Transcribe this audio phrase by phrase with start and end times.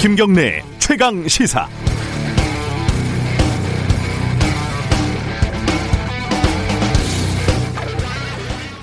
[0.00, 1.68] 김경래 최강 시사.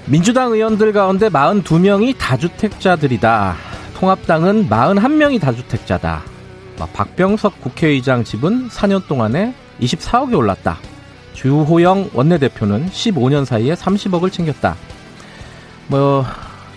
[0.06, 3.56] 민주당 의원들 가운데 42명이 다주택자들이다.
[3.96, 6.22] 통합당은 41명이 다주택자다.
[6.94, 10.78] 박병석 국회의장 집은 4년 동안에 24억이 올랐다.
[11.34, 14.76] 주호영 원내대표는 15년 사이에 30억을 챙겼다.
[15.88, 16.24] 뭐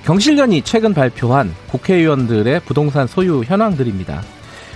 [0.05, 4.23] 경실련이 최근 발표한 국회의원들의 부동산 소유 현황들입니다.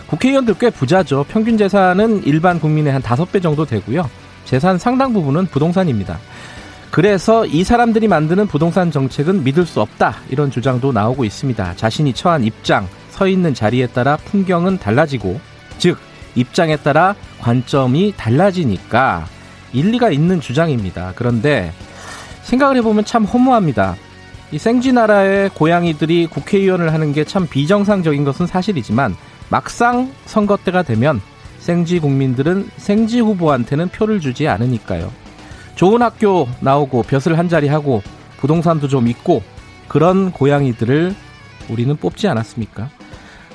[0.07, 1.25] 국회의원들 꽤 부자죠.
[1.29, 4.09] 평균 재산은 일반 국민의 한 5배 정도 되고요.
[4.45, 6.19] 재산 상당 부분은 부동산입니다.
[6.91, 10.17] 그래서 이 사람들이 만드는 부동산 정책은 믿을 수 없다.
[10.29, 11.75] 이런 주장도 나오고 있습니다.
[11.75, 15.41] 자신이 처한 입장, 서 있는 자리에 따라 풍경은 달라지고,
[15.79, 15.99] 즉,
[16.37, 19.27] 입장에 따라 관점이 달라지니까
[19.73, 21.13] 일리가 있는 주장입니다.
[21.17, 21.73] 그런데
[22.43, 23.97] 생각을 해보면 참 허무합니다.
[24.55, 29.17] 이 생쥐나라의 고양이들이 국회의원을 하는 게 참 비정상적인 것은 사실이지만
[29.49, 31.21] 막상 선거 때가 되면
[31.59, 35.11] 생쥐 국민들은 생쥐 후보한테는 표를 주지 않으니까요.
[35.75, 38.01] 좋은 학교 나오고 벼슬 한 자리 하고
[38.37, 39.43] 부동산도 좀 있고
[39.89, 41.13] 그런 고양이들을
[41.69, 42.91] 우리는 뽑지 않았습니까?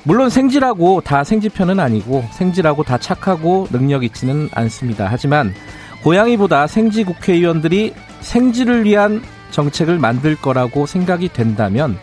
[0.02, 5.08] 물론 생쥐라고 다 생쥐편은 아니고 생쥐라고 다 착하고 능력 있지는 않습니다.
[5.10, 5.54] 하지만
[6.02, 11.98] 고양이보다 생쥐 국회의원들이 생쥐를 위한 정책을 만들 거라고 생각이 된다면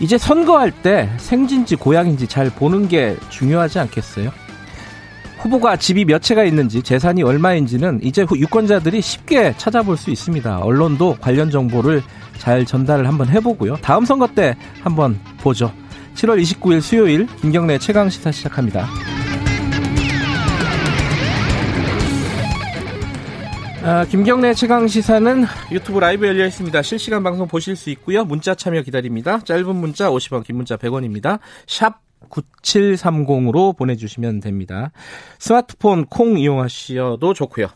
[0.00, 4.30] 이제 선거할 때 생진지 고양인지 잘 보는 게 중요하지 않겠어요?
[5.38, 10.58] 후보가 집이 몇 채가 있는지 재산이 얼마인지는 이제 유권자들이 쉽게 찾아볼 수 있습니다.
[10.58, 12.02] 언론도 관련 정보를
[12.38, 13.76] 잘 전달을 한번 해보고요.
[13.76, 15.72] 다음 선거 때 한번 보죠.
[16.14, 18.88] 7월 29일 수요일 김경래 최강 시사 시작합니다.
[23.84, 26.82] 아, 김경래 최강 시사는 유튜브 라이브 열려 있습니다.
[26.82, 28.24] 실시간 방송 보실 수 있고요.
[28.24, 29.38] 문자 참여 기다립니다.
[29.38, 31.38] 짧은 문자 50원, 긴 문자 100원입니다.
[31.66, 34.90] 샵 9730으로 보내주시면 됩니다.
[35.38, 37.68] 스마트폰 콩 이용하셔도 좋고요.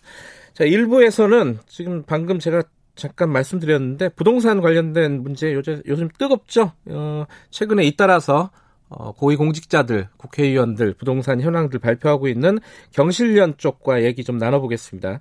[0.54, 2.62] 자, 1부에서는 지금 방금 제가
[2.96, 6.72] 잠깐 말씀드렸는데 부동산 관련된 문제 요즘, 요즘 뜨겁죠.
[6.86, 8.50] 어, 최근에 잇따라서
[8.98, 12.58] 어, 고위공직자들, 국회의원들, 부동산 현황들 발표하고 있는
[12.92, 15.20] 경실련 쪽과 얘기 좀 나눠보겠습니다.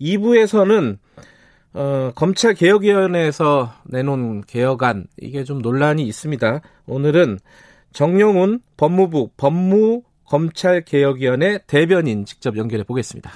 [0.00, 0.98] 2부에서는
[1.72, 6.60] 어, 검찰 개혁위원회에서 내놓은 개혁안 이게 좀 논란이 있습니다.
[6.86, 7.38] 오늘은
[7.92, 13.30] 정용훈 법무부 법무 검찰 개혁위원회 대변인 직접 연결해 보겠습니다.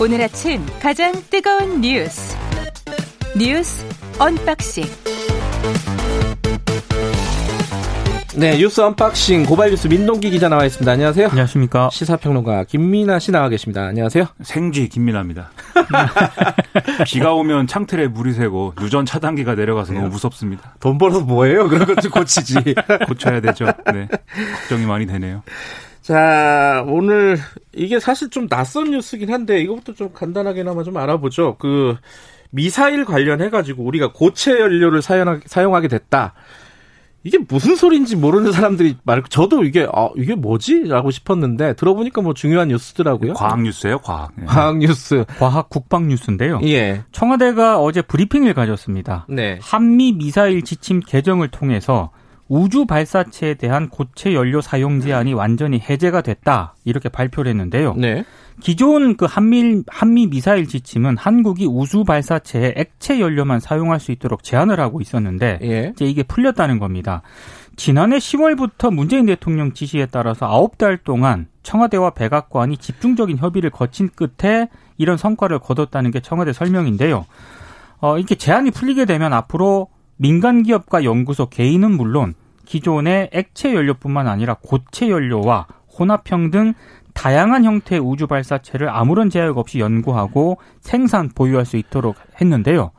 [0.00, 2.36] 오늘 아침 가장 뜨거운 뉴스
[3.36, 3.84] 뉴스
[4.18, 4.84] unboxing
[8.36, 10.92] 네, 뉴스 unboxing 고발 뉴스 민동기 기자 나와 있습니다.
[10.92, 11.26] 안녕하세요.
[11.26, 11.88] 안녕하십니까.
[11.90, 13.82] 시사평론가 김민하 씨 나와 계십니다.
[13.86, 14.26] 안녕하세요.
[14.44, 15.50] 생쥐 김민하입니다.
[17.04, 20.76] 비가 오면 창틀에 물이 새고 누전 차단기가 내려가서 너무 무섭습니다.
[20.78, 21.68] 돈 벌어서 뭐해요?
[21.68, 22.76] 그런 것 좀 고치지.
[23.08, 23.64] 고쳐야 되죠.
[23.92, 24.06] 네.
[24.60, 25.42] 걱정이 많이 되네요.
[26.08, 27.36] 자, 오늘
[27.74, 31.56] 이게 사실 좀 낯선 뉴스긴 한데 이것부터 좀 간단하게나마 좀 알아보죠.
[31.58, 31.96] 그
[32.48, 36.32] 미사일 관련해 가지고 우리가 고체 연료를 사용하게 됐다.
[37.24, 40.84] 이게 무슨 소리인지 모르는 사람들이 말, 저도 이게, 아, 이게 뭐지?
[40.84, 43.34] 라고 싶었는데, 들어보니까 뭐 중요한 뉴스더라고요.
[43.34, 44.32] 과학 뉴스예요 과학.
[44.34, 44.46] 네.
[44.46, 45.26] 과학 뉴스.
[45.38, 46.60] 과학 국방 뉴스인데요.
[46.62, 47.02] 예.
[47.12, 49.26] 청와대가 어제 브리핑을 가졌습니다.
[49.28, 49.58] 네.
[49.60, 52.12] 한미 미사일 지침 개정을 통해서
[52.48, 56.74] 우주 발사체에 대한 고체 연료 사용 제한이 완전히 해제가 됐다.
[56.84, 57.94] 이렇게 발표를 했는데요.
[57.94, 58.24] 네.
[58.60, 64.80] 기존 그 한미 한미 미사일 지침은 한국이 우주 발사체에 액체 연료만 사용할 수 있도록 제한을
[64.80, 65.92] 하고 있었는데 예.
[65.94, 67.22] 이제 이게 풀렸다는 겁니다.
[67.76, 75.16] 지난해 10월부터 문재인 대통령 지시에 따라서 9달 동안 청와대와 백악관이 집중적인 협의를 거친 끝에 이런
[75.16, 77.26] 성과를 거뒀다는 게 청와대 설명인데요.
[78.00, 79.88] 어, 이렇게 제한이 풀리게 되면 앞으로
[80.18, 82.34] 민간 기업과 연구소 개인은 물론
[82.66, 85.66] 기존의 액체 연료뿐만 아니라 고체 연료와
[85.98, 86.74] 혼합형 등
[87.14, 92.92] 다양한 형태의 우주 발사체를 아무런 제약 없이 연구하고 생산 보유할 수 있도록 했는데요.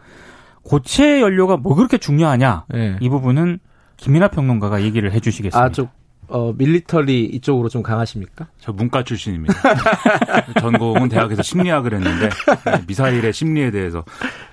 [0.63, 2.65] 고체 연료가 뭐 그렇게 중요하냐?
[2.69, 2.97] 네.
[2.99, 3.59] 이 부분은
[3.97, 5.63] 김민하 평론가가 얘기를 해주시겠습니다.
[5.63, 5.87] 아, 저,
[6.29, 8.47] 어, 밀리터리 이쪽으로 좀 강하십니까?
[8.59, 9.53] 저 문과 출신입니다.
[10.59, 12.29] 전공은 대학에서 심리학을 했는데
[12.65, 14.03] 네, 미사일의 심리에 대해서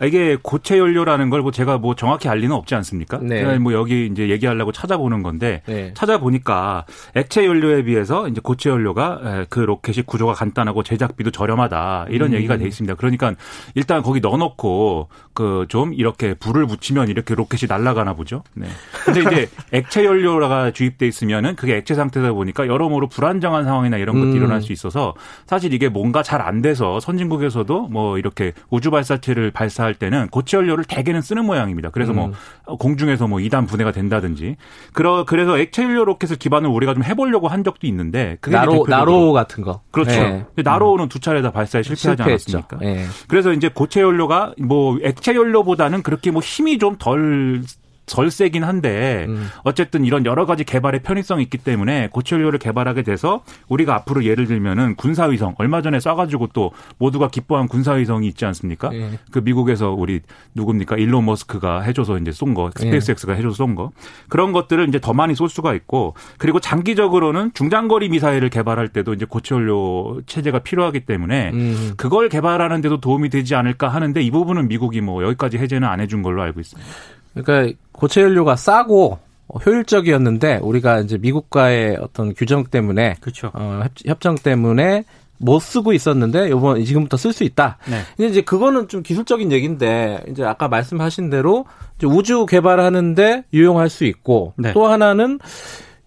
[0.03, 3.19] 이게 고체 연료라는 걸 뭐 제가 뭐 정확히 알 리는 없지 않습니까?
[3.23, 3.41] 네.
[3.41, 5.93] 제가 뭐 여기 이제 얘기하려고 찾아보는 건데 네.
[5.95, 12.35] 찾아보니까 액체 연료에 비해서 이제 고체 연료가 그 로켓이 구조가 간단하고 제작비도 저렴하다 이런 음.
[12.37, 12.95] 얘기가 돼 있습니다.
[12.97, 13.35] 그러니까
[13.75, 18.43] 일단 거기 넣어놓고 그 좀 이렇게 불을 붙이면 이렇게 로켓이 날아가나 보죠.
[18.55, 18.67] 네.
[19.05, 24.15] 근데 이제 액체 연료가 주입돼 있으면은 그 그게 액체 상태다 보니까 여러모로 불안정한 상황이나 이런
[24.15, 24.37] 것도 음.
[24.37, 25.15] 일어날 수 있어서
[25.49, 30.85] 사실 이게 뭔가 잘 안 돼서 선진국에서도 뭐 이렇게 우주 발사체를 발사할 때는 고체 연료를
[30.85, 31.91] 대개는 쓰는 모양입니다.
[31.91, 32.77] 그래서 뭐 음.
[32.79, 34.55] 공중에서 뭐 2단 분해가 된다든지
[34.93, 39.33] 그러 그래서 액체 연료 로켓을 기반으로 우리가 좀 해보려고 한 적도 있는데 그게 나로 나로
[39.33, 39.81] 같은 거.
[39.91, 40.11] 그렇죠.
[40.13, 40.45] 네.
[40.57, 42.59] 나로는 두 차례 다 발사에 실패하지 실패했죠.
[42.59, 42.79] 않았습니까?
[42.83, 43.07] 예.
[43.27, 47.63] 그래서 이제 고체 연료가 뭐 액체 연료보다는 그렇게 뭐 힘이 좀덜
[48.07, 49.49] 덜 세긴 한데 음.
[49.63, 54.47] 어쨌든 이런 여러 가지 개발의 편의성이 있기 때문에 고체 연료를 개발하게 돼서 우리가 앞으로 예를
[54.47, 58.91] 들면은 군사위성 얼마 전에 쏴가지고 또 모두가 기뻐한 군사위성이 있지 않습니까?
[58.95, 59.19] 예.
[59.31, 60.21] 그 미국에서 우리
[60.55, 63.91] 누굽니까 일론 머스크가 해줘서 이제 쏜 거, 스페이스X가 해줘서 쏜 거.
[64.29, 69.25] 그런 것들을 이제 더 많이 쏠 수가 있고 그리고 장기적으로는 중장거리 미사일을 개발할 때도 이제
[69.25, 71.95] 고체연료 체제가 필요하기 때문에 음.
[71.97, 76.23] 그걸 개발하는 데도 도움이 되지 않을까 하는데 이 부분은 미국이 뭐 여기까지 해제는 안 해준
[76.23, 76.91] 걸로 알고 있습니다.
[77.37, 79.19] 그러니까 고체 연료가 싸고
[79.65, 83.51] 효율적이었는데 우리가 이제 미국과의 어떤 규정 때문에 그렇죠.
[83.55, 85.05] 어, 협- 협정 때문에
[85.39, 87.77] 못 쓰고 있었는데 요번 지금부터 쓸 수 있다.
[87.89, 88.01] 네.
[88.17, 91.67] 근데 이제 그거는 좀 기술적인 얘기인데 이제 아까 말씀하신 대로
[91.99, 94.73] 이제 우주 개발하는데 유용할 수 있고 네.
[94.73, 95.39] 또 하나는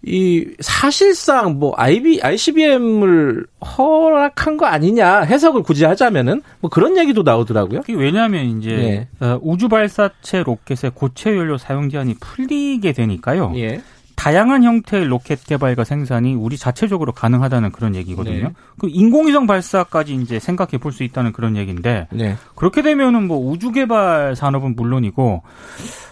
[0.02, 7.82] 이 사실상 뭐 IB ICBM을 허락한 거 아니냐 해석을 굳이 하자면은 뭐 그런 얘기도 나오더라고요.
[7.88, 9.24] 왜냐하면 이제 예.
[9.24, 13.52] 어, 우주 발사체 로켓의 고체 연료 사용 제한이 풀리게 되니까요.
[13.56, 13.82] 예.
[14.16, 18.48] 다양한 형태의 로켓 개발과 생산이 우리 자체적으로 가능하다는 그런 얘기거든요.
[18.48, 18.52] 네.
[18.78, 22.36] 그 인공위성 발사까지 이제 생각해 볼 수 있다는 그런 얘기인데 네.
[22.54, 25.42] 그렇게 되면은 뭐 우주 개발 산업은 물론이고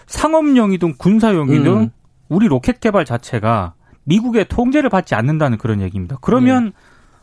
[0.07, 1.91] 상업용이든 군사용이든 음.
[2.29, 3.73] 우리 로켓 개발 자체가
[4.09, 6.17] 미국의 통제를 받지 않는다는 그런 얘기입니다.
[6.21, 6.71] 그러면 네.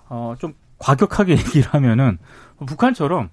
[0.09, 2.19] 어좀 과격하게 얘기를 하면은
[2.65, 3.29] 북한처럼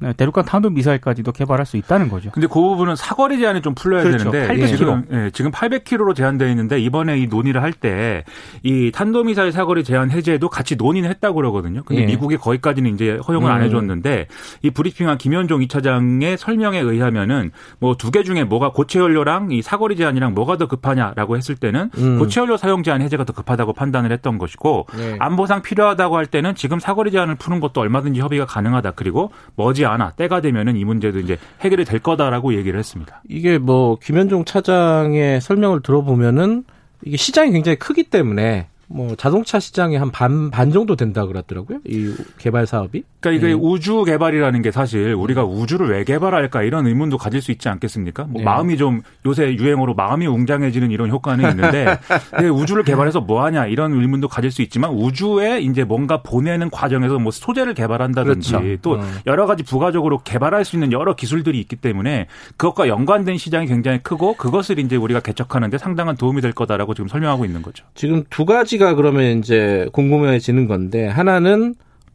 [0.00, 2.30] 네, 대륙간 탄도 미사일까지도 개발할 수 있다는 거죠.
[2.30, 4.30] 근데 그 부분은 사거리 제한이 좀 풀려야 그렇죠.
[4.30, 8.24] 되는데 800 지금 예, 지금 800km로 제한되어 있는데 이번에 이 논의를 할 때
[8.62, 11.82] 이 탄도 미사일 사거리 제한 해제도 같이 논의는 했다고 그러거든요.
[11.84, 12.06] 근데 예.
[12.06, 13.66] 미국이 거기까지는 이제 허용을 안 음.
[13.66, 14.26] 해줬는데
[14.62, 19.96] 이 브리핑한 김현종 2차장의 설명에 의하면은 뭐 두 개 중에 뭐가 고체 연료랑 이 사거리
[19.96, 22.18] 제한이랑 뭐가 더 급하냐라고 했을 때는 음.
[22.18, 25.16] 고체 연료 사용 제한 해제가 더 급하다고 판단을 했던 것이고 네.
[25.20, 28.92] 안보상 필요하다고 할 때는 지금 사거리 제한을 푸는 것도 얼마든지 협의가 가능하다.
[28.92, 33.22] 그리고 머지 않아 때가 되면은 이 문제도 이제 해결이 될 거다라고 얘기를 했습니다.
[33.28, 36.64] 이게 뭐 김현종 차장의 설명을 들어보면은
[37.04, 41.78] 이게 시장이 굉장히 크기 때문에 뭐 자동차 시장이 한반 반 정도 된다 그러더라고요.
[41.86, 43.04] 이 개발 사업이.
[43.20, 43.60] 그러니까 이게 네.
[43.60, 48.24] 우주 개발이라는 게 사실 우리가 우주를 왜 개발할까 이런 의문도 가질 수 있지 않겠습니까?
[48.24, 48.44] 뭐 네.
[48.44, 51.98] 마음이 좀 요새 유행어로 마음이 웅장해지는 이런 효과는 있는데
[52.52, 57.30] 우주를 개발해서 뭐 하냐 이런 의문도 가질 수 있지만 우주에 이제 뭔가 보내는 과정에서 뭐
[57.30, 58.76] 소재를 개발한다든지 그렇죠.
[58.82, 59.18] 또 음.
[59.28, 62.26] 여러 가지 부가적으로 개발할 수 있는 여러 기술들이 있기 때문에
[62.56, 67.44] 그것과 연관된 시장이 굉장히 크고 그것을 이제 우리가 개척하는데 상당한 도움이 될 거다라고 지금 설명하고
[67.44, 67.84] 있는 거죠.
[67.94, 71.74] 지금 두 가지 가 그러면 이제 궁금해지는 건데 하나는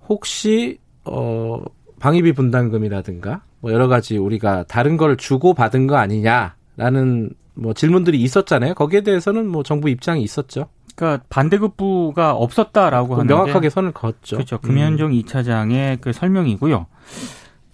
[0.10, 1.64] 혹시 어
[2.00, 8.74] 방위비 분담금이라든가 뭐 여러 가지 우리가 다른 걸 주고 받은 거 아니냐라는 뭐 질문들이 있었잖아요.
[8.74, 10.68] 거기에 대해서는 뭐 정부 입장이 있었죠.
[10.96, 14.38] 그러니까 반대급부가 없었다라고 하는데 명확하게 선을 그었죠.
[14.38, 14.56] 그렇죠.
[14.58, 14.68] 음.
[14.68, 16.88] 금현종 이 2차장의 그 설명이고요.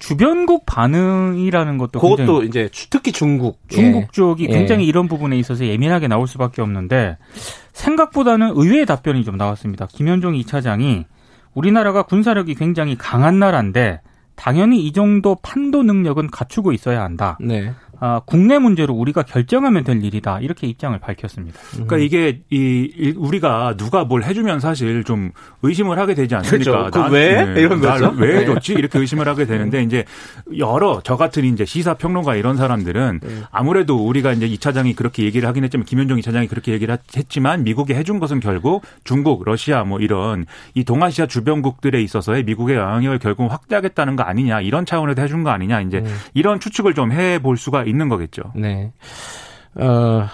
[0.02, 4.08] 주변국 반응이라는 것도 그것도 이제 주- 특히 중국 중국 예.
[4.12, 4.54] 쪽이 예.
[4.54, 7.18] 굉장히 이런 부분에 있어서 예민하게 나올 수밖에 없는데
[7.74, 9.88] 생각보다는 의외의 답변이 좀 나왔습니다.
[9.88, 11.06] 김현종 2차장이
[11.54, 14.02] 우리나라가 군사력이 굉장히 강한 나라인데
[14.36, 17.38] 당연히 이 정도 판도 능력은 갖추고 있어야 한다.
[17.40, 17.72] 네.
[18.04, 20.40] 아, 국내 문제로 우리가 결정하면 될 일이다.
[20.40, 21.60] 이렇게 입장을 밝혔습니다.
[21.74, 25.30] 그러니까 이게 이 이- 우리가 누가 뭘 해주면 사실 좀
[25.62, 26.90] 의심을 하게 되지 않습니까?
[26.90, 26.92] 그렇죠.
[27.10, 27.54] 그 왜?
[27.58, 28.14] 이런 날 거죠.
[28.18, 28.46] 왜 네.
[28.48, 28.74] 줬지?
[28.74, 30.04] 이렇게 의심을 하게 되는데 이제
[30.58, 33.30] 여러 저 같은 이제 시사 평론가 이런 사람들은 네.
[33.52, 37.64] 아무래도 우리가 이제 이 차장이 그렇게 얘기를 하긴 했지만 김현종 이 차장이 그렇게 얘기를 했지만
[37.64, 43.52] 미국이 해준 것은 결국 중국, 러시아 뭐 이런 이 동아시아 주변국들에 있어서의 미국의 영향력을 결국
[43.52, 46.16] 확대하겠다는 거 아니냐 이런 차원에서 해준 거 아니냐 이제 음.
[46.34, 48.42] 이런 추측을 좀 해볼 수가 있는 거겠죠.
[48.56, 48.92] 네.
[49.76, 50.26] 어,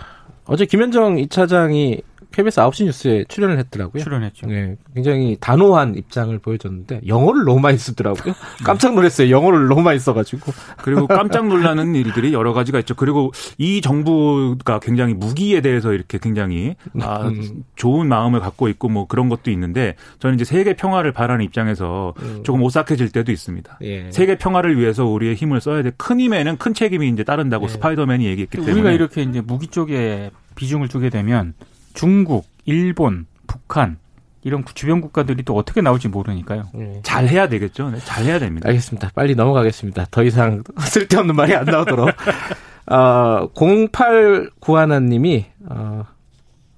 [0.45, 4.03] 어제 김현정 이 차장이 KBS 9시 뉴스에 출연을 했더라고요.
[4.03, 4.47] 출연했죠.
[4.47, 8.33] 네, 굉장히 단호한 입장을 보여줬는데 영어를 너무 많이 쓰더라고요.
[8.63, 9.29] 깜짝 놀랐어요.
[9.29, 10.51] 영어를 너무 많이 써가지고.
[10.83, 12.95] 그리고 깜짝 놀라는 일들이 여러 가지가 있죠.
[12.95, 17.63] 그리고 이 정부가 굉장히 무기에 대해서 이렇게 굉장히 아, 음.
[17.75, 22.41] 좋은 마음을 갖고 있고 뭐 그런 것도 있는데 저는 이제 세계 평화를 바라는 입장에서 음.
[22.43, 23.79] 조금 오싹해질 때도 있습니다.
[23.81, 24.11] 예.
[24.11, 25.91] 세계 평화를 위해서 우리의 힘을 써야 돼.
[25.97, 27.69] 큰 힘에는 큰 책임이 이제 따른다고 예.
[27.69, 31.53] 스파이더맨이 얘기했기 때문에 우리가 이렇게 이제 무기 쪽에 비중을 두게 되면
[31.97, 33.97] 중국, 일본, 북한
[34.43, 36.69] 이런 주변 국가들이 또 어떻게 나올지 모르니까요.
[36.77, 37.01] 예.
[37.01, 37.89] 잘 해야 되겠죠.
[37.89, 38.69] 네, 잘 해야 됩니다.
[38.69, 39.09] 알겠습니다.
[39.15, 40.05] 빨리 넘어가겠습니다.
[40.11, 42.09] 더 이상 쓸데없는 말이 안 나오도록.
[42.89, 46.05] 어, 0891님이, 어,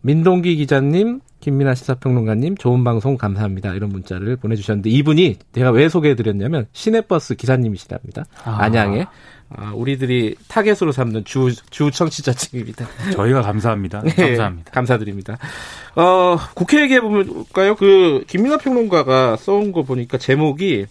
[0.02, 3.74] 민동기 기자님, 김민아 시사평론가님, 좋은 방송 감사합니다.
[3.74, 8.26] 이런 문자를 보내주셨는데 이분이 제가 왜 소개해드렸냐면 시내버스 기사님이시답니다.
[8.46, 8.58] 아.
[8.62, 9.06] 안양에.
[9.56, 12.88] 아, 우리들이 타겟으로 삼는 주, 주 청취자층입니다.
[13.14, 14.02] 저희가 감사합니다.
[14.06, 14.72] 네, 감사합니다.
[14.72, 15.38] 감사드립니다.
[15.96, 17.76] 어, 국회 얘기해 볼까요?
[17.76, 20.86] 그, 김민아 평론가가 써온 거 보니까 제목이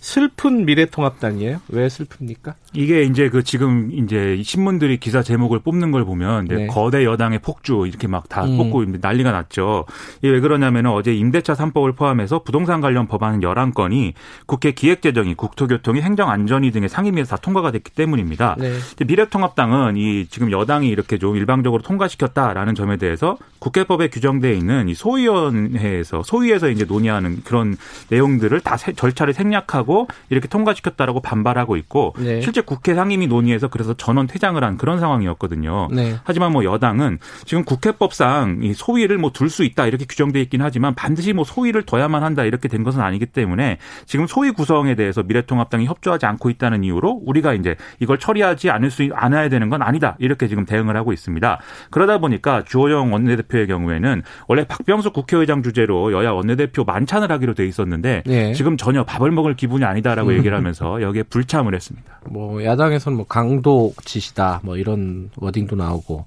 [0.00, 1.60] 슬픈 미래통합당이에요.
[1.68, 2.54] 왜 슬픕니까?
[2.74, 6.66] 이게 이제 그 지금 이제 신문들이 기사 제목을 뽑는 걸 보면 이제 네.
[6.66, 8.58] 거대 여당의 폭주 이렇게 막다 음.
[8.58, 9.86] 뽑고 난리가 났죠.
[10.18, 14.12] 이게 왜 그러냐면은 어제 임대차 3법을 포함해서 부동산 관련 법안 11건이
[14.44, 18.56] 국회 기획재정위, 국토교통위, 행정안전위 등의 상임위에서 다 통과가 됐기 때문입니다.
[18.58, 18.74] 네.
[19.06, 26.22] 미래통합당은 이 지금 여당이 이렇게 좀 일방적으로 통과시켰다라는 점에 대해서 국회법에 규정되어 있는 이 소위원회에서
[26.22, 27.76] 소위에서 이제 논의하는 그런
[28.10, 32.40] 내용들을 다 세- 절차를 생략하고 이렇게 통과시켰다라고 반발하고 있고 네.
[32.40, 35.88] 실제 국회 상임위 논의에서 그래서 전원 퇴장을 한 그런 상황이었거든요.
[35.92, 36.16] 네.
[36.24, 40.94] 하지만 뭐 여당은 지금 국회법상 이 소위를 뭐 둘 수 있다 이렇게 규정돼 있긴 하지만
[40.94, 45.86] 반드시 뭐 소위를 둬야만 한다 이렇게 된 것은 아니기 때문에 지금 소위 구성에 대해서 미래통합당이
[45.86, 50.48] 협조하지 않고 있다는 이유로 우리가 이제 이걸 처리하지 않을 수 않아야 되는 건 아니다 이렇게
[50.48, 51.60] 지금 대응을 하고 있습니다.
[51.90, 58.24] 그러다 보니까 주호영 원내대표의 경우에는 원래 박병수 국회의장 주제로 여야 원내대표 만찬을 하기로 돼 있었는데
[58.26, 58.52] 네.
[58.54, 62.20] 지금 전혀 밥을 먹을 기분이 아니다라고 얘기를 하면서 여기에 불참을 했습니다.
[62.30, 66.26] 뭐 야당에서는 뭐 강도 짓이다 뭐 이런 워딩도 나오고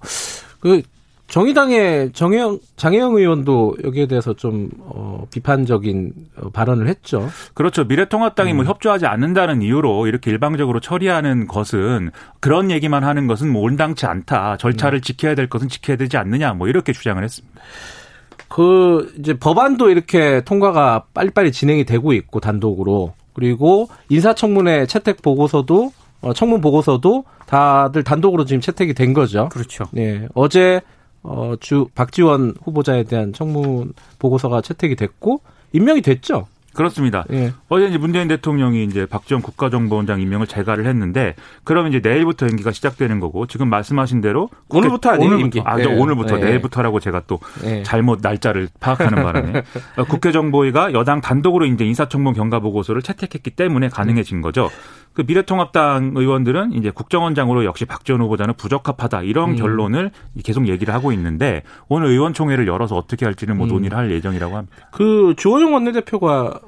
[0.59, 0.81] 그
[1.31, 7.29] 정의당의 정혜영 장혜영 의원도 여기에 대해서 좀 어, 비판적인 어, 발언을 했죠.
[7.53, 7.85] 그렇죠.
[7.85, 8.57] 미래통합당이 음.
[8.57, 12.11] 뭐 협조하지 않는다는 이유로 이렇게 일방적으로 처리하는 것은
[12.41, 14.57] 그런 얘기만 하는 것은 뭐 온당치 않다.
[14.57, 15.01] 절차를 음.
[15.01, 16.53] 지켜야 될 것은 지켜야 되지 않느냐.
[16.53, 17.61] 뭐 이렇게 주장을 했습니다.
[18.49, 26.33] 그 이제 법안도 이렇게 통과가 빨리빨리 진행이 되고 있고 단독으로 그리고 인사청문회 채택 보고서도 어,
[26.33, 29.49] 청문 보고서도 다들 단독으로 지금 채택이 된 거죠.
[29.49, 29.85] 그렇죠.
[29.91, 30.81] 네, 어제
[31.23, 35.41] 어, 주 박지원 후보자에 대한 청문 보고서가 채택이 됐고
[35.73, 36.47] 임명이 됐죠.
[36.73, 37.25] 그렇습니다.
[37.31, 37.51] 예.
[37.67, 43.19] 어제 이제 문재인 대통령이 이제 박지원 국가정보원장 임명을 재가를 했는데 그러면 이제 내일부터 연기가 시작되는
[43.19, 45.61] 거고 지금 말씀하신 대로 오늘부터 아니에요, 오늘부터 임기.
[45.65, 45.95] 아, 저 예.
[45.99, 46.45] 오늘부터 예.
[46.45, 47.83] 내일부터라고 제가 또 예.
[47.83, 49.63] 잘못 날짜를 파악하는 바람에
[49.97, 54.69] 어, 국회정보위가 여당 단독으로 이제 인사청문 경과 보고서를 채택했기 때문에 가능해진 거죠.
[55.13, 59.55] 그 미래통합당 의원들은 이제 국정원장으로 역시 박지원 후보자는 부적합하다 이런 음.
[59.55, 60.11] 결론을
[60.43, 63.69] 계속 얘기를 하고 있는데 오늘 의원총회를 열어서 어떻게 할지는 뭐 음.
[63.69, 64.77] 논의를 할 예정이라고 합니다.
[64.91, 66.59] 그 주호영 원내대표가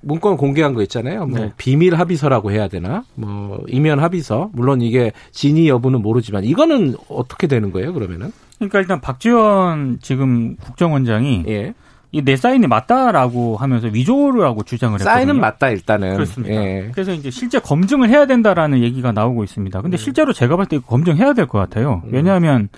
[0.00, 1.26] 문건 공개한 거 있잖아요.
[1.26, 1.52] 뭐 네.
[1.56, 3.04] 비밀 합의서라고 해야 되나?
[3.14, 4.50] 뭐 이면 합의서.
[4.52, 7.92] 물론 이게 진위 여부는 모르지만 이거는 어떻게 되는 거예요?
[7.94, 8.30] 그러면은?
[8.58, 11.74] 그러니까 일단 박지원 지금 국정원장이 예.
[12.14, 15.12] 이내 사인이 맞다라고 하면서 위조를 하고 주장을 했거든요.
[15.12, 16.14] 사인은 맞다 일단은.
[16.14, 16.54] 그렇습니다.
[16.54, 16.90] 예.
[16.92, 19.82] 그래서 이제 실제 검증을 해야 된다라는 얘기가 나오고 있습니다.
[19.82, 22.02] 근데 실제로 제가 봤을 때 검증해야 될 것 같아요.
[22.04, 22.10] 음.
[22.12, 22.68] 왜냐하면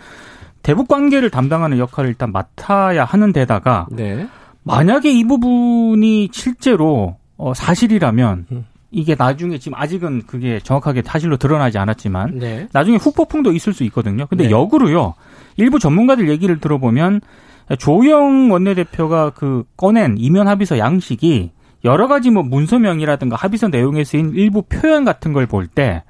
[0.63, 4.27] 대북 관계를 담당하는 역할을 일단 맡아야 하는 데다가 네.
[4.63, 8.65] 만약에 이 부분이 실제로 어, 사실이라면 음.
[8.91, 12.69] 이게 나중에 지금 아직은 그게 정확하게 사실로 드러나지 않았지만 네.
[12.73, 14.27] 나중에 후폭풍도 있을 수 있거든요.
[14.27, 14.51] 근데 네.
[14.51, 15.13] 역으로요.
[15.59, 17.21] 일부 전문가들 얘기를 들어보면
[17.79, 21.51] 조영 원내대표가 그 꺼낸 이면 합의서 양식이
[21.85, 26.03] 여러 가지 뭐 문서명이라든가 합의서 내용에 쓰인 일부 표현 같은 걸 볼 때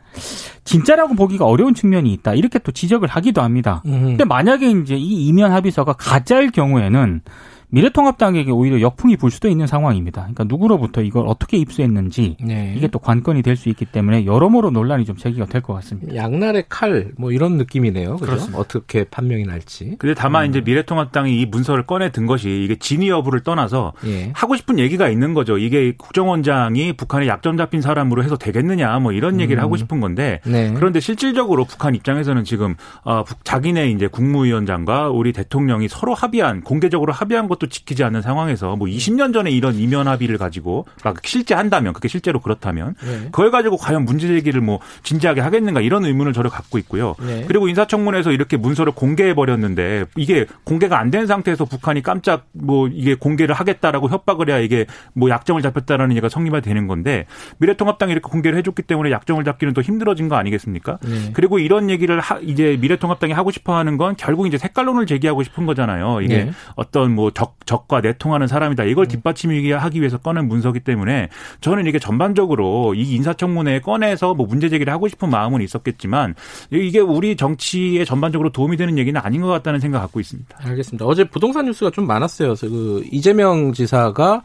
[0.64, 2.34] 진짜라고 보기가 어려운 측면이 있다.
[2.34, 3.82] 이렇게 또 지적을 하기도 합니다.
[3.86, 4.06] 음.
[4.08, 7.20] 근데 만약에 이제 이 이면 합의서가 가짜일 경우에는
[7.68, 10.20] 미래통합당에게 오히려 역풍이 불 수도 있는 상황입니다.
[10.22, 12.74] 그러니까 누구로부터 이걸 어떻게 입수했는지 네.
[12.76, 16.14] 이게 또 관건이 될 수 있기 때문에 여러모로 논란이 좀 제기가 될 것 같습니다.
[16.14, 18.16] 양날의 칼 뭐 이런 느낌이네요.
[18.16, 18.58] 그렇습니다.
[18.58, 19.96] 어떻게 판명이 날지.
[19.98, 20.50] 근데 다만 음.
[20.50, 24.30] 이제 미래통합당이 이 문서를 꺼내 든 것이 이게 진위 여부를 떠나서 예.
[24.34, 25.56] 하고 싶은 얘기가 있는 거죠.
[25.58, 29.64] 이게 국정원장이 북한에 약점 잡힌 사람으로 해서 되겠느냐 뭐 이런 얘기를 음.
[29.64, 30.72] 하고 싶은 건데 네.
[30.74, 37.12] 그런데 실질적으로 북한 입장에서는 지금 어, 북- 자기네 이제 국무위원장과 우리 대통령이 서로 합의한 공개적으로
[37.14, 41.92] 합의한 것도 지키지 않는 상황에서 뭐 20년 전에 이런 이면 합의를 가지고 막 실제 한다면
[41.92, 43.24] 그게 실제로 그렇다면 네.
[43.32, 47.14] 그걸 가지고 과연 문제 제기를 뭐 진지하게 하겠는가 이런 의문을 저를 갖고 있고요.
[47.20, 47.44] 네.
[47.48, 53.14] 그리고 인사청문회에서 이렇게 문서를 공개해 버렸는데 이게 공개가 안 된 상태에서 북한이 깜짝 뭐 이게
[53.14, 57.26] 공개를 하겠다라고 협박을 해야 이게 뭐 약점을 잡혔다라는 얘기가 성립이 되는 건데
[57.58, 60.98] 미래통합당이 이렇게 공개를 해줬기 때문에 약점을 잡기는 더 힘들어진 거 아니겠습니까?
[61.02, 61.30] 네.
[61.32, 66.20] 그리고 이런 얘기를 하, 이제 미래통합당이 하고 싶어하는 건 결국 이제 색깔론을 제기하고 싶은 거잖아요.
[66.22, 66.42] 이게 네.
[66.44, 66.52] 음.
[66.74, 68.84] 어떤 뭐 적, 적과 내통하는 사람이다.
[68.84, 71.28] 이걸 뒷받침하기 위해서 꺼낸 문서기 때문에
[71.60, 76.34] 저는 이게 전반적으로 이 인사청문회에 꺼내서 뭐 문제 제기를 하고 싶은 마음은 있었겠지만
[76.70, 80.56] 이게 우리 정치에 전반적으로 도움이 되는 얘기는 아닌 것 같다는 생각 갖고 있습니다.
[80.62, 81.04] 알겠습니다.
[81.04, 82.54] 어제 부동산 뉴스가 좀 많았어요.
[82.60, 84.42] 그 이재명 지사가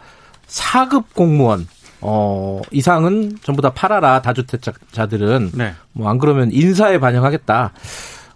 [0.47, 1.67] 4급 공무원
[2.01, 5.73] 어 이상은 전부 다 팔아라 다주택자들은 네.
[5.93, 7.71] 뭐안 그러면 인사에 반영하겠다.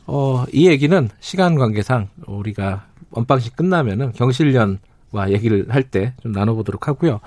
[0.07, 7.19] 어 이 얘기는 시간 관계상 우리가 언방식 끝나면은 경실련과 얘기를 할 때 좀 나눠보도록 하고요.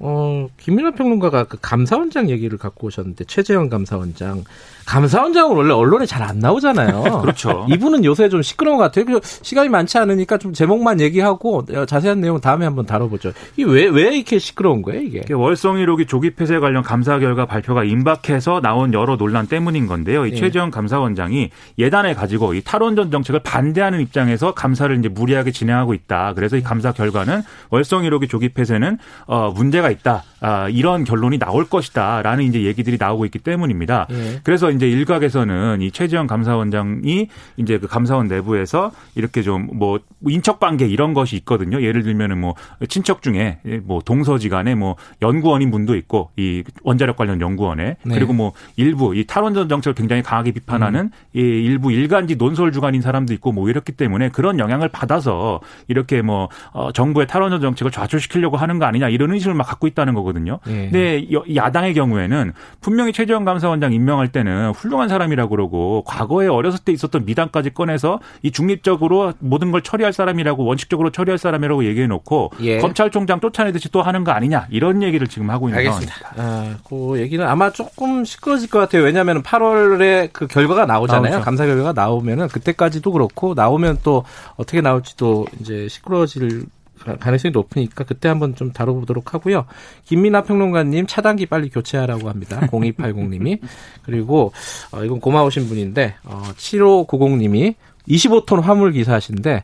[0.00, 4.44] 어, 김민하 평론가가 그 감사원장 얘기를 갖고 오셨는데 최재형 감사원장
[4.88, 7.20] 감사원장은 원래 언론에 잘 안 나오잖아요.
[7.22, 7.64] 그렇죠.
[7.70, 9.18] 이분은 요새 좀 시끄러운 것 같아요.
[9.22, 13.32] 시간이 많지 않으니까 좀 제목만 얘기하고 자세한 내용 다음에 한번 다뤄보죠.
[13.56, 15.32] 이게 왜, 왜 이렇게 시끄러운 거예요, 이게?
[15.32, 20.26] 월성 1호기 조기 폐쇄 관련 감사 결과 발표가 임박해서 나온 여러 논란 때문인 건데요.
[20.26, 20.36] 이 네.
[20.36, 26.34] 최재형 감사원장이 예단을 가지고 이 탈원전 정책을 반대하는 입장에서 감사를 이제 무리하게 진행하고 있다.
[26.34, 30.24] 그래서 이 감사 결과는 월성 1호기 조기 폐쇄는 어, 문제가 있다.
[30.40, 34.06] 아, 이런 결론이 나올 것이다라는 이제 얘기들이 나오고 있기 때문입니다.
[34.10, 34.40] 네.
[34.44, 40.86] 그래서 이제 일각에서는 이 최지영 감사원장이 이제 그 감사원 내부에서 이렇게 좀 뭐 인척 관계
[40.86, 41.80] 이런 것이 있거든요.
[41.80, 42.54] 예를 들면은 뭐
[42.88, 48.14] 친척 중에 뭐 동서지간에 뭐 연구원인 분도 있고 이 원자력 관련 연구원에 네.
[48.14, 51.10] 그리고 뭐 일부 이 탈원전 정책을 굉장히 강하게 비판하는 음.
[51.34, 56.48] 이 일부 일간지 논설 주간인 사람도 있고 뭐 이렇기 때문에 그런 영향을 받아서 이렇게 뭐
[56.72, 60.58] 어, 정부의 탈원전 정책을 좌초시키려고 하는 거 아니냐 이런 의심을 막 갖고 있다는 거거든요.
[60.66, 60.90] 네.
[60.90, 67.24] 근데 야당의 경우에는 분명히 최재형 감사원장 임명할 때는 훌륭한 사람이라고 그러고 과거에 어렸을 때 있었던
[67.24, 72.78] 미담까지 꺼내서 이 중립적으로 모든 걸 처리할 사람이라고 원칙적으로 처리할 사람이라고 얘기해 놓고 예.
[72.78, 76.14] 검찰총장 쫓아내듯이 또 하는 거 아니냐 이런 얘기를 지금 하고 있는 알겠습니다.
[76.34, 76.78] 상황입니다.
[76.78, 79.02] 아, 그 얘기는 아마 조금 시끄러질 것 같아요.
[79.02, 81.32] 왜냐하면 8월에 그 결과가 나오잖아요.
[81.32, 81.44] 나오죠.
[81.44, 84.24] 감사 결과가 나오면은 그때까지도 그렇고 나오면 또
[84.56, 86.66] 어떻게 나올지도 이제 시끄러워질
[86.98, 89.66] 가능성이 높으니까 그때 한번 좀 다뤄보도록 하고요.
[90.04, 92.60] 김민아 평론가님 차단기 빨리 교체하라고 합니다.
[92.72, 93.60] 0280님이.
[94.02, 94.52] 그리고
[94.92, 97.74] 어, 이건 고마우신 분인데 어, 7590님이
[98.08, 99.62] 25톤 화물 기사신데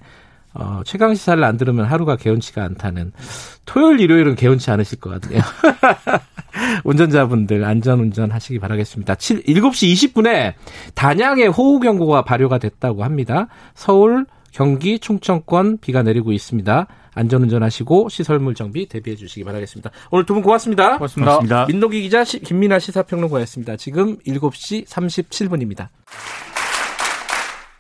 [0.55, 3.13] 어, 최강 시사를 안 들으면 하루가 개운치가 않다는
[3.67, 5.43] 토요일 일요일은 개운치 않으실 것 같네요.
[6.85, 9.17] 운전자분들 안전운전 하시기 바라겠습니다.
[9.17, 10.55] 7, 7시 20분에
[10.95, 13.49] 단양에 호우경보가 발효가 됐다고 합니다.
[13.75, 16.87] 서울, 경기, 충청권 비가 내리고 있습니다.
[17.15, 19.91] 안전운전 하시고 시설물 정비 대비해 주시기 바라겠습니다.
[20.11, 20.99] 오늘 두 분 고맙습니다.
[20.99, 21.31] 고맙습니다.
[21.33, 21.67] 고맙습니다.
[21.67, 23.77] 민노기 기자 시, 김민아 시사평론가였습니다.
[23.77, 25.89] 지금 7시 37분입니다.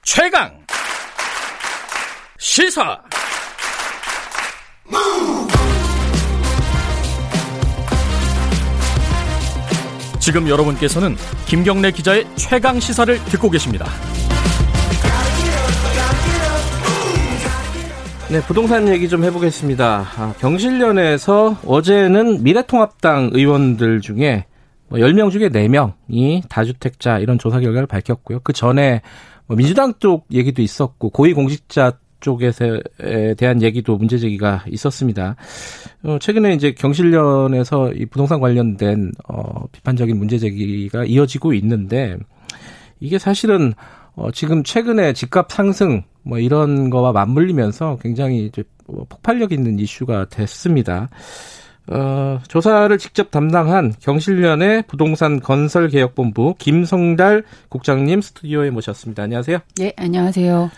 [0.02, 0.58] 최강
[2.38, 3.00] 시사
[10.20, 11.16] 지금 여러분께서는
[11.46, 13.86] 김경래 기자의 최강 시사를 듣고 계십니다.
[18.30, 20.06] 네, 부동산 얘기 좀 해보겠습니다.
[20.16, 24.46] 아, 경실련에서 어제는 미래통합당 의원들 중에
[24.88, 28.40] 뭐 10명 중에 4명이 다주택자 이런 조사 결과를 밝혔고요.
[28.42, 29.02] 그 전에
[29.46, 32.50] 뭐 민주당 쪽 얘기도 있었고 고위공직자 쪽에
[33.36, 35.36] 대한 얘기도 문제 제기가 있었습니다.
[36.04, 42.16] 어, 최근에 이제 경실련에서 이 부동산 관련된 어, 비판적인 문제 제기가 이어지고 있는데
[43.00, 43.74] 이게 사실은
[44.14, 50.26] 어, 지금 최근에 집값 상승 뭐 이런 거와 맞물리면서 굉장히 이제 뭐 폭발력 있는 이슈가
[50.28, 51.08] 됐습니다.
[51.86, 59.22] 어, 조사를 직접 담당한 경실련의 부동산 건설 개혁 본부 김성달 국장님 스튜디오에 모셨습니다.
[59.22, 59.58] 안녕하세요.
[59.76, 60.70] 네, 안녕하세요.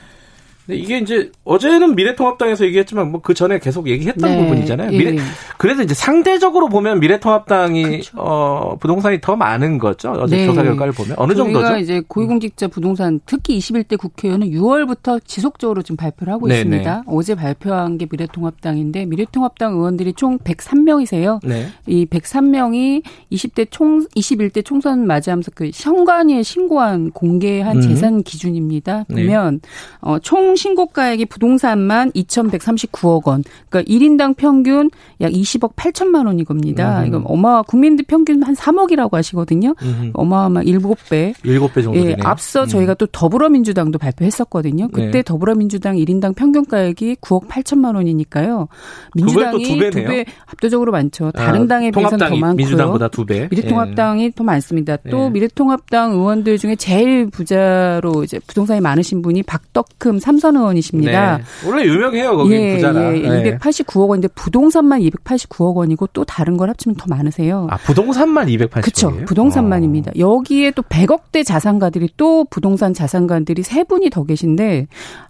[0.66, 4.38] 근데 이게 이제 어제는 미래통합당에서 얘기했지만 뭐 그 전에 계속 얘기했던 네.
[4.40, 4.90] 부분이잖아요.
[4.90, 5.18] 미래 예.
[5.58, 8.18] 그래도 이제 상대적으로 보면 미래통합당이 그렇죠.
[8.18, 10.10] 어 부동산이 더 많은 거죠.
[10.12, 10.46] 어제 네.
[10.46, 11.76] 조사 결과를 보면 어느 정도죠?
[11.78, 16.60] 이제 고위공직자 부동산 특히 21대 국회의원은 6월부터 지속적으로 지금 발표를 하고 네네.
[16.60, 16.96] 있습니다.
[16.98, 17.02] 네.
[17.06, 21.40] 어제 발표한 게 미래통합당인데 미래통합당 의원들이 총 103명이세요.
[21.44, 21.66] 네.
[21.86, 23.02] 이 103명이
[23.32, 27.80] 20대 총 21대 총선 맞이하면서 그 현관위에 신고한 공개한 음.
[27.80, 29.04] 재산 기준입니다.
[29.08, 29.22] 네.
[29.22, 29.68] 보면 네.
[30.00, 33.44] 어, 총 신고가액이 부동산만 2,139억 원.
[33.68, 34.90] 그러니까 1인당 평균
[35.20, 37.00] 약 20억 8천만 원이 겁니다.
[37.00, 37.06] 음.
[37.06, 39.74] 이거 어마 국민들 평균 한 3억이라고 하시거든요.
[39.82, 40.10] 음.
[40.14, 41.34] 어마어마 7배.
[41.34, 42.68] 7배 정도 예, 앞서 음.
[42.68, 44.88] 저희가 또 더불어민주당도 발표했었거든요.
[44.88, 45.22] 그때 네.
[45.22, 48.68] 더불어민주당 1인당 평균가액이 9억 8천만 원이니까요.
[49.14, 51.30] 민주당이 두 배 압도적으로 많죠.
[51.32, 52.54] 다른 아, 당에 비해서는 더 많고요.
[52.54, 53.48] 민주당보다 두 배.
[53.50, 54.30] 미래통합당이 예.
[54.30, 54.96] 더 많습니다.
[55.10, 55.30] 또 예.
[55.30, 61.38] 미래통합당 의원들 중에 제일 부자로 이제 부동산이 많으신 분이 박덕흠 삼성 김선 의원이십니다.
[61.38, 61.42] 네.
[61.68, 63.16] 원래 유명해요 거기 예, 부자라.
[63.16, 63.58] 예, 네.
[63.58, 67.66] 289억 원인데 부동산만 289억 원이고 또 다른 걸 합치면 더 많으세요.
[67.70, 68.82] 아 부동산만 280억.
[68.82, 69.16] 그렇죠.
[69.26, 70.12] 부동산만입니다.
[70.12, 70.18] 어.
[70.18, 74.86] 여기에 또 100억대 자산가들이 또 부동산 자산가들이 세 분이 더 계신데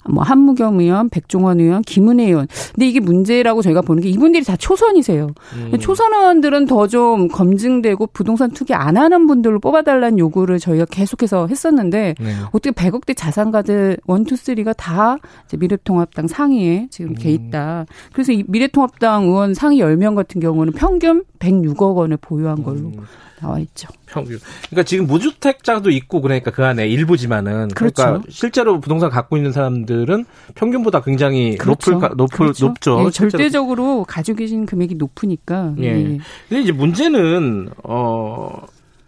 [0.09, 2.47] 뭐 한무겸 의원, 백종원 의원, 김은혜 의원.
[2.75, 5.29] 근데 이게 문제라고 저희가 보는 게 이분들이 다 초선이세요.
[5.55, 5.79] 음.
[5.79, 12.15] 초선 의원들은 더 좀 검증되고 부동산 투기 안 하는 분들로 뽑아달라는 요구를 저희가 계속해서 했었는데
[12.21, 12.33] 네.
[12.53, 17.35] 어떻게 100억대 자산가들 원투쓰리가 다다 미래통합당 상위에 지금 돼 음.
[17.35, 17.87] 있다.
[18.13, 22.97] 그래서 이 미래통합당 의원 상위 10명 같은 경우는 평균 106억 원을 보유한 걸로 음.
[23.41, 23.89] 나와 있죠.
[24.07, 24.39] 평균.
[24.69, 28.03] 그러니까 지금 무주택자도 있고 그러니까 그 안에 일부지만은 그러니까 그렇죠.
[28.03, 31.93] 그러니까 실제로 부동산 갖고 있는 사람들은 평균보다 굉장히 그렇죠.
[31.93, 32.67] 높을 높을 그렇죠.
[32.67, 33.05] 높죠.
[33.07, 35.75] 예, 절대적으로 가지고 계신 금액이 높으니까.
[35.79, 35.85] 예.
[35.85, 36.19] 예.
[36.49, 38.63] 근데 이제 문제는 어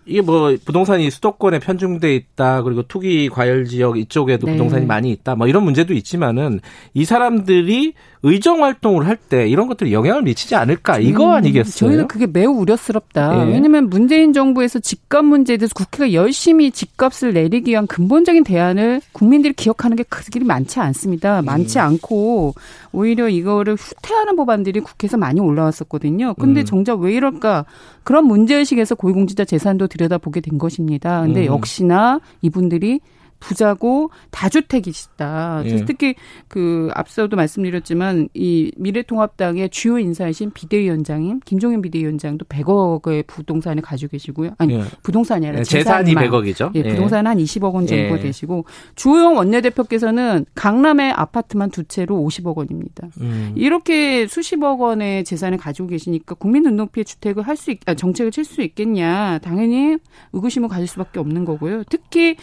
[0.09, 4.53] 이게 뭐 부동산이 수도권에 편중돼 있다 그리고 투기 과열 지역 이쪽에도 네.
[4.53, 6.61] 부동산이 많이 있다 뭐 이런 문제도 있지만은
[6.95, 7.93] 이 사람들이
[8.23, 11.91] 의정 활동을 할 때 이런 것들이 영향을 미치지 않을까 이거 음, 아니겠어요?
[11.91, 13.45] 저희는 그게 매우 우려스럽다.
[13.45, 13.53] 네.
[13.53, 19.97] 왜냐하면 문재인 정부에서 집값 문제에 대해서 국회가 열심히 집값을 내리기 위한 근본적인 대안을 국민들이 기억하는
[19.97, 21.43] 게 그들이 많지 않습니다.
[21.43, 21.83] 많지 음.
[21.83, 22.55] 않고
[22.93, 26.35] 오히려 이거를 후퇴하는 법안들이 국회에서 많이 올라왔었거든요.
[26.35, 26.65] 근데 음.
[26.65, 27.67] 정작 왜 이럴까?
[28.09, 31.21] 그런 문제의식에서 고위공직자 재산도 들여다보게 된 것입니다.
[31.21, 31.53] 근데 음.
[31.53, 33.01] 역시나 이분들이
[33.41, 35.63] 부자고 다주택이시다.
[35.67, 35.85] 예.
[35.85, 36.15] 특히
[36.49, 44.53] 그 앞서도 말씀드렸지만 이 미래통합당의 주요 인사이신 비대위원장인 김종인 비대위원장도 100억의 부동산을 가지고 계시고요.
[44.59, 44.83] 아니 예.
[45.03, 46.73] 부동산이 아니라 재산이 100억이죠.
[46.75, 48.21] 예, 부동산 한 20억 원 정도 예.
[48.21, 48.65] 되시고
[48.97, 53.09] 주호영 원내대표께서는 강남의 아파트만 두 채로 50억 원입니다.
[53.21, 53.53] 음.
[53.57, 58.45] 이렇게 수십억 원의 재산을 가지고 계시니까 국민 눈높이의 주택을 할 수 있, 아, 정책을 칠
[58.45, 59.39] 수 있겠냐?
[59.43, 59.99] 당연히
[60.33, 61.83] 의구심을 가질 수밖에 없는 거고요.
[61.91, 62.37] 특히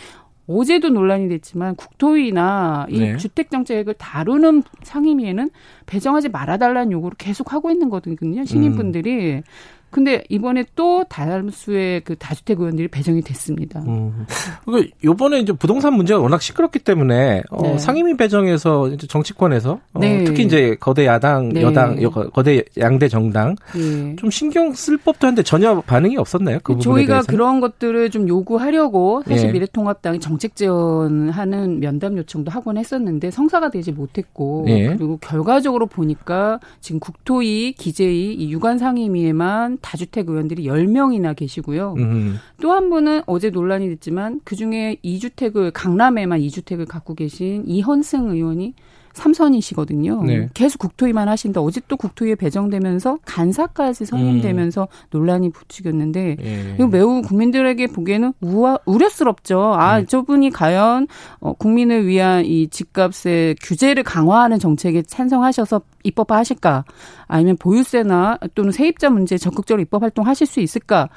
[0.48, 3.18] 어제도 논란이 됐지만 국토위나 이 네.
[3.18, 5.50] 주택 정책을 다루는 상임위에는
[5.86, 8.46] 배정하지 말아달라는 요구를 계속 하고 있는 거거든요.
[8.46, 9.36] 시민분들이.
[9.36, 9.44] 음.
[9.90, 13.82] 근데 이번에 또 다수의 그 다주택 의원들이 배정이 됐습니다.
[13.88, 14.26] 음.
[14.66, 17.78] 그 요번에 이제 부동산 문제가 워낙 시끄럽기 때문에 어, 네.
[17.78, 20.26] 상임위 배정에서 이제 정치권에서 어, 네.
[20.26, 21.62] 특히 이제 거대 야당, 네.
[21.62, 21.98] 여당,
[22.34, 24.16] 거대 양대 정당 네.
[24.18, 26.60] 좀 신경 쓸 법도 한데 전혀 반응이 없었나요?
[26.64, 27.26] 그 저희가 대해서는?
[27.28, 29.52] 그런 것들을 좀 요구하려고 사실 예.
[29.54, 34.88] 미래통합당이 정책 지원하는 면담 요청도 하곤 했었는데 성사가 되지 못했고 예.
[34.88, 41.94] 그리고 결과적으로 보니까 지금 국토위, 기재위 이 유관 상임위에만 다주택 의원들이 10명이나 계시고요.
[41.98, 42.40] 음.
[42.60, 48.74] 또한 분은 어제 논란이 됐지만 그중에 2주택을 강남에만 2주택을 갖고 계신 이현승 의원이
[49.16, 50.24] 삼선이시거든요.
[50.24, 50.50] 네.
[50.54, 51.62] 계속 국토위만 하신다.
[51.62, 55.08] 어제 또 국토위에 배정되면서 간사까지 선임되면서 음.
[55.10, 56.76] 논란이 붙이겠는데 예.
[56.76, 59.74] 이거 매우 국민들에게 보기에는 우아, 우려스럽죠.
[59.74, 60.06] 아 네.
[60.06, 61.08] 저분이 과연
[61.40, 66.86] 어, 국민을 위한 이 집값의 규제를 강화하는 정책에 찬성하셔서 입법하실까?
[67.28, 71.10] 아니면 보유세나 또는 세입자 문제에 적극적으로 입법 활동하실 수 있을까?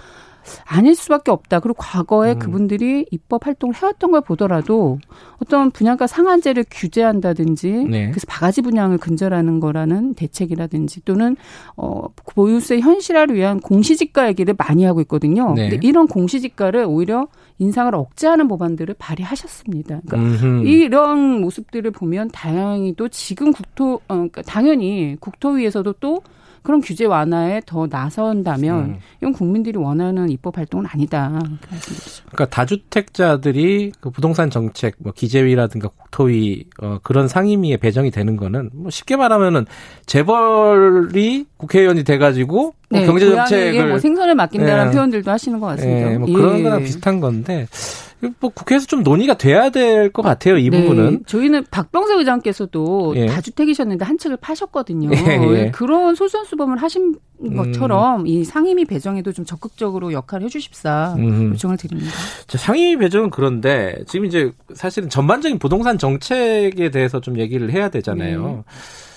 [0.64, 1.61] 아닐 수밖에 없다.
[1.61, 2.38] 그리고 과거에 음.
[2.38, 4.98] 그분들이 입법 활동을 해왔던 걸 보더라도
[5.42, 8.11] 어떤 분양가 상한제를 규제한다든지 네.
[8.11, 11.37] 그래서 바가지 분양을 근절하는 거라는 대책이라든지 또는
[11.76, 15.54] 어 보유세 현실화를 위한 공시지가 얘기를 많이 하고 있거든요.
[15.54, 15.70] 네.
[15.70, 20.00] 근데 이런 공시지가를 오히려 인상을 억제하는 법안들을 발의하셨습니다.
[20.06, 26.22] 그러니까 이런 모습들을 보면 다행히 또 지금 국토 어, 그러니까 당연히 국토위에서도 또
[26.68, 28.98] 그런 규제 완화에 더 나선다면 음.
[29.22, 31.40] 이건 국민들이 원하는 입법 활동은 아니다.
[32.26, 38.90] 그러니까 다주택자들이 그 부동산 정책, 뭐 기재위라든가 국토위 어, 그런 상임위에 배정이 되는 거는 뭐
[38.90, 39.64] 쉽게 말하면은
[40.04, 44.90] 재벌이 국회의원이 돼가지고 뭐 네, 경제 정책을 뭐 생선을 맡긴다는 네.
[44.90, 46.11] 표현들도 하시는 것 같습니다.
[46.11, 46.62] 네, 뭐 그런 예.
[46.64, 47.66] 거랑 비슷한 건데
[48.40, 50.57] 뭐 국회에서 좀 논의가 돼야 될 것 같아요.
[50.59, 50.81] 이 네.
[50.83, 51.24] 부분은.
[51.26, 53.26] 저희는 박병석 의장께서도 예.
[53.26, 55.11] 다주택이셨는데 한 책을 파셨거든요.
[55.14, 55.70] 예, 예.
[55.70, 57.14] 그런 솔선수범을 하신
[57.57, 58.26] 것처럼 음.
[58.26, 61.50] 이 상임위 배정에도 좀 적극적으로 역할을 해주십사 음.
[61.52, 62.11] 요청을 드립니다.
[62.48, 68.46] 자, 상임위 배정은 그런데 지금 이제 사실은 전반적인 부동산 정책에 대해서 좀 얘기를 해야 되잖아요.
[68.46, 68.62] 네.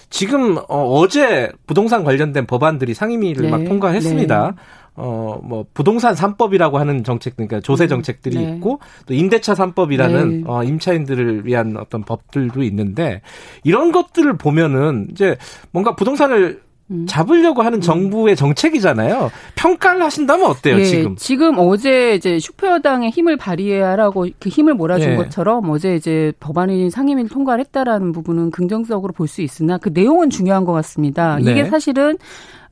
[0.10, 3.50] 지금 어, 제 부동산 관련된 법안들이 상임위를 네.
[3.50, 4.52] 막 통과했습니다.
[4.56, 4.62] 네.
[4.96, 8.56] 어, 뭐, 부동산 3법이라고 하는 정책, 그러니까 조세 음, 정책들이 네.
[8.56, 10.44] 있고, 또 임대차 3법이라는, 네.
[10.46, 13.22] 어, 임차인들을 위한 어떤 법들도 있는데,
[13.64, 15.38] 이런 것들을 보면은, 이제
[15.72, 17.06] 뭔가 부동산을 음.
[17.08, 17.82] 잡으려고 하는 음.
[17.82, 19.32] 정부의 정책이잖아요.
[19.56, 21.16] 평가를 하신다면 어때요, 예, 지금?
[21.16, 25.16] 지금 어제 이제 슈퍼여당의 힘을 발휘하라고 그 힘을 몰아준 예.
[25.16, 30.66] 것처럼 어제 이제 법안이 상임위를 통과를 했다라는 부분은 긍정적으로 볼 수 있으나 그 내용은 중요한
[30.66, 31.38] 것 같습니다.
[31.42, 31.52] 네.
[31.52, 32.18] 이게 사실은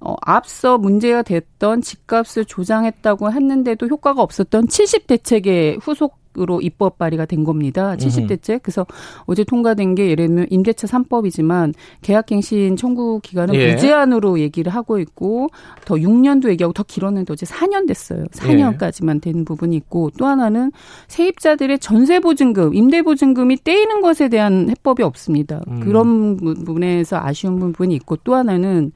[0.02, 7.44] 어, 앞서 문제가 됐던 집값을 조장했다고 했는데도 효과가 없었던 70대책의 후속 으로 입법 발의가 된
[7.44, 7.96] 겁니다.
[7.96, 8.60] 70대책.
[8.62, 8.86] 그래서
[9.26, 13.74] 어제 통과된 게 예를 들면 임대차 3법이지만 계약갱신 청구 기간은 예.
[13.74, 15.50] 무제한으로 얘기를 하고 있고
[15.86, 18.26] 더 6년도 얘기하고 더 길었는데 어제 4년 됐어요.
[18.26, 20.72] 4년까지만 된 부분이 있고 또 하나는
[21.08, 25.62] 세입자들의 전세 보증금, 임대 보증금이 떼이는 것에 대한 해법이 없습니다.
[25.68, 25.80] 음.
[25.80, 28.92] 그런 부분에서 아쉬운 부분이 있고 또 하나는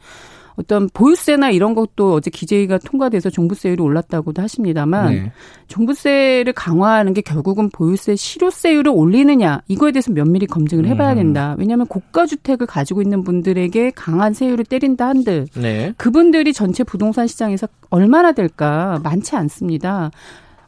[0.55, 5.31] 어떤 보유세나 이런 것도 어제 기재위가 통과돼서 종부세율이 올랐다고도 하십니다만 네.
[5.67, 11.15] 종부세를 강화하는 게 결국은 보유세 실효세율을 올리느냐 이거에 대해서 면밀히 검증을 해봐야 음.
[11.15, 11.55] 된다.
[11.57, 15.93] 왜냐하면 고가 주택을 가지고 있는 분들에게 강한 세율을 때린다 한들 네.
[15.97, 20.11] 그분들이 전체 부동산 시장에서 얼마나 될까 많지 않습니다.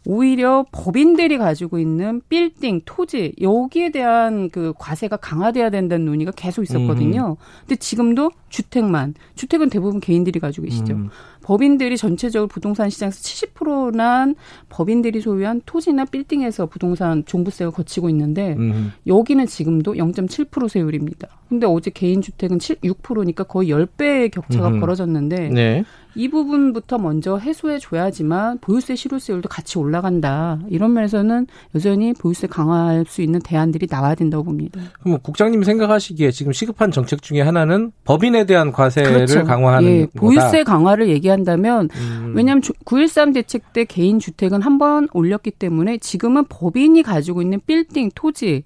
[0.05, 7.37] 오히려 법인들이 가지고 있는 빌딩, 토지 여기에 대한 그 과세가 강화돼야 된다는 논의가 계속 있었거든요.
[7.39, 7.61] 음.
[7.61, 10.93] 근데 지금도 주택만 주택은 대부분 개인들이 가지고 계시죠.
[10.93, 11.09] 음.
[11.45, 14.35] 법인들이 전체적으로 부동산 시장에서 70%난
[14.69, 18.93] 법인들이 소유한 토지나 빌딩에서 부동산 종부세가 거치고 있는데 음.
[19.05, 21.27] 여기는 지금도 0.7% 세율입니다.
[21.47, 24.79] 근데 어제 개인 주택은 7, 6%니까 거의 10배의 격차가 음.
[24.79, 25.83] 벌어졌는데 네.
[26.15, 30.59] 이 부분부터 먼저 해소해 줘야지만 보유세 실효세율도 같이 올라간다.
[30.69, 34.79] 이런 면에서는 여전히 보유세 강화할 수 있는 대안들이 나와야 된다고 봅니다.
[35.01, 39.43] 그럼 국장님 생각하시기에 지금 시급한 정책 중에 하나는 법인에 대한 과세를 그렇죠.
[39.43, 42.33] 강화하는 예, 보유세 강화를 얘기 한다면 음.
[42.35, 48.09] 왜냐하면 9.13 대책 때 개인 주택은 한 번 올렸기 때문에 지금은 법인이 가지고 있는 빌딩,
[48.13, 48.63] 토지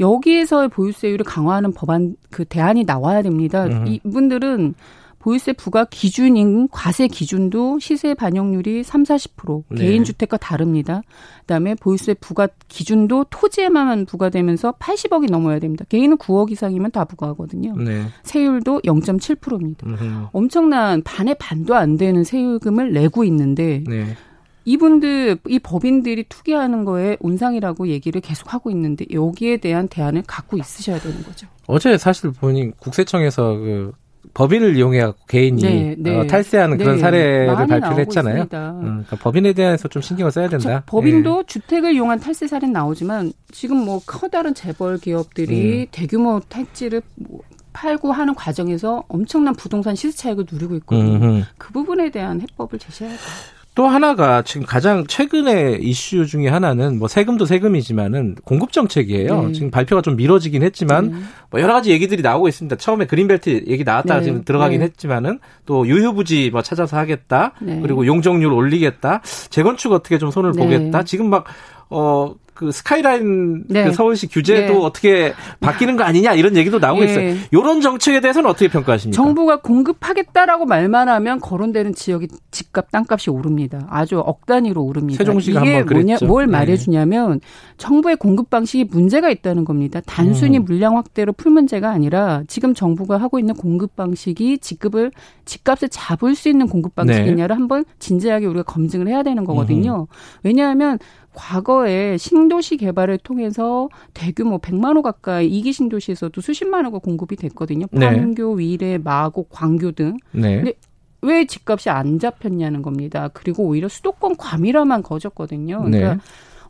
[0.00, 3.66] 여기에서의 보유세율을 강화하는 법안 그 대안이 나와야 됩니다.
[3.66, 3.84] 음.
[3.86, 4.74] 이분들은
[5.22, 9.82] 보유세 부과 기준인 과세 기준도 시세 반영률이 3, 40% 네.
[9.82, 11.02] 개인 주택과 다릅니다.
[11.42, 15.84] 그다음에 보유세 부과 기준도 토지에만 부과되면서 80억이 넘어야 됩니다.
[15.88, 17.76] 개인은 9억 이상이면 다 부과하거든요.
[17.76, 18.02] 네.
[18.24, 19.86] 세율도 0.7%입니다.
[19.86, 20.26] 음흠.
[20.32, 24.16] 엄청난 반의 반도 안 되는 세율금을 내고 있는데 네.
[24.64, 30.98] 이분들 이 법인들이 투기하는 거에 온상이라고 얘기를 계속 하고 있는데 여기에 대한 대안을 갖고 있으셔야
[30.98, 31.46] 되는 거죠.
[31.68, 33.92] 어제 사실 보니 국세청에서 그
[34.34, 36.16] 법인을 이용해 개인이 네, 네.
[36.16, 37.00] 어, 탈세하는 그런 네.
[37.00, 38.42] 사례를 발표를 했잖아요.
[38.42, 40.82] 음, 그러니까 법인에 대해서 좀 신경을 써야 된다.
[40.86, 41.46] 법인도 예.
[41.46, 45.86] 주택을 이용한 탈세 사례는 나오지만 지금 뭐 커다란 재벌 기업들이 음.
[45.90, 47.40] 대규모 택지를 뭐
[47.72, 51.16] 팔고 하는 과정에서 엄청난 부동산 시세 차익을 누리고 있거든요.
[51.16, 51.44] 음흠.
[51.58, 53.61] 그 부분에 대한 해법을 제시해야 돼요.
[53.74, 59.46] 또 하나가 지금 가장 최근의 이슈 중에 하나는 뭐 세금도 세금이지만은 공급 정책이에요.
[59.46, 59.52] 네.
[59.52, 61.16] 지금 발표가 좀 미뤄지긴 했지만 네.
[61.50, 62.76] 뭐 여러 가지 얘기들이 나오고 있습니다.
[62.76, 64.26] 처음에 그린벨트 얘기 나왔다가 네.
[64.26, 64.86] 지금 들어가긴 네.
[64.86, 67.52] 했지만은 또 유휴부지 뭐 찾아서 하겠다.
[67.62, 67.80] 네.
[67.80, 69.22] 그리고 용적률 올리겠다.
[69.48, 70.62] 재건축 어떻게 좀 손을 네.
[70.62, 71.02] 보겠다.
[71.04, 71.44] 지금 막
[71.88, 73.84] 어, 그 스카이라인 네.
[73.84, 74.78] 그 서울시 규제도 네.
[74.78, 77.06] 어떻게 바뀌는 거 아니냐 이런 얘기도 나오고 네.
[77.10, 77.34] 있어요.
[77.50, 79.16] 이런 정책에 대해서는 어떻게 평가하십니까?
[79.16, 83.86] 정부가 공급하겠다라고 말만 하면 거론되는 지역이 집값 땅값이 오릅니다.
[83.90, 85.18] 아주 억 단위로 오릅니다.
[85.18, 86.52] 세종시가 이게 한번 뭐냐, 뭘 네.
[86.52, 87.40] 말해주냐면
[87.78, 90.00] 정부의 공급 방식이 문제가 있다는 겁니다.
[90.06, 90.64] 단순히 음.
[90.64, 95.10] 물량 확대로 풀 문제가 아니라 지금 정부가 하고 있는 공급 방식이 집급을
[95.46, 97.58] 집값을 잡을 수 있는 공급 방식이냐를 네.
[97.58, 100.06] 한번 진지하게 우리가 검증을 해야 되는 거거든요.
[100.10, 100.14] 음.
[100.42, 100.98] 왜냐하면
[101.34, 107.86] 과거에 신도시 개발을 통해서 대규모 100만 호 가까이 이기 신도시에서도 수십만 호가 공급이 됐거든요.
[107.86, 108.62] 판교, 네.
[108.62, 110.16] 위례, 마곡, 광교 등.
[110.32, 110.56] 네.
[110.56, 110.74] 근데
[111.22, 113.28] 왜 집값이 안 잡혔냐는 겁니다.
[113.32, 115.84] 그리고 오히려 수도권 과밀화만 거졌거든요.
[115.84, 115.98] 네.
[115.98, 116.20] 그러니까 네.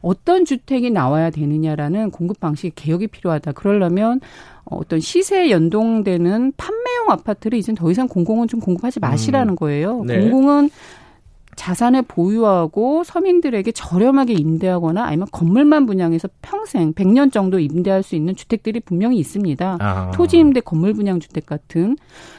[0.03, 3.53] 어떤 주택이 나와야 되느냐라는 공급 방식 개혁이 필요하다.
[3.53, 4.21] 그러려면
[4.65, 9.57] 어떤 시세에 연동되는 판매용 아파트를 이제 더 이상 공공은 좀 공급하지 마시라는 음.
[9.57, 10.03] 거예요.
[10.05, 10.21] 네.
[10.21, 10.71] 공공은
[11.55, 18.81] 자산을 보유하고 서민들에게 저렴하게 임대하거나 아니면 건물만 분양해서 평생 100년 정도 임대할 수 있는 주택들이
[18.81, 19.77] 분명히 있습니다.
[19.81, 20.11] 아.
[20.15, 21.97] 토지 임대 건물 분양 주택 같은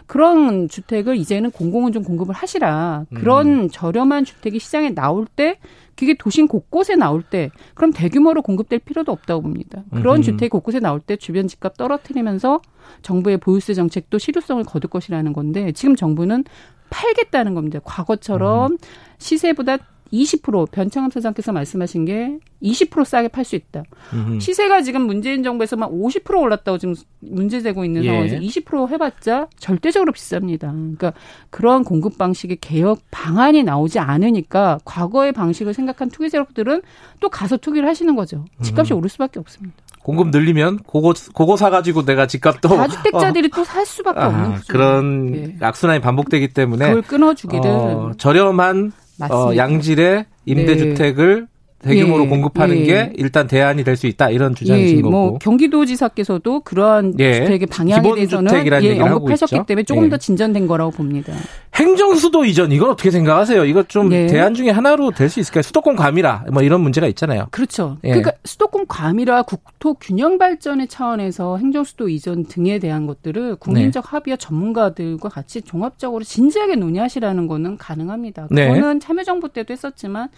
[0.07, 3.05] 그런 주택을 이제는 공공은 좀 공급을 하시라.
[3.13, 3.69] 그런 음.
[3.69, 5.59] 저렴한 주택이 시장에 나올 때
[5.95, 9.83] 그게 도심 곳곳에 나올 때 그럼 대규모로 공급될 필요도 없다고 봅니다.
[9.91, 10.21] 그런 음.
[10.23, 12.61] 주택 곳곳에 나올 때 주변 집값 떨어뜨리면서
[13.01, 16.45] 정부의 보유세 정책도 실효성을 거둘 것이라는 건데 지금 정부는
[16.93, 17.79] 팔겠다는 겁니다.
[17.83, 18.77] 과거처럼 음.
[19.17, 19.77] 시세보다
[20.13, 23.83] 20% 변창흠 사장께서 말씀하신 게 20% 싸게 팔 수 있다.
[24.13, 24.39] 음흠.
[24.39, 28.09] 시세가 지금 문재인 정부에서만 50% 올랐다고 지금 문제되고 있는 예.
[28.09, 30.59] 상황에서 20% 해봤자 절대적으로 비쌉니다.
[30.59, 31.13] 그러니까
[31.49, 36.83] 그러한 공급 방식의 개혁 방안이 나오지 않으니까 과거의 방식을 생각한 투기 세력들은
[37.19, 38.45] 또 가서 투기를 하시는 거죠.
[38.61, 38.99] 집값이 음.
[38.99, 39.82] 오를 수밖에 없습니다.
[40.03, 43.55] 공급 늘리면 그거 그거 사가지고 내가 집값도 다주택자들이 어.
[43.55, 44.63] 또살 수밖에 아, 없는 거죠.
[44.67, 45.55] 그런 네.
[45.61, 48.91] 악순환이 반복되기 때문에 그걸 끊어주기를 어, 저렴한
[49.29, 51.52] 어, 양질의 임대주택을 네.
[51.83, 52.83] 대규모로 예, 공급하는 예.
[52.83, 55.29] 게 일단 대안이 될 수 있다 이런 주장이신 예, 뭐 거고.
[55.31, 60.09] 뭐 경기도지사께서도 그러한 예, 주택의 방향에 대해서는 예, 언급하셨기 때문에 조금 예.
[60.09, 61.33] 더 진전된 거라고 봅니다.
[61.75, 63.65] 행정수도 이전 이건 어떻게 생각하세요?
[63.65, 64.27] 이거 좀 네.
[64.27, 65.63] 대안 중에 하나로 될 수 있을까요?
[65.63, 67.47] 수도권 과밀화 뭐 이런 문제가 있잖아요.
[67.49, 67.97] 그렇죠.
[68.03, 68.09] 예.
[68.09, 74.09] 그러니까 수도권 과밀화 국토 균형 발전의 차원에서 행정수도 이전 등에 대한 것들을 국민적 네.
[74.11, 78.47] 합의와 전문가들과 같이 종합적으로 진지하게 논의하시라는 거는 가능합니다.
[78.51, 78.67] 네.
[78.67, 79.05] 그거는 네.
[79.05, 80.29] 참여정부 때도 했었지만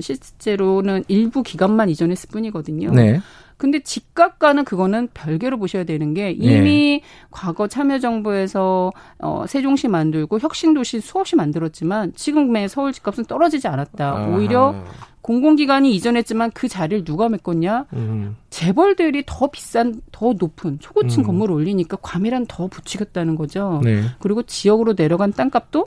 [0.00, 2.90] 실제로는 일부 기관만 이전했을 뿐이거든요.
[2.92, 3.20] 네.
[3.56, 7.02] 근데 집값과는 그거는 별개로 보셔야 되는 게 이미 네.
[7.30, 14.10] 과거 참여정부에서 어, 세종시 만들고 혁신도시 수없이 만들었지만 지금의 서울 집값은 떨어지지 않았다.
[14.10, 14.26] 아.
[14.26, 14.74] 오히려
[15.20, 17.86] 공공기관이 이전했지만 그 자리를 누가 메꿨냐?
[17.92, 18.36] 음.
[18.50, 21.26] 재벌들이 더 비싼, 더 높은 초고층 음.
[21.26, 23.80] 건물을 올리니까 과밀한 더 붙이겠다는 거죠.
[23.84, 24.02] 네.
[24.18, 25.86] 그리고 지역으로 내려간 땅값도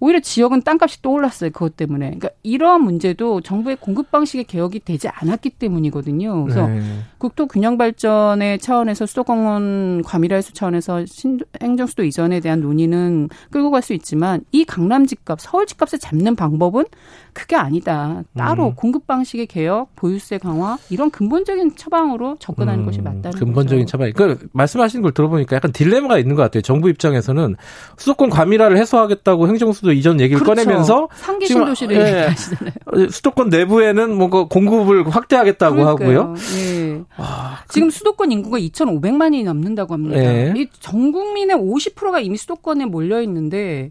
[0.00, 1.50] 오히려 지역은 땅값이 또 올랐어요.
[1.50, 2.06] 그것 때문에.
[2.06, 6.44] 그러니까 이러한 문제도 정부의 공급 방식의 개혁이 되지 않았기 때문이거든요.
[6.44, 6.80] 그래서 네.
[7.18, 13.78] 국토 균형 발전의 차원에서 수도공원 과밀화 해소 차원에서 신, 행정수도 이전에 대한 논의는 끌고 갈
[13.88, 16.84] 수 있지만 이 강남 집값, 서울 집값을 잡는 방법은
[17.32, 18.22] 그게 아니다.
[18.36, 18.74] 따로 음.
[18.74, 22.86] 공급 방식의 개혁, 보유세 강화 이런 근본적인 처방으로 접근하는 음.
[22.86, 23.92] 것이 맞다는 근본적인 거죠.
[23.92, 24.12] 처방.
[24.12, 26.62] 그러니까 말씀하신 걸 들어보니까 약간 딜레마가 있는 것 같아요.
[26.62, 27.54] 정부 입장에서는
[27.96, 30.62] 수도권 과밀화를 해소하겠다고 행정수도 이전 얘기를 그렇죠.
[30.62, 33.10] 꺼내면서 상계 신도시를 예, 얘기하시잖아요.
[33.10, 36.20] 수도권 내부에는 뭔가 공급을 확대하겠다고 그러니까요.
[36.20, 36.34] 하고요.
[36.56, 37.02] 예.
[37.16, 40.22] 아, 그 지금 수도권 인구가 2,500만이 넘는다고 합니다.
[40.22, 40.54] 예.
[40.56, 43.90] 이전 국민의 50%가 이미 수도권에 몰려 있는데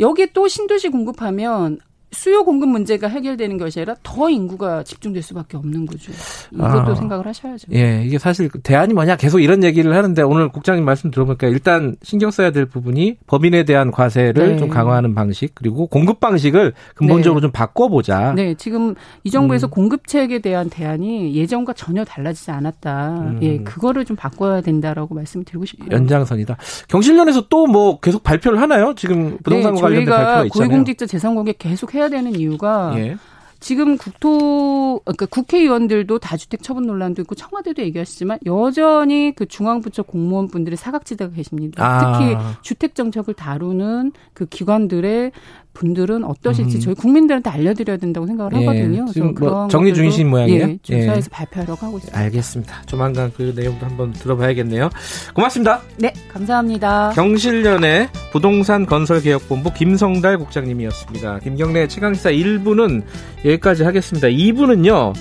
[0.00, 1.78] 여기에 또 신도시 공급하면
[2.12, 6.12] 수요 공급 문제가 해결되는 것이 아니라 더 인구가 집중될 수밖에 없는 거죠.
[6.52, 7.68] 이것도 아, 생각을 하셔야죠.
[7.74, 12.30] 예, 이게 사실 대안이 뭐냐 계속 이런 얘기를 하는데 오늘 국장님 말씀 들어보니까 일단 신경
[12.30, 14.56] 써야 될 부분이 법인에 대한 과세를 네.
[14.58, 17.46] 좀 강화하는 방식 그리고 공급 방식을 근본적으로 네.
[17.46, 18.34] 좀 바꿔보자.
[18.36, 18.94] 네, 지금
[19.24, 19.70] 이 정부에서 음.
[19.70, 23.08] 공급책에 대한 대안이 예전과 전혀 달라지지 않았다.
[23.18, 23.38] 음.
[23.42, 25.88] 예, 그거를 좀 바꿔야 된다라고 말씀을 드리고 싶어요.
[25.90, 26.56] 연장선이다.
[26.88, 28.92] 경실련에서 또 뭐 계속 발표를 하나요?
[28.94, 30.68] 지금 부동산 네, 관련된 발표가 있잖아요.
[30.68, 33.16] 고위공직자 재산 공개 계속 해야 되는 이유가 예.
[33.62, 41.32] 지금 국토 그러니까 국회의원들도 다주택 처분 논란도 있고 청와대도 얘기하시지만 여전히 그 중앙부처 공무원분들의 사각지대가
[41.32, 41.84] 계십니다.
[41.84, 42.18] 아.
[42.18, 45.30] 특히 주택 정책을 다루는 그 기관들의
[45.74, 46.80] 분들은 어떠실지 음.
[46.80, 48.66] 저희 국민들한테 알려드려야 된다고 생각을 예.
[48.66, 49.06] 하거든요.
[49.12, 50.68] 지금 뭐 정리 중이신 모양이에요.
[50.68, 51.30] 예, 조사해서 예.
[51.30, 52.18] 발표하려고 하고 있습니다.
[52.18, 52.82] 알겠습니다.
[52.86, 54.90] 조만간 그 내용도 한번 들어봐야겠네요.
[55.34, 55.80] 고맙습니다.
[55.96, 57.12] 네, 감사합니다.
[57.14, 61.38] 경실련의 부동산 건설개혁본부 김성달 국장님이었습니다.
[61.40, 63.02] 김경래 최강시사 1부는
[63.44, 64.28] 여기까지 하겠습니다.
[64.28, 65.14] 2부는요.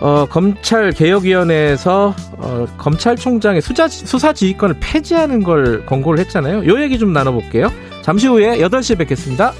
[0.00, 6.66] 어, 검찰개혁위원회에서 어, 검찰총장의 수자, 수사지휘권을 폐지하는 걸 권고를 했잖아요.
[6.66, 7.70] 요 얘기 좀 나눠볼게요.
[8.04, 9.54] 잠시 후에 8시에 뵙겠습니다.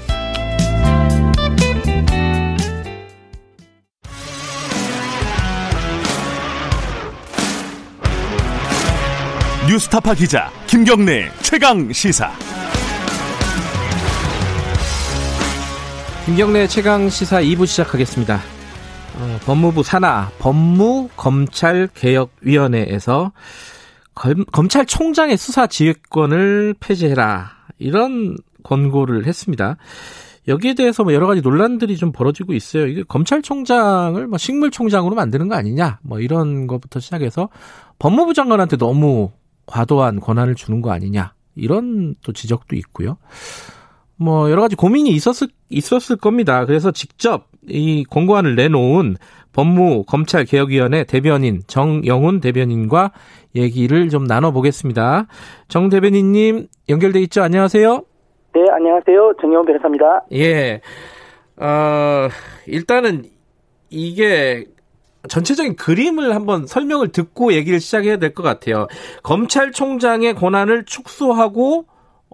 [9.67, 12.31] 뉴스타파 기자 김경래 최강 시사.
[16.27, 18.39] 김경래 최강 시사 2부 시작하겠습니다.
[19.15, 23.31] 어, 법무부 산하 법무검찰개혁위원회에서
[24.13, 29.77] 검, 검찰총장의 수사 지휘권을 폐지해라 이런 권고를 했습니다.
[30.47, 32.85] 여기에 대해서 뭐 여러 가지 논란들이 좀 벌어지고 있어요.
[32.85, 37.49] 이게 검찰총장을 뭐 식물총장으로 만드는 거 아니냐, 뭐 이런 것부터 시작해서
[37.97, 39.31] 법무부 장관한테 너무
[39.65, 43.17] 과도한 권한을 주는 거 아니냐, 이런 또 지적도 있고요.
[44.17, 46.65] 뭐 여러 가지 고민이 있었을 있었을 겁니다.
[46.65, 49.17] 그래서 직접 이 권고안을 내놓은
[49.59, 53.11] 법무 검찰 개혁위원회 대변인 정영훈 대변인과
[53.55, 55.27] 얘기를 좀 나눠보겠습니다.
[55.69, 57.41] 정 대변인님 연결돼 있죠?
[57.41, 58.03] 안녕하세요.
[58.53, 59.33] 네, 안녕하세요.
[59.41, 60.25] 정영훈 변호사입니다.
[60.33, 60.81] 예.
[61.57, 62.27] 어,
[62.67, 63.23] 일단은
[63.89, 64.65] 이게
[65.29, 68.87] 전체적인 그림을 한번 설명을 듣고 얘기를 시작해야 될 것 같아요.
[69.23, 71.85] 검찰총장의 권한을 축소하고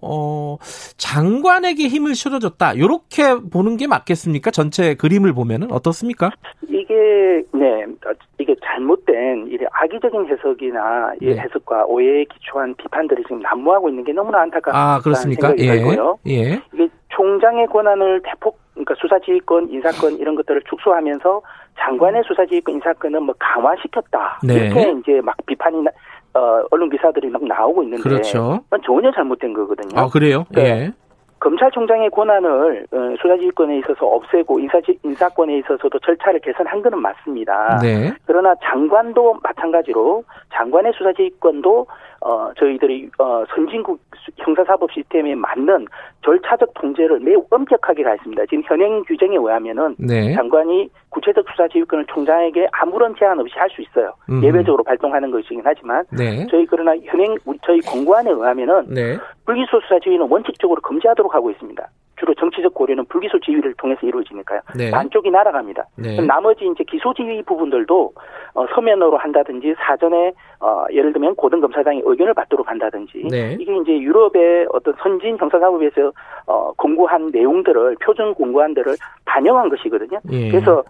[0.02, 0.58] 어,
[0.98, 2.74] 장관에게 힘을 실어줬다.
[2.74, 4.52] 이렇게 보는 게 맞겠습니까?
[4.52, 6.32] 전체 그림을 보면은 어떻습니까?
[6.68, 7.86] 이게 네
[8.40, 11.38] 이게 잘못된 이 악의적인 해석이나 네.
[11.38, 14.78] 해석과 오해에 기초한 비판들이 지금 난무하고 있는 게 너무나 안타깝다.
[14.78, 15.50] 아 그렇습니까?
[15.50, 15.76] 생각이 예.
[15.76, 16.18] 들고요.
[16.28, 16.62] 예.
[16.74, 21.42] 이게 총장의 권한을 대폭 그러니까 수사지휘권, 인사권 이런 것들을 축소하면서
[21.80, 24.40] 장관의 수사지휘권, 인사권은 뭐 강화시켰다.
[24.44, 24.68] 네.
[24.68, 25.84] 이렇게 이제 막 비판이
[26.34, 28.62] 어, 언론 기사들이 막 나오고 있는데 그렇죠.
[28.86, 30.00] 전혀 잘못된 거거든요.
[30.00, 30.46] 아 그래요?
[30.52, 30.62] 네.
[30.62, 30.92] 예.
[31.42, 37.80] 검찰총장의 권한을 어, 수사지휘권에 있어서 없애고 인사 인사권에 있어서도 절차를 개선한 것은 맞습니다.
[37.82, 38.14] 네.
[38.26, 41.88] 그러나 장관도 마찬가지로 장관의 수사지휘권도
[42.22, 44.00] 어, 저희들이 어, 선진국
[44.38, 45.88] 형사사법 시스템에 맞는
[46.24, 48.46] 절차적 통제를 매우 엄격하게 가했습니다.
[48.46, 50.34] 지금 현행 규정에 의하면은 네.
[50.36, 54.14] 장관이 구체적 수사 지휘권을 총장에게 아무런 제한 없이 할 수 있어요.
[54.30, 54.46] 음흠.
[54.46, 56.46] 예외적으로 발동하는 것이긴 하지만 네.
[56.52, 59.18] 저희 그러나 현행 저희 공고안에 의하면은 네.
[59.46, 61.88] 불기소 수사 지휘는 원칙적으로 금지하도록 하고 있습니다.
[62.22, 64.62] 주로 정치적 고려는 불기소 지휘를 통해서 이루어지니까요.
[64.78, 64.92] 네.
[64.92, 65.88] 반쪽이 날아갑니다.
[65.96, 66.22] 네.
[66.22, 68.14] 나머지 이제 기소 지휘 부분들도
[68.54, 73.58] 어, 서면으로 한다든지 사전에 어, 예를 들면 고등검사장의 의견을 받도록 한다든지 네.
[73.60, 76.12] 이게 이제 유럽의 어떤 선진 형사사법에서
[76.46, 78.96] 어, 공고한 내용들을 표준 공고안들을
[79.26, 80.20] 반영한 것이거든요.
[80.32, 80.52] 예.
[80.52, 80.84] 그래서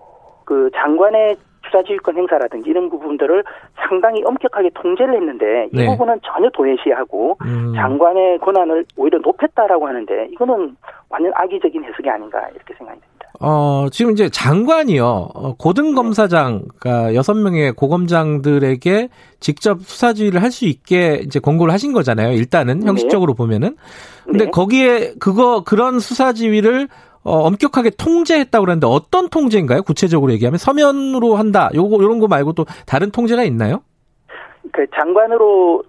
[0.46, 3.44] 그 장관의 수사지휘권 행사라든지 이런 부분들을
[3.88, 5.86] 상당히 엄격하게 통제를 했는데 이 네.
[5.86, 7.74] 부분은 전혀 도외시하고 음.
[7.76, 10.76] 장관의 권한을 오히려 높였다라고 하는데 이거는
[11.10, 13.12] 완전 악의적인 해석이 아닌가 이렇게 생각이 듭니다.
[13.40, 20.66] 어, 지금 이제 장관이요, 어, 고등검사장, 그러니까 여섯 명의 고검장들에게 직접 수사 지휘를 할 수
[20.66, 22.34] 있게 이제 권고를 하신 거잖아요.
[22.34, 22.88] 일단은 네.
[22.88, 23.78] 형식적으로 보면은.
[24.26, 24.52] 근데 네.
[24.52, 26.88] 거기에 그거, 그런 수사 지휘를
[27.24, 29.84] 어, 엄격하게 통제했다고 그러는데 어떤 통제인가요?
[29.84, 31.70] 구체적으로 얘기하면 서면으로 한다.
[31.74, 33.82] 요거, 요런 거 말고 또 다른 통제가 있나요?
[34.72, 35.84] 그 장관으로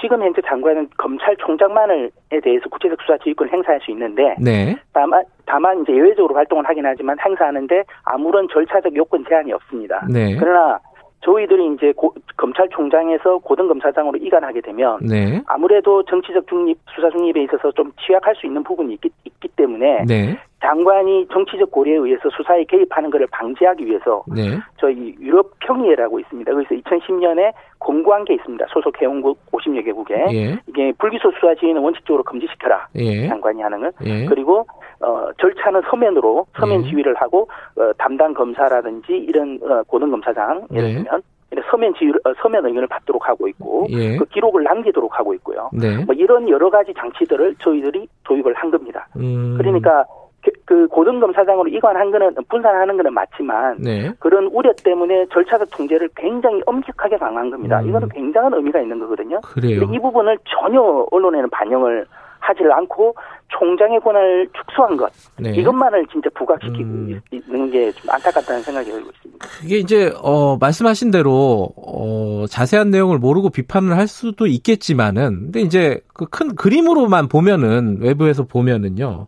[0.00, 4.76] 지금 현재 장관은 검찰총장만을에 대해서 구체적 수사 지휘권을 행사할 수 있는데 네.
[4.92, 10.06] 다만 다만 이제 예외적으로 활동을 하긴 하지만 행사하는데 아무런 절차적 요건 제한이 없습니다.
[10.08, 10.36] 네.
[10.38, 10.78] 그러나
[11.22, 15.42] 저희들이 이제 고, 검찰총장에서 고등검사장으로 이관하게 되면 네.
[15.46, 20.38] 아무래도 정치적 중립, 수사 중립에 있어서 좀 취약할 수 있는 부분이 있기, 있기 때문에 네.
[20.60, 24.58] 장관이 정치적 고려에 의해서 수사에 개입하는 것을 방지하기 위해서 네.
[24.78, 26.52] 저희 유럽 평의회라고 있습니다.
[26.52, 28.66] 그래서 2010년에 공고한 게 있습니다.
[28.70, 30.58] 소속 회원국 50여 개국에 예.
[30.66, 33.28] 이게 불기소 수사 지휘는 원칙적으로 금지시켜라 예.
[33.28, 34.26] 장관이 하는 걸 예.
[34.26, 34.66] 그리고
[35.00, 36.90] 어, 절차는 서면으로 서면 예.
[36.90, 40.94] 지휘를 하고 어, 담당 검사라든지 이런 어, 고등 검사장 예를 예.
[40.94, 41.22] 들면
[41.70, 44.16] 서면 지휘 어, 서면 의견을 받도록 하고 있고 예.
[44.16, 45.70] 그 기록을 남기도록 하고 있고요.
[45.72, 46.04] 네.
[46.04, 49.06] 뭐 이런 여러 가지 장치들을 저희들이 도입을 한 겁니다.
[49.16, 49.54] 음.
[49.56, 50.04] 그러니까
[50.50, 54.12] 그, 그 고등검 사장으로 이관한 거는 분산하는 거는 맞지만 네.
[54.18, 57.80] 그런 우려 때문에 절차적 통제를 굉장히 엄격하게 강화한 겁니다.
[57.80, 57.88] 음.
[57.88, 59.40] 이거는 굉장한 의미가 있는 거거든요.
[59.42, 59.82] 그래요.
[59.92, 60.80] 이 부분을 전혀
[61.10, 62.06] 언론에는 반영을
[62.40, 63.14] 하지를 않고
[63.48, 65.50] 총장의 권한을 축소한 것 네.
[65.50, 67.20] 이것만을 진짜 부각시키고 음.
[67.32, 69.46] 있는 게 좀 안타깝다는 생각이 들고 있습니다.
[69.60, 76.00] 그게 이제 어 말씀하신 대로 어 자세한 내용을 모르고 비판을 할 수도 있겠지만은 근데 이제
[76.14, 79.26] 그 큰 그림으로만 보면은 외부에서 보면은요.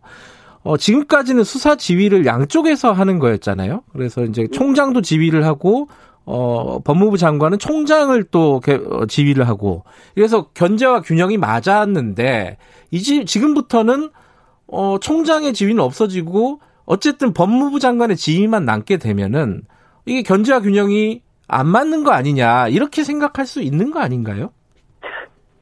[0.63, 3.83] 어, 지금까지는 수사 지휘를 양쪽에서 하는 거였잖아요.
[3.93, 5.87] 그래서 이제 총장도 지휘를 하고
[6.25, 9.83] 어, 법무부 장관은 총장을 또 어, 지휘를 하고
[10.13, 12.57] 그래서 견제와 균형이 맞았는데
[12.91, 14.11] 이제 지금부터는
[14.67, 19.63] 어, 총장의 지휘는 없어지고 어쨌든 법무부 장관의 지휘만 남게 되면은
[20.05, 24.51] 이게 견제와 균형이 안 맞는 거 아니냐 이렇게 생각할 수 있는 거 아닌가요?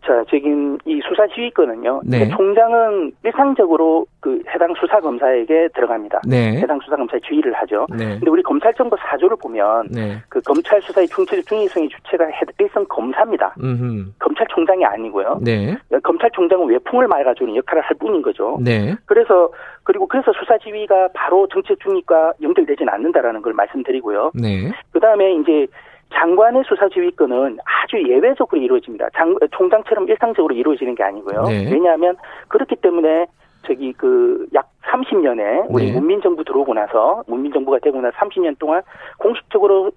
[0.09, 2.01] 자, 지금 이 수사 지휘권은요.
[2.03, 2.27] 네.
[2.29, 6.21] 총장은 일상적으로 그 해당 수사 검사에게 들어갑니다.
[6.27, 6.57] 네.
[6.57, 7.85] 해당 수사 검사에 지휘를 하죠.
[7.91, 8.17] 네.
[8.17, 10.17] 근데 우리 검찰정보 사조를 보면 네.
[10.27, 12.25] 그 검찰 수사의 중체적 중의성의 주체가
[12.57, 13.53] 일선 검사입니다.
[13.61, 14.13] 음흠.
[14.17, 15.41] 검찰총장이 아니고요.
[15.43, 15.77] 네.
[16.01, 18.57] 검찰총장은 외풍을 말아주는 역할을 할 뿐인 거죠.
[18.63, 18.95] 네.
[19.05, 19.51] 그래서
[19.83, 24.31] 그리고 그래서 수사 지휘가 바로 정치적 중립과 연결되지는 않는다라는 걸 말씀드리고요.
[24.33, 24.71] 네.
[24.91, 25.67] 그다음에 이제
[26.13, 29.09] 장관의 수사 지휘권은 아주 예외적으로 이루어집니다.
[29.15, 31.43] 장, 총장처럼 일상적으로 이루어지는 게 아니고요.
[31.43, 31.69] 네.
[31.71, 32.15] 왜냐하면
[32.47, 33.27] 그렇기 때문에
[33.65, 35.91] 저기 그 약 30년에 우리 네.
[35.93, 38.81] 문민정부 들어오고 나서 문민정부가 되고 나서 30년 동안
[39.19, 39.91] 공식적으로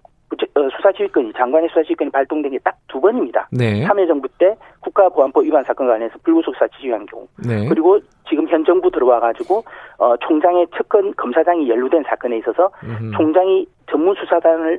[0.54, 3.48] 어, 수사지휘권이 장관의 수사지휘권이 발동된 게 딱 두 번입니다.
[3.50, 3.82] 네.
[3.86, 7.66] 참여정부 때 국가보안법 위반 사건 관련해서 불구속 수사 지휘한 경우, 네.
[7.66, 7.98] 그리고
[8.28, 9.64] 지금 현 정부 들어와 가지고
[9.96, 13.12] 어, 총장의 측근 검사장이 연루된 사건에 있어서 음흠.
[13.16, 14.78] 총장이 전문 수사단을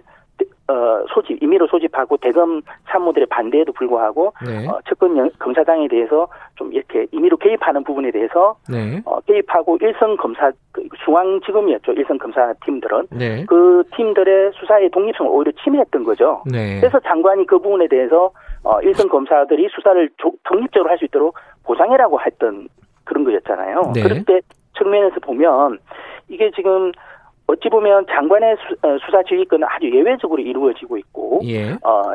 [0.67, 4.65] 어, 소집, 임의로 소집하고 대검 참모들의 반대에도 불구하고 네.
[4.67, 9.01] 어, 측근 검사장에 대해서 좀 이렇게 임의로 개입하는 부분에 대해서 네.
[9.05, 13.45] 어, 개입하고 일선 검사 그 중앙지검이었죠 일선 검사 팀들은 네.
[13.45, 16.41] 그 팀들의 수사의 독립성을 오히려 침해했던 거죠.
[16.49, 16.79] 네.
[16.79, 18.31] 그래서 장관이 그 부분에 대해서
[18.63, 21.35] 어, 일선 검사들이 수사를 조, 독립적으로 할 수 있도록
[21.65, 22.69] 보상해라고 했던
[23.03, 23.91] 그런 거였잖아요.
[23.95, 24.03] 네.
[24.03, 24.39] 그럴 때
[24.77, 25.79] 측면에서 보면
[26.29, 26.91] 이게 지금
[27.53, 31.73] 어찌 보면 장관의 수, 어, 사 지휘권은 아주 예외적으로 이루어지고 있고, 예.
[31.83, 32.13] 어,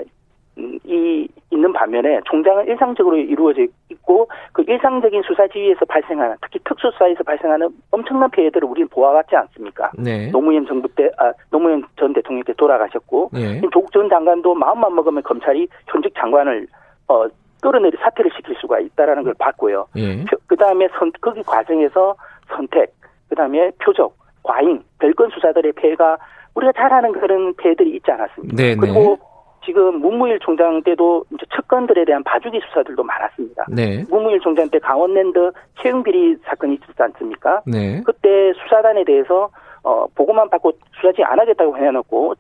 [0.58, 7.22] 음, 이 있는 반면에 총장은 일상적으로 이루어져 있고 그 일상적인 수사 지휘에서 발생하는 특히 특수수사에서
[7.22, 9.92] 발생하는 엄청난 피해들을 우리는 보아왔지 않습니까?
[9.96, 10.30] 네.
[10.32, 13.60] 노무현 정부 때 아, 노무현 전 대통령 때 돌아가셨고 네.
[13.72, 16.66] 조국 전 장관도 마음만 먹으면 검찰이 현직 장관을
[17.06, 17.26] 어
[17.62, 19.86] 끌어내리 사퇴를 시킬 수가 있다라는 걸 봤고요.
[19.96, 20.24] 예.
[20.46, 22.16] 그 다음에 선 거기 과정에서
[22.48, 22.92] 선택,
[23.28, 26.18] 그 다음에 표적, 과잉, 별건 수사들의 폐해가
[26.54, 28.56] 우리가 잘 아는 그런 폐해들이 있지 않았습니까?
[28.56, 28.74] 네네.
[28.74, 28.76] 네.
[28.80, 29.18] 그리고
[29.64, 33.66] 지금 문무일 총장 때도 이제 측근들에 대한 봐주기 수사들도 많았습니다.
[33.68, 34.04] 네.
[34.08, 37.62] 문무일 총장 때 강원랜드 채용 비리 사건이 있었지 않습니까?
[37.66, 38.02] 네.
[38.04, 39.50] 그때 수사단에 대해서
[39.82, 42.34] 어 보고만 받고 수사지 안 하겠다고 해놓고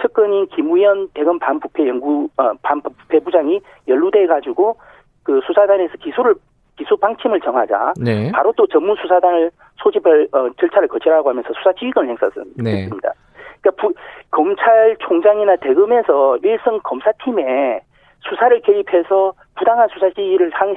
[0.00, 4.76] 측근인 김우현 대검 반부패 연구 어 반부패 부장이 연루돼 가지고
[5.22, 6.34] 그 수사단에서 기소를
[6.80, 8.32] 기소 방침을 정하자 네.
[8.32, 9.50] 바로 또 전문 수사단을
[9.82, 12.62] 소집을 어, 절차를 거치라고 하면서 수사 지휘권을 행사했습니다.
[12.62, 12.88] 네.
[12.88, 13.12] 그러니까
[13.76, 13.92] 부,
[14.30, 17.82] 검찰총장이나 대검에서 일선 검사팀에
[18.20, 20.74] 수사를 개입해서 부당한 수사 지휘를 한,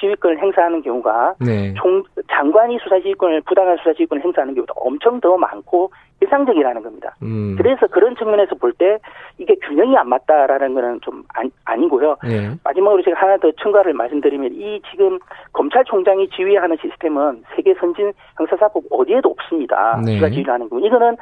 [0.00, 1.74] 지휘권을 행사하는 경우가 네.
[1.74, 5.90] 총 장관이 수사 지휘권을 부당한 수사 지휘권을 행사하는 경우도 엄청 더 많고
[6.20, 7.14] 일상적이라는 겁니다.
[7.22, 7.56] 음.
[7.58, 8.98] 그래서 그런 측면에서 볼 때
[9.38, 11.22] 이게 균형이 안 맞다라는 거는 좀
[11.66, 12.50] 아 니, 고요 네.
[12.64, 15.18] 마지막으로 제가 하나 더 첨가를 말씀드리면 이 지금
[15.52, 20.00] 검찰총장이 지휘하는 시스템은 세계 선진 형사사법 어디에도 없습니다.
[20.04, 20.14] 네.
[20.14, 21.16] 수사 지휘를 하는 거 이거는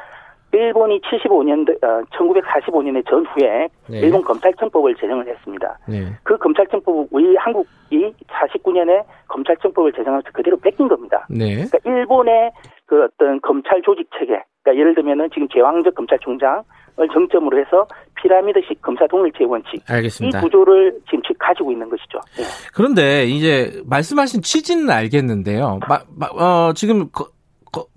[0.57, 4.00] 일본이 75년, 어, 1945년의 전후에 네.
[4.00, 5.78] 일본 검찰청법을 제정을 했습니다.
[5.88, 6.12] 네.
[6.22, 11.26] 그 검찰청법 우리 한국이 49년에 검찰청법을 제정하면서 그대로 뺏긴 겁니다.
[11.28, 11.55] 네.
[11.55, 12.52] 그러니까 일본의
[12.86, 16.64] 그 어떤 검찰 조직 체계, 그러니까 예를 들면은 지금 제왕적 검찰총장을
[17.12, 17.86] 정점으로 해서
[18.16, 20.38] 피라미드식 검사 동일체 원칙, 알겠습니다.
[20.38, 22.18] 이 구조를 지금 가지고 있는 것이죠.
[22.36, 22.44] 네.
[22.74, 25.80] 그런데 이제 말씀하신 취지는 알겠는데요.
[25.88, 27.09] 마, 마, 어, 지금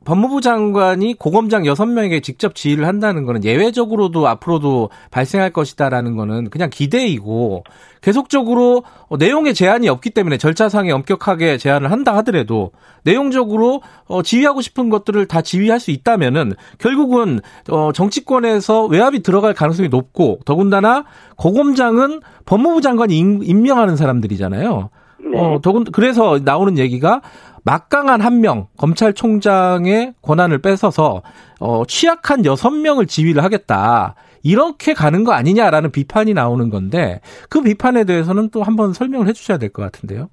[0.06, 7.64] 법무부 장관이 고검장 6명에게 직접 지휘를 한다는 거는 예외적으로도 앞으로도 발생할 것이다라는 거는 그냥 기대이고
[8.02, 8.84] 계속적으로
[9.20, 12.72] 내용에 제한이 없기 때문에 절차상에 엄격하게 제한을 한다 하더라도
[13.04, 19.90] 내용적으로 어, 지휘하고 싶은 것들을 다 지휘할 수 있다면은 결국은 어, 정치권에서 외압이 들어갈 가능성이
[19.90, 21.06] 높고 더군다나
[21.36, 24.90] 고검장은 법무부 장관이 임명하는 사람들이잖아요.
[25.32, 25.40] 네.
[25.40, 27.22] 어, 더군 그래서 나오는 얘기가
[27.68, 31.22] 막강한 한 명 검찰총장의 권한을 뺏어서
[31.60, 34.16] 어, 취약한 여섯 명을 지휘를 하겠다.
[34.44, 39.70] 이렇게 가는 거 아니냐라는 비판이 나오는 건데 그 비판에 대해서는 또 한번 설명을 해주셔야 될
[39.74, 40.30] 것 같은데요.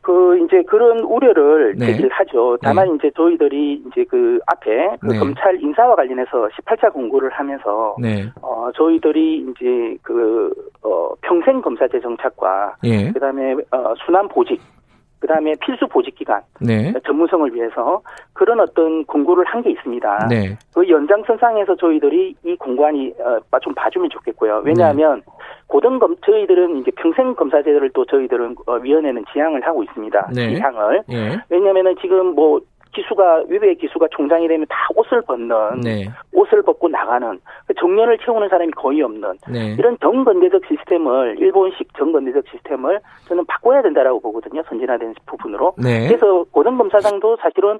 [0.00, 1.86] 그 이제 그런 우려를 네.
[1.86, 2.56] 제기를 하죠.
[2.62, 2.94] 다만 네.
[2.96, 5.18] 이제 저희들이 이제 그 앞에 그 네.
[5.18, 8.30] 검찰 인사와 관련해서 18차 공고를 하면서 네.
[8.40, 13.10] 어 저희들이 이제 그어 평생 검사제 정착과 예.
[13.12, 14.60] 그다음에 어 순환 보직
[15.24, 16.92] 그 다음에 필수 보직 기간 네.
[17.06, 18.02] 전문성을 위해서
[18.34, 20.26] 그런 어떤 공고를 한 게 있습니다.
[20.28, 20.58] 네.
[20.74, 24.60] 그 연장선상에서 저희들이 이 공고안이 어, 좀 봐주면 좋겠고요.
[24.66, 25.32] 왜냐하면 네.
[25.68, 30.30] 고등검 저희들은 이제 평생 검사제도를 또 저희들은 어, 위원회는 지향을 하고 있습니다.
[30.34, 30.54] 네.
[30.56, 31.38] 지향을 네.
[31.48, 32.60] 왜냐하면은 지금 뭐
[32.94, 36.06] 기수가 위배 기수가 총장이 되면 다 옷을 벗는 네.
[36.32, 39.74] 옷을 벗고 나가는 그 정년을 채우는 사람이 거의 없는 네.
[39.78, 46.08] 이런 정건대적 시스템을 일본식 정건대적 시스템을 저는 바꿔야 된다라고 보거든요 선진화된 부분으로 네.
[46.08, 47.78] 그래서 고등검사장도 사실은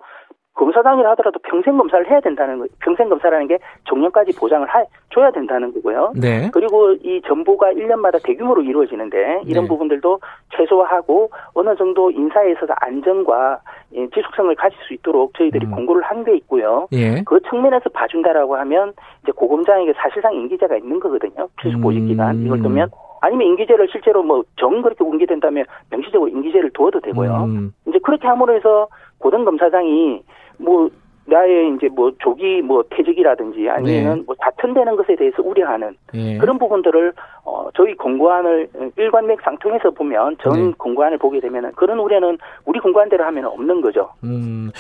[0.55, 5.73] 검사장이라 하더라도 평생 검사를 해야 된다는 거, 평생 검사라는 게 정년까지 보장을 하, 줘야 된다는
[5.75, 6.13] 거고요.
[6.21, 6.49] 네.
[6.53, 9.69] 그리고 이 정보가 1년마다 대규모로 이루어지는데 이런 네.
[9.69, 10.21] 부분들도
[10.57, 13.59] 최소화하고 어느 정도 인사에 있어서 안정과
[13.97, 15.71] 예, 지속성을 가질 수 있도록 저희들이 음.
[15.73, 16.89] 공고를 한 게 있고요.
[16.95, 17.23] 예.
[17.27, 21.49] 그 측면에서 봐준다라고 하면 이제 고검장에게 사실상 임기제가 있는 거거든요.
[21.61, 22.47] 필수 보직 기간 음.
[22.47, 22.89] 이걸 두면
[23.21, 27.45] 아니면 임기제를 실제로 뭐 정 그렇게 공개된다면 명시적으로 임기제를 두어도 되고요.
[27.45, 27.75] 음.
[27.87, 28.89] 이제 그렇게 함으로 해서
[29.25, 30.23] 고등검사장이
[30.59, 30.91] 뭐
[31.27, 34.23] 나의 이제 뭐 조기 뭐 퇴직이라든지 아니면 네.
[34.27, 36.37] 뭐 다튼되는 것에 대해서 우려하는 네.
[36.37, 37.15] 그런 부분들을
[37.47, 38.69] 어 저희 공고안을
[38.99, 40.73] 일관맥 상 통해서 보면 전 네.
[40.77, 44.11] 공고안을 보게 되면은 그런 우려는 우리 공고안대로 하면 없는 거죠.
[44.23, 44.71] 음.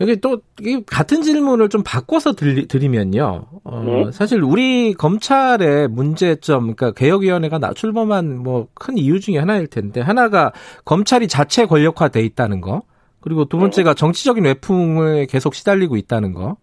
[0.00, 0.38] 여기 또
[0.86, 3.44] 같은 질문을 좀 바꿔서 드리, 드리면요.
[3.62, 4.10] 어, 네.
[4.10, 10.52] 사실 우리 검찰의 문제점, 그러니까 개혁위원회가 출범한 뭐 큰 이유 중에 하나일 텐데 하나가
[10.84, 12.82] 검찰이 자체 권력화돼 있다는 거.
[13.22, 16.56] 그리고 두 번째가 정치적인 외풍에 계속 시달리고 있다는 거.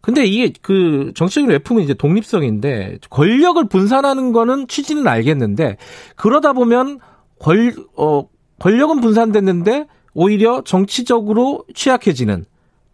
[0.00, 5.76] 근데 이게 그 정치적인 외풍은 이제 독립성인데 권력을 분산하는 거는 취지는 알겠는데
[6.16, 6.98] 그러다 보면
[7.38, 8.26] 권, 어,
[8.58, 12.44] 권력은 분산됐는데 오히려 정치적으로 취약해지는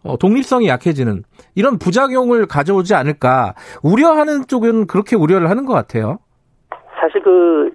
[0.03, 6.19] 어, 독립성이 약해지는 이런 부작용을 가져오지 않을까 우려하는 쪽은 그렇게 우려를 하는 것 같아요.
[7.01, 7.71] 사실 그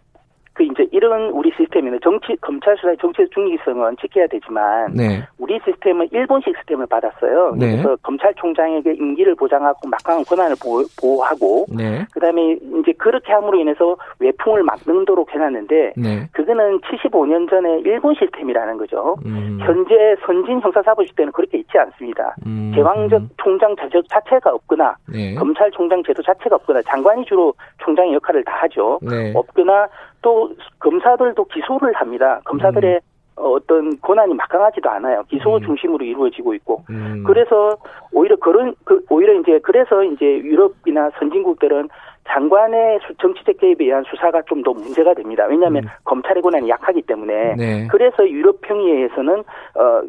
[0.54, 5.24] 그 이제 이런 우리 시스템에는 정치 검찰 수사의 정치 중립성은 지켜야 되지만 네.
[5.38, 7.56] 우리 시스템은 일본식 시스템을 받았어요.
[7.58, 7.72] 네.
[7.72, 12.06] 그래서 검찰총장에게 임기를 보장하고 막강한 권한을 보호, 하고 네.
[12.12, 16.28] 그다음에 이제 그렇게 함으로 인해서 외풍을 막는도록 해놨는데 네.
[16.34, 19.18] 그거는 75년 전에 일본 시스템이라는 거죠.
[19.26, 19.60] 음.
[19.62, 22.36] 현재 선진 형사사법 시 대는 그렇게 있지 않습니다.
[22.46, 22.72] 음.
[22.76, 25.36] 제왕적 총장 제도 자체가 없거나 네.
[25.36, 29.00] 검찰총장 제도 자체가 없거나 장관이 주로 총장의 역할을 다 하죠.
[29.02, 29.32] 네.
[29.36, 29.88] 없거나
[30.22, 32.42] 또 검사들도 기소를 합니다.
[32.46, 33.00] 검사들의 음.
[33.36, 35.24] 어떤 권한이 막강하지도 않아요.
[35.30, 35.62] 기소 음.
[35.62, 36.84] 중심으로 이루어지고 있고.
[36.90, 37.24] 음.
[37.26, 37.76] 그래서
[38.12, 41.90] 오히려 그런 그 오히려 이제 그래서 이제 유럽이나 선진국들은
[42.28, 45.46] 장관의 정치적 개입에 의한 수사가 좀 더 문제가 됩니다.
[45.50, 45.90] 왜냐하면 음.
[46.04, 47.56] 검찰의 권한이 약하기 때문에.
[47.56, 47.88] 네.
[47.90, 49.40] 그래서 유럽 평의회에서는
[49.76, 50.02] 어.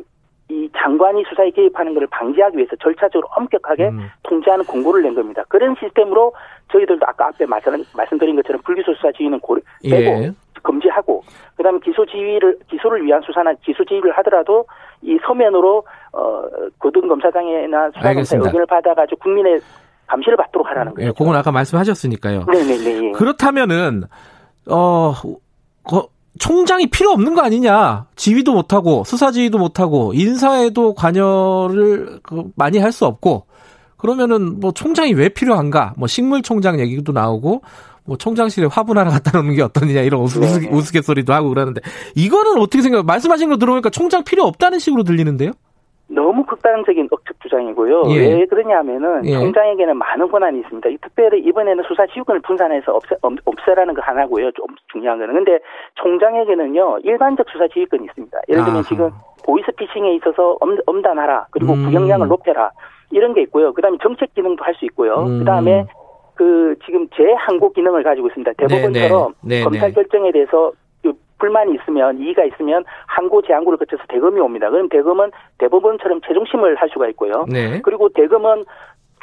[0.53, 4.11] 이 장관이 수사에 개입하는 것을 방지하기 위해서 절차적으로 엄격하게 음.
[4.23, 5.43] 통제하는 공고를 낸 겁니다.
[5.49, 6.35] 그런 시스템으로
[6.71, 10.33] 저희들도 아까 앞에 말씀, 말씀드린 것처럼 불기소 수사 지휘는 고, 빼고 예.
[10.63, 11.25] 금지하고
[11.57, 14.67] 그다음에 기소 지휘를 기소를 위한 수사나 기소 지휘를 하더라도
[15.01, 16.43] 이 서면으로 어
[16.79, 19.61] 고등 검사장이나 수사검사의 의견을 받아가지고 국민의
[20.07, 21.09] 감시를 받도록 하라는 거예요.
[21.09, 22.45] 예, 그건 아까 말씀하셨으니까요.
[22.47, 23.13] 네네네.
[23.13, 24.05] 그렇다면은
[24.71, 25.15] 어
[25.83, 26.07] 거,
[26.39, 28.07] 총장이 필요 없는 거 아니냐.
[28.17, 33.47] 지휘도 못하고, 수사지휘도 못하고, 인사에도 관여를 그 많이 할 수 없고,
[33.97, 35.95] 그러면은 뭐 총장이 왜 필요한가?
[35.97, 37.63] 뭐 식물총장 얘기도 나오고,
[38.05, 40.69] 뭐 총장실에 화분 하나 갖다 놓는 게 어떠느냐 이런 우스, 네.
[40.69, 41.81] 우스갯소리도 하고 그러는데
[42.17, 43.05] 이거는 어떻게 생각해요?
[43.05, 45.53] 말씀하신 거 들어보니까 총장 필요 없다는 식으로 들리는데요?
[46.15, 48.03] 너무 극단적인 억측 주장이고요.
[48.11, 48.35] 예.
[48.35, 49.33] 왜 그러냐면은 예.
[49.33, 50.89] 총장에게는 많은 권한이 있습니다.
[51.01, 54.53] 특별히 이번에는 수사 지휘권을 분산해서 없애, 없애라는 거 하나고요.
[54.53, 55.35] 좀 중요한 거는.
[55.35, 55.59] 근데
[55.97, 58.39] 총장에게는요, 일반적 수사 지휘권이 있습니다.
[58.49, 58.89] 예를 들면 아하.
[58.89, 59.11] 지금
[59.45, 61.47] 보이스피싱에 있어서 엄, 엄단하라.
[61.51, 61.85] 그리고 음.
[61.87, 62.71] 구경량을 높여라.
[63.11, 63.73] 이런 게 있고요.
[63.73, 65.15] 그 다음에 정책 기능도 할 수 있고요.
[65.25, 65.39] 음.
[65.41, 65.85] 그 다음에
[66.35, 68.53] 그 지금 재항고 기능을 가지고 있습니다.
[68.57, 69.49] 대법원처럼 네네.
[69.49, 69.65] 네네.
[69.65, 70.73] 검찰 결정에 대해서
[71.43, 74.71] 불만이 있으면 이의가 있으면 항고 재항고를 거쳐서 대검이 옵니다.
[74.71, 77.47] 그럼 대검은 대법원처럼 최종심을 할 수가 있고요.
[77.49, 77.81] 네.
[77.83, 78.65] 그리고 대검은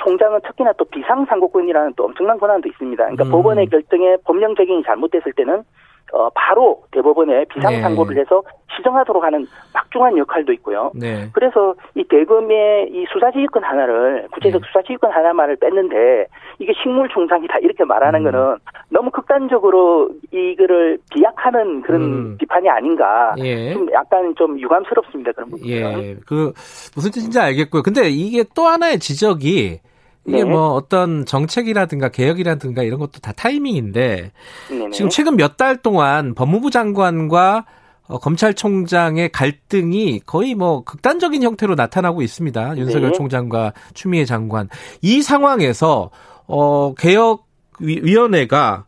[0.03, 3.01] 총장은 특히나 또 비상상고권이라는 또 엄청난 권한도 있습니다.
[3.01, 3.31] 그러니까 음.
[3.31, 5.63] 법원의 결정에 법령 적용이 잘못됐을 때는
[6.11, 8.21] 어, 바로 대법원에 비상상고를 네.
[8.21, 8.41] 해서
[8.75, 10.91] 시정하도록 하는 막중한 역할도 있고요.
[10.95, 11.29] 네.
[11.33, 14.67] 그래서 이 대검의 이 수사지휘권 하나를 구체적 네.
[14.67, 16.25] 수사지휘권 하나만을 뺐는데
[16.59, 18.31] 이게 식물총장이다 이렇게 말하는 음.
[18.31, 18.57] 거는
[18.89, 22.37] 너무 극단적으로 이거를 비약하는 그런 음.
[22.37, 23.35] 비판이 아닌가.
[23.39, 23.73] 예.
[23.73, 25.67] 좀 약간 좀 유감스럽습니다 그런 부분.
[25.67, 26.15] 예.
[26.25, 26.53] 그
[26.95, 27.83] 무슨 뜻인지 알겠고요.
[27.83, 29.79] 근데 이게 또 하나의 지적이
[30.27, 30.43] 이게 네.
[30.43, 34.31] 뭐 어떤 정책이라든가 개혁이라든가 이런 것도 다 타이밍인데
[34.69, 34.91] 네네.
[34.91, 37.65] 지금 최근 몇 달 동안 법무부 장관과
[38.07, 42.77] 어, 검찰총장의 갈등이 거의 뭐 극단적인 형태로 나타나고 있습니다.
[42.77, 43.17] 윤석열 네.
[43.17, 44.67] 총장과 추미애 장관.
[45.01, 46.09] 이 상황에서
[46.47, 48.85] 어 개혁위원회가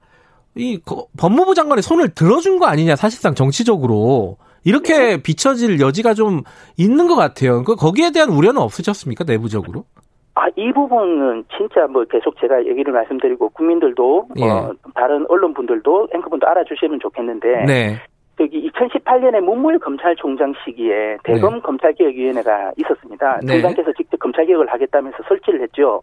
[0.55, 0.79] 이
[1.17, 5.17] 법무부 장관의 손을 들어준 거 아니냐 사실상 정치적으로 이렇게 네.
[5.17, 6.43] 비춰질 여지가 좀
[6.77, 7.63] 있는 것 같아요.
[7.63, 9.85] 그 거기에 대한 우려는 없으셨습니까 내부적으로?
[10.33, 14.49] 아, 이 부분은 진짜 뭐 계속 제가 얘기를 말씀드리고 국민들도 예.
[14.49, 17.97] 어, 다른 언론분들도 앵커분도 알아주시면 좋겠는데 네.
[18.37, 21.59] 저기 2018년에 문물 검찰총장 시기에 대검 네.
[21.61, 23.39] 검찰개혁위원회가 있었습니다.
[23.43, 23.53] 네.
[23.53, 26.01] 총장께서 직접 검찰개혁을 하겠다면서 설치를 했죠.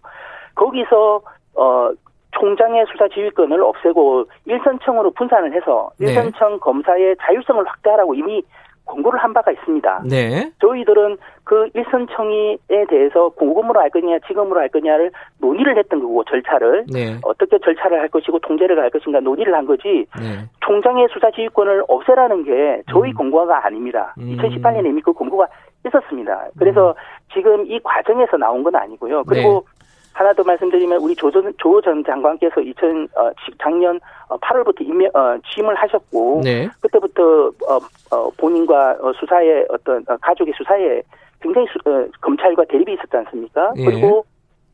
[0.55, 1.23] 거기서
[1.55, 1.91] 어
[2.33, 6.09] 총장의 수사 지휘권을 없애고 일선청으로 분산을 해서 네.
[6.09, 8.43] 일선청 검사의 자율성을 확대하라고 이미
[8.89, 10.03] 공고를 한 바가 있습니다.
[10.09, 10.51] 네.
[10.61, 12.59] 저희들은 그 일선청에
[12.89, 17.19] 대해서 고금으로 할 거냐, 지금으로 할 거냐를 논의를 했던 거고 절차를 네.
[17.23, 20.07] 어떻게 절차를 할 것이고 통제를 할 것인가 논의를 한 거지.
[20.19, 20.45] 네.
[20.61, 23.15] 총장의 수사 지휘권을 없애라는 게 저희 음.
[23.15, 24.15] 공고가 아닙니다.
[24.19, 24.37] 음.
[24.37, 25.47] 2018년에 이미 그 공고가
[25.87, 26.49] 있었습니다.
[26.59, 26.95] 그래서 음.
[27.33, 29.25] 지금 이 과정에서 나온 건 아니고요.
[29.25, 29.79] 그리고 네.
[30.19, 33.31] 하나 더 말씀드리면 우리 조전 조전 장관께서 2000 어,
[33.63, 36.69] 작년 8월부터 어, 임명 어, 취임을 하셨고 네.
[36.81, 37.79] 그때부터 어,
[38.11, 41.01] 어, 본인과 어, 수사에 어떤 어, 가족의 수사에
[41.41, 43.73] 굉장히 수, 어, 검찰과 대립이 있었지 않습니까?
[43.77, 43.85] 예.
[43.85, 44.25] 그리고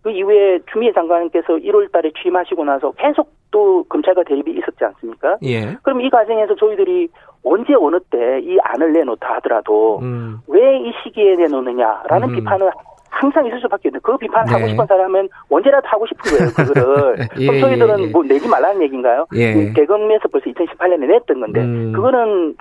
[0.03, 5.37] 그 이후에 추미애 장관께서 1월달에 취임하시고 나서 계속 또 검찰과 대립이 있었지 않습니까?
[5.43, 5.77] 예.
[5.83, 7.09] 그럼 이 과정에서 저희들이
[7.45, 10.39] 언제 어느 때 이 안을 내놓다 하더라도 음.
[10.49, 12.35] 왜이 시기에 내놓느냐라는 음.
[12.35, 12.71] 비판을
[13.15, 14.53] 항상 있을 수밖에 없는데 그 비판을 네.
[14.53, 16.51] 하고 싶은 사람은 언제라도 하고 싶은 거예요.
[16.53, 17.17] 그거를.
[17.39, 18.07] 예, 그럼 저희들은 예, 예.
[18.09, 19.27] 뭐 내지 말라는 얘기인가요?
[19.35, 19.73] 예.
[19.73, 21.93] 대검에서 벌써 2018년에 냈던 건데 음.
[21.93, 22.57] 그거는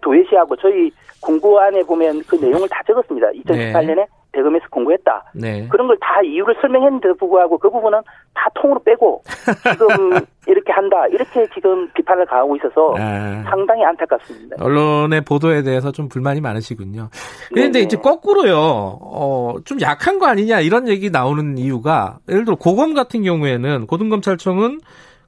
[0.00, 0.90] 도외시하고 저희
[1.20, 3.28] 공고안에 보면 그 내용을 다 적었습니다.
[3.28, 4.06] 2018년에 네.
[4.36, 5.32] 대검에서 공고했다.
[5.34, 5.66] 네.
[5.70, 7.98] 그런 걸 다 이유를 설명했는데도 불구하고 그 부분은
[8.34, 9.22] 다 통으로 빼고
[9.72, 9.86] 지금
[10.46, 11.06] 이렇게 한다.
[11.08, 13.42] 이렇게 지금 비판을 가하고 있어서 아.
[13.50, 14.56] 상당히 안타깝습니다.
[14.60, 17.08] 언론의 보도에 대해서 좀 불만이 많으시군요.
[17.52, 18.56] 그런데 이제 거꾸로요.
[18.58, 24.78] 어, 좀 약한 거 아니냐 이런 얘기 나오는 이유가 예를 들어 고검 같은 경우에는 고등검찰청은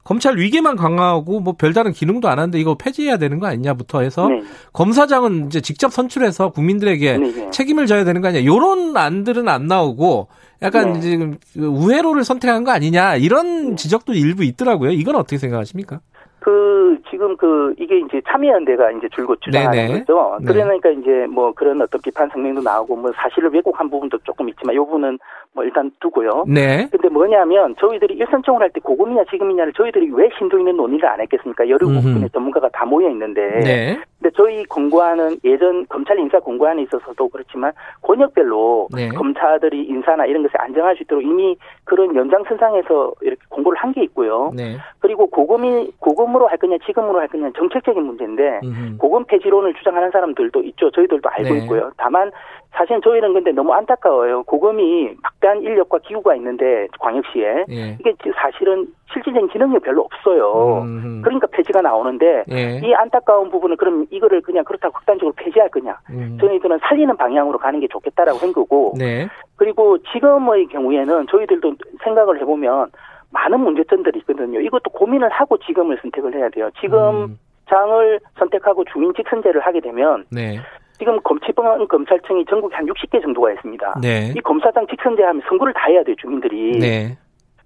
[0.08, 4.40] 검찰 위계만 강화하고 뭐 별다른 기능도 안 하는데 이거 폐지해야 되는 거 아니냐부터 해서 네.
[4.72, 7.30] 검사장은 이제 직접 선출해서 국민들에게 네.
[7.30, 7.50] 네.
[7.50, 8.46] 책임을 져야 되는 거 아니냐.
[8.46, 10.28] 요런 안들은 안 나오고
[10.62, 11.00] 약간 네.
[11.00, 14.92] 지금 그 우회로를 선택한 거 아니냐 이런 지적도 일부 있더라고요.
[14.92, 16.00] 이건 어떻게 생각하십니까?
[16.40, 20.04] 그 지금 그 이게 이제 참여연대가 이제 줄곧 주장하는.
[20.04, 20.38] 거죠.
[20.40, 20.46] 네.
[20.46, 24.84] 그러니까 이제 뭐 그런 어떤 비판 성명도 나오고 뭐 사실을 왜곡한 부분도 조금 있지만 요
[24.84, 25.18] 부분은
[25.52, 26.44] 뭐 일단 두고요.
[26.46, 26.88] 네.
[26.90, 31.68] 근데 뭐냐면 저희들이 일선청을 할때 고금이냐 지금이냐를 저희들이 왜 심도 있는 논의를 안 했겠습니까?
[31.68, 33.40] 여러 국분의 전문가가 다 모여 있는데.
[33.60, 34.00] 네.
[34.20, 39.08] 근데 저희 공고안은 예전 검찰 인사 공고안에 있어서도 그렇지만 권역별로 네.
[39.10, 44.50] 검사들이 인사나 이런 것을 안정할 수 있도록 이미 그런 연장선상에서 이렇게 공고를 한 게 있고요.
[44.54, 44.76] 네.
[44.98, 48.98] 그리고 고금이 고금으로 할 거냐 지금으로 할 거냐 정책적인 문제인데 음흠.
[48.98, 50.90] 고금 폐지론을 주장하는 사람들도 있죠.
[50.90, 51.58] 저희들도 알고 네.
[51.62, 51.90] 있고요.
[51.96, 52.30] 다만
[52.72, 54.44] 사실 저희는 근데 너무 안타까워요.
[54.44, 57.96] 고금이 막대한 인력과 기구가 있는데 광역시에 예.
[57.98, 60.82] 이게 사실은 실질적인 기능이 별로 없어요.
[60.82, 61.22] 음.
[61.24, 62.80] 그러니까 폐지가 나오는데 예.
[62.84, 65.98] 이 안타까운 부분을 그럼 이거를 그냥 그렇다고 극단적으로 폐지할 거냐?
[66.10, 66.38] 음.
[66.40, 68.94] 저희들은 살리는 방향으로 가는 게 좋겠다라고 한 거고.
[68.98, 69.26] 네.
[69.56, 72.90] 그리고 지금의 경우에는 저희들도 생각을 해보면
[73.30, 74.60] 많은 문제점들이 있거든요.
[74.60, 76.70] 이것도 고민을 하고 지금을 선택을 해야 돼요.
[76.80, 77.38] 지금 음.
[77.68, 80.58] 장을 선택하고 주민 직선제를 하게 되면 네.
[80.98, 84.00] 지금 검치범 검찰청이 전국에 한 60개 정도가 있습니다.
[84.02, 84.32] 네.
[84.36, 86.78] 이 검사장 직선제하면 선거를 다 해야 돼요 주민들이.
[86.78, 87.16] 네.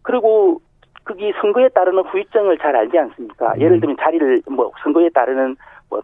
[0.02, 0.60] 그리고
[1.04, 3.54] 거기 선거에 따르는 후유증을 잘 알지 않습니까?
[3.54, 3.60] 음.
[3.60, 5.56] 예를 들면 자리를 뭐 선거에 따르는 뭐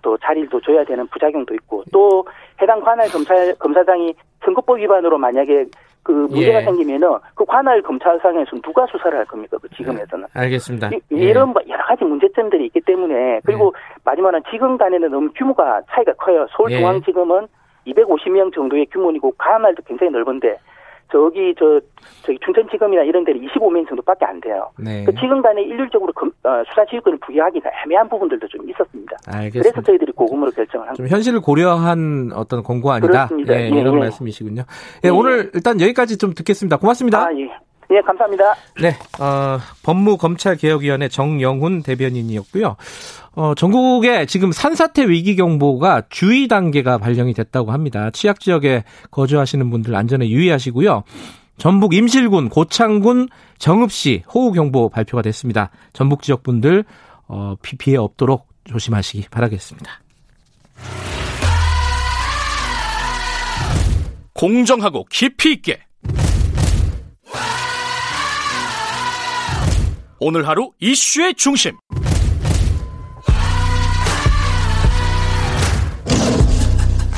[0.02, 2.24] 또 자리를 또 줘야 되는 부작용도 있고 또
[2.60, 4.14] 해당 관할 검찰 검사장이
[4.44, 5.66] 선거법 위반으로 만약에
[6.02, 6.64] 그 문제가 예.
[6.64, 9.58] 생기면은 그 관할 검찰상에서 누가 수사를 할 겁니까?
[9.60, 10.26] 그 지금에서는.
[10.32, 10.88] 네, 알겠습니다.
[10.88, 11.72] 이, 이런 예.
[11.72, 14.00] 여러 가지 문제점들이 있기 때문에 그리고 예.
[14.04, 16.46] 마지막은 지금 간에는 너무 규모가 차이가 커요.
[16.56, 17.48] 서울중앙지검은
[17.86, 17.92] 예.
[17.92, 20.58] 250명 정도의 규모이고 관할도 굉장히 넓은데
[21.10, 21.80] 저기 저
[22.22, 24.70] 저기 춘천지검이나 이런 데는 25명 정도밖에 안 돼요.
[24.78, 25.04] 네.
[25.04, 29.16] 그 지금 간에 일률적으로 검, 어, 수사 지휘권을 부여하기가 애매한 부분들도 좀 있었습니다.
[29.26, 29.70] 알겠습니다.
[29.70, 33.98] 그래서 저희들이 고금으로 결정을 한좀 현실을 고려한 어떤 공고 아니다 예, 예, 이런 예.
[33.98, 34.62] 말씀이시군요.
[35.04, 36.76] 예, 예, 오늘 일단 여기까지 좀 듣겠습니다.
[36.76, 37.26] 고맙습니다.
[37.26, 37.50] 아, 예.
[37.90, 38.54] 예, 감사합니다.
[38.82, 38.88] 네,
[39.18, 42.76] 어, 법무검찰개혁위원회 정영훈 대변인이었고요.
[43.38, 48.10] 어, 전국에 지금 산사태 위기 경보가 주의 단계가 발령이 됐다고 합니다.
[48.10, 48.82] 취약 지역에
[49.12, 51.04] 거주하시는 분들 안전에 유의하시고요.
[51.56, 53.28] 전북 임실군, 고창군,
[53.58, 55.70] 정읍시 호우 경보 발표가 됐습니다.
[55.92, 56.84] 전북 지역 분들
[57.28, 60.00] 어, 피해 없도록 조심하시기 바라겠습니다.
[64.34, 65.78] 공정하고 깊이 있게
[70.18, 71.76] 오늘 하루 이슈의 중심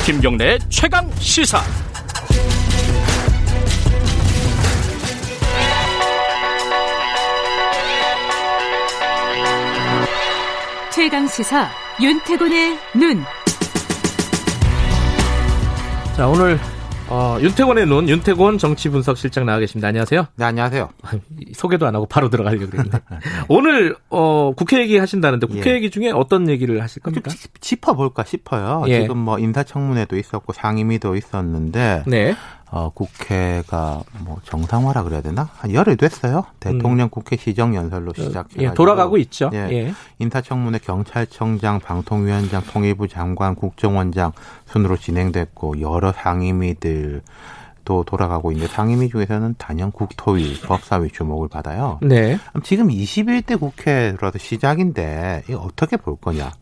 [0.05, 1.61] 김경래 최강 시사.
[10.90, 11.68] 최강 시사
[12.01, 13.24] 윤태곤의 눈.
[16.16, 16.59] 자 오늘
[17.11, 19.89] 어, 윤태곤의 눈, 윤태곤 정치분석실장 나와 계십니다.
[19.89, 20.29] 안녕하세요.
[20.37, 20.91] 네, 안녕하세요.
[21.55, 23.01] 소개도 안 하고 바로 들어가려고 그랬는데.
[23.49, 25.75] 오늘, 어, 국회 얘기 하신다는데 국회 예.
[25.75, 27.33] 얘기 중에 어떤 얘기를 하실 겁니까?
[27.61, 28.85] 짚어볼까 싶어요.
[28.87, 29.01] 예.
[29.03, 32.05] 지금 뭐 인사청문회도 있었고 상임위도 있었는데.
[32.07, 32.37] 네.
[32.73, 35.49] 어, 국회가 뭐 정상화라 그래야 되나?
[35.57, 36.45] 한 열흘 됐어요.
[36.61, 37.11] 대통령 음.
[37.11, 39.51] 국회 시정 연설로 시작해 예, 돌아가고 있죠.
[39.53, 39.68] 예.
[39.73, 39.95] 예.
[40.21, 44.33] 인사청문회 경찰청장, 방통위원장, 통일부 장관, 국정원장
[44.66, 47.23] 순으로 진행됐고 여러 상임위들
[47.85, 51.99] 또 돌아가고 있는데 상임위 중에서는 단연 국토위, 법사위 주목을 받아요.
[52.03, 52.39] 네.
[52.62, 56.53] 지금 21대 국회로서 시작인데 이거 어떻게 볼 거냐?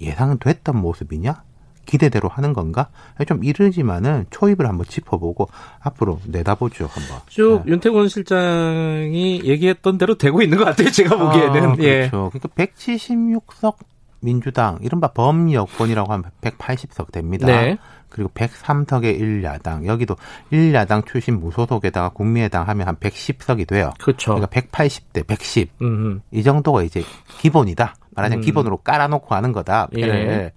[0.00, 1.44] 예상됐던 모습이냐?
[1.86, 2.88] 기대대로 하는 건가?
[3.26, 5.48] 좀 이르지만은 초입을 한번 짚어보고
[5.80, 7.20] 앞으로 내다보죠 한번.
[7.28, 7.72] 쭉 네.
[7.72, 10.90] 윤태곤 실장이 얘기했던 대로 되고 있는 것 같아요.
[10.90, 11.70] 제가 보기에는.
[11.70, 12.08] 아, 예.
[12.08, 12.30] 그렇죠.
[12.34, 12.38] 예.
[12.38, 13.76] 그러니까 176석
[14.20, 17.46] 민주당 이른바 범여권이라고 하면 180석 됩니다.
[17.46, 17.76] 네.
[18.08, 20.16] 그리고 103석의 1야당 여기도
[20.52, 23.92] 1야당 출신 무소속에다가 국민의당 하면 한 110석이 돼요.
[23.98, 24.34] 그렇죠.
[24.34, 25.70] 그러니까 180대 110.
[25.80, 26.20] 음흠.
[26.30, 27.02] 이 정도가 이제
[27.40, 27.94] 기본이다.
[28.14, 28.44] 말하자면 음.
[28.44, 29.88] 기본으로 깔아놓고 하는 거다.
[29.96, 30.52] 예.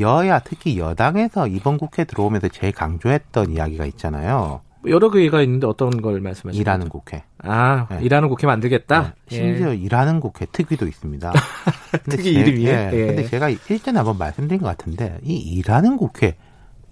[0.00, 4.60] 여야 특히 여당에서 이번 국회 들어오면서 제일 강조했던 이야기가 있잖아요.
[4.86, 7.22] 여러 개가 있는데 어떤 걸 말씀하시는 일하는 국회.
[7.38, 8.00] 아, 네.
[8.02, 9.14] 일하는 국회 만들겠다.
[9.28, 9.36] 네.
[9.36, 9.76] 심지어 예.
[9.76, 11.32] 일하는 국회 특위도 있습니다.
[12.10, 12.66] 특위 이름이.
[12.66, 12.90] 예.
[12.92, 13.06] 예.
[13.06, 16.36] 근데 제가 일전에 한번 말씀드린 것 같은데 이 일하는 국회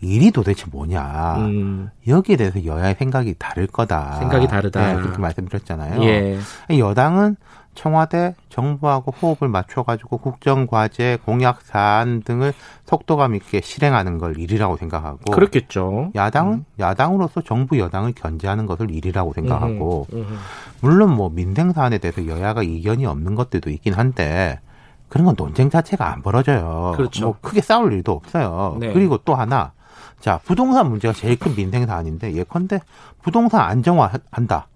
[0.02, 1.36] 일이 도대체 뭐냐.
[1.38, 1.90] 음.
[2.06, 4.18] 여기에 대해서 여야의 생각이 다를 거다.
[4.18, 4.94] 생각이 다르다.
[4.94, 6.02] 네, 그렇게 말씀드렸잖아요.
[6.04, 6.38] 예.
[6.78, 7.36] 여당은
[7.74, 12.52] 청와대 정부하고 호흡을 맞춰가지고 국정과제, 공약 사안 등을
[12.84, 16.10] 속도감 있게 실행하는 걸 일이라고 생각하고 그렇겠죠.
[16.14, 16.64] 야당은 음.
[16.78, 20.38] 야당으로서 정부 여당을 견제하는 것을 일이라고 생각하고 음, 음.
[20.80, 24.60] 물론 뭐 민생 사안에 대해서 여야가 이견이 없는 것들도 있긴 한데
[25.08, 26.92] 그런 건 논쟁 자체가 안 벌어져요.
[26.96, 27.24] 그렇죠.
[27.26, 28.76] 뭐 크게 싸울 일도 없어요.
[28.80, 28.92] 네.
[28.92, 29.72] 그리고 또 하나
[30.20, 32.80] 자 부동산 문제가 제일 큰 민생 사안인데 예컨대
[33.22, 34.68] 부동산 안정화한다.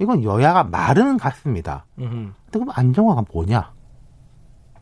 [0.00, 1.84] 이건 여야가 말은 같습니다.
[1.96, 3.72] 근데 그럼 안정화가 뭐냐?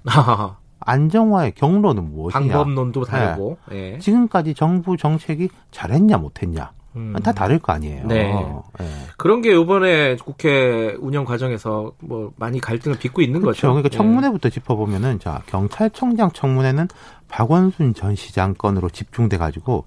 [0.81, 2.41] 안정화의 경로는 무엇이냐?
[2.41, 3.59] 방법론도 다르고.
[3.69, 3.93] 네.
[3.93, 3.99] 네.
[3.99, 6.73] 지금까지 정부 정책이 잘했냐 못했냐?
[6.97, 7.15] 음.
[7.23, 8.07] 다 다를 거 아니에요.
[8.07, 8.33] 네.
[8.79, 8.87] 네.
[9.17, 13.69] 그런 게 이번에 국회 운영 과정에서 뭐 많이 갈등을 빚고 있는 그렇죠.
[13.69, 13.69] 거죠.
[13.75, 16.89] 그러니까 청문회부터 짚어보면은 자 경찰청장 청문회는
[17.29, 19.85] 박원순 전 시장 건으로 집중돼 가지고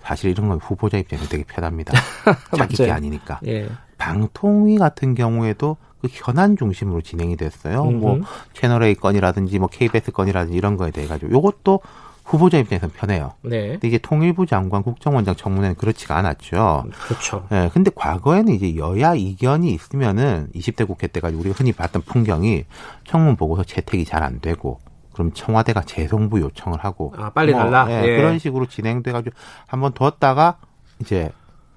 [0.00, 1.92] 사실 이런 건 후보자 입장에서 되게 편합니다.
[2.56, 3.40] 자기 게 아니니까.
[3.46, 3.68] 예.
[4.04, 7.84] 방통위 같은 경우에도 그 현안 중심으로 진행이 됐어요.
[7.84, 7.92] 음흠.
[7.94, 8.20] 뭐
[8.52, 11.80] 채널 A 건이라든지 뭐 KBS 건이라든지 이런 거에 대해 가지고 요것도
[12.24, 13.32] 후보자 입장에서는 편해요.
[13.42, 13.68] 네.
[13.68, 16.84] 근데 이제 통일부 장관 국정원장 청문회는 그렇지가 않았죠.
[17.06, 17.46] 그렇죠.
[17.50, 17.54] 예.
[17.54, 22.64] 네, 근데 과거에는 이제 여야 이견이 있으면은 20대 국회 때 가지고 우리가 흔히 봤던 풍경이
[23.06, 24.80] 청문 보고서 채택이 잘 안 되고
[25.14, 27.86] 그럼 청와대가 재송부 요청을 하고 아, 빨리 뭐, 달라.
[27.88, 28.16] 예, 예.
[28.16, 29.34] 그런 식으로 진행돼 가지고
[29.66, 30.58] 한번 뒀다가
[31.00, 31.30] 이제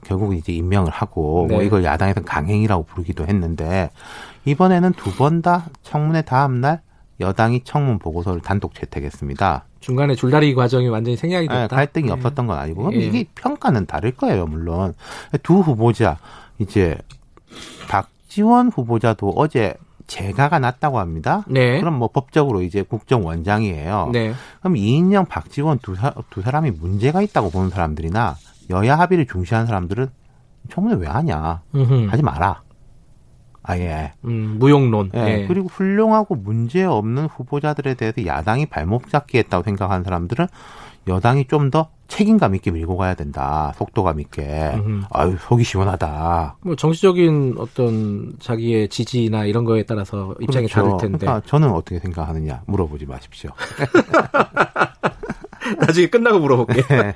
[0.05, 1.53] 결국 이제 임명을 하고 뭐 네.
[1.55, 3.89] 뭐 이걸 야당에서는 강행이라고 부르기도 했는데
[4.45, 6.81] 이번에는 두 번 다 청문회 다음 날
[7.19, 9.65] 여당이 청문 보고서를 단독 채택했습니다.
[9.79, 11.61] 중간에 줄다리기 과정이 완전히 생략이 됐다.
[11.61, 12.11] 네, 갈등이 네.
[12.11, 12.97] 없었던 건 아니고 예.
[12.97, 14.93] 이게 평가는 다를 거예요, 물론.
[15.43, 16.17] 두 후보자
[16.59, 16.97] 이제
[17.89, 19.75] 박지원 후보자도 어제
[20.07, 21.43] 재가가 났다고 합니다.
[21.47, 21.79] 네.
[21.79, 24.09] 그럼 뭐 법적으로 이제 국정원장이에요.
[24.13, 24.33] 네.
[24.59, 28.35] 그럼 이인영, 박지원 두, 사, 두 사람이 문제가 있다고 보는 사람들이나
[28.69, 30.07] 여야 합의를 중시하는 사람들은
[30.69, 31.61] 청문회 왜 하냐?
[31.75, 32.07] 음흠.
[32.09, 32.61] 하지 마라.
[33.63, 34.13] 아예.
[34.25, 35.11] 음, 무용론.
[35.15, 35.19] 예.
[35.41, 35.47] 예.
[35.47, 40.47] 그리고 훌륭하고 문제 없는 후보자들에 대해서 야당이 발목 잡기 했다고 생각하는 사람들은
[41.07, 43.73] 여당이 좀 더 책임감 있게 밀고 가야 된다.
[43.75, 44.71] 속도감 있게.
[44.75, 45.03] 음.
[45.11, 46.57] 아유, 속이 시원하다.
[46.61, 50.87] 뭐 정치적인 어떤 자기의 지지나 이런 거에 따라서 입장이 그렇죠.
[50.87, 51.25] 다를 텐데.
[51.25, 53.51] 그러니까 저는 어떻게 생각하느냐 물어보지 마십시오.
[55.79, 56.83] 나중에 끝나고 물어볼게.
[56.87, 57.13] 네.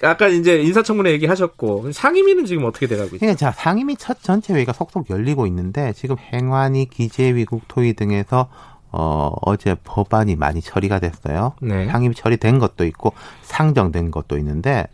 [0.02, 3.18] 아까 이제 인사청문회 얘기하셨고 상임위는 지금 어떻게 돼가고 있어요?
[3.18, 8.48] 그러니까 자 상임위 첫 전체 회의가 속속 열리고 있는데 지금 행안위, 기재위, 국토위 등에서
[8.90, 11.54] 어, 어제 법안이 많이 처리가 됐어요.
[11.60, 11.86] 네.
[11.86, 13.12] 상임위 처리된 것도 있고
[13.42, 14.86] 상정된 것도 있는데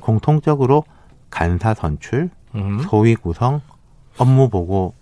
[0.00, 0.84] 공통적으로
[1.30, 2.78] 간사 선출, 음.
[2.88, 3.60] 소위 구성,
[4.18, 4.94] 업무 보고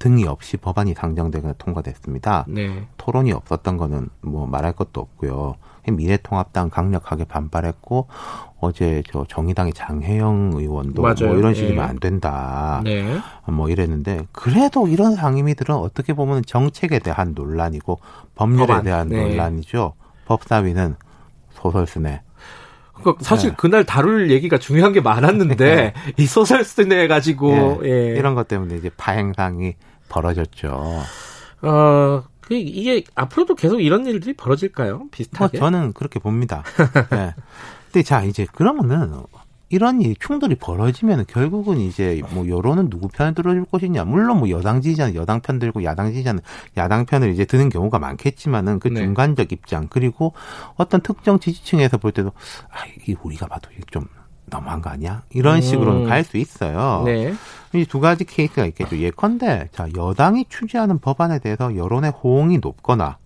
[0.00, 2.46] 등이 없이 법안이 상정되고 통과됐습니다.
[2.48, 2.88] 네.
[2.96, 5.54] 토론이 없었던 거는 뭐 말할 것도 없고요.
[5.90, 8.08] 미래통합당 강력하게 반발했고
[8.60, 11.32] 어제 저 정의당의 장혜영 의원도 뭐 맞아요.
[11.32, 11.82] 뭐 이런 식이면 네.
[11.82, 12.80] 안 된다.
[12.84, 13.18] 네.
[13.46, 17.98] 뭐 이랬는데 그래도 이런 상임위들은 어떻게 보면 정책에 대한 논란이고
[18.34, 18.84] 법률에 법안.
[18.84, 19.28] 대한 네.
[19.28, 19.94] 논란이죠.
[20.26, 20.96] 법사위는
[21.54, 22.22] 소설 쓰네.
[22.92, 23.56] 그러니까 사실 네.
[23.58, 25.94] 그날 다룰 얘기가 중요한 게 많았는데 네.
[26.18, 28.14] 이 소설 쓰네 가지고 예.
[28.16, 29.74] 이런 것 때문에 이제 파행상이
[30.10, 31.00] 벌어졌죠.
[31.62, 35.06] 어 그 이게 앞으로도 계속 이런 일들이 벌어질까요?
[35.12, 35.56] 비슷하게?
[35.56, 36.64] 뭐 저는 그렇게 봅니다.
[37.10, 37.32] 네.
[37.84, 39.22] 근데 자 이제 그러면은
[39.68, 44.04] 이런 일 충돌이 벌어지면 결국은 이제 뭐 여론은 누구 편을 들어줄 것이냐.
[44.04, 46.40] 물론 뭐 여당 지지자는 여당 편 들고 야당 지지자는
[46.76, 48.96] 야당 편을 이제 드는 경우가 많겠지만은 그 네.
[48.96, 50.32] 중간적 입장 그리고
[50.74, 52.32] 어떤 특정 지지층에서 볼 때도
[52.68, 54.06] 아, 이 우리가 봐도 좀
[54.50, 55.22] 너무한 거 아니야?
[55.30, 55.60] 이런 음.
[55.60, 57.02] 식으로 갈수 있어요.
[57.06, 57.32] 네.
[57.72, 58.98] 이두 가지 케이스가 있겠죠.
[58.98, 63.18] 예컨대 자 여당이 추진하는 법안에 대해서 여론의 호응이 높거나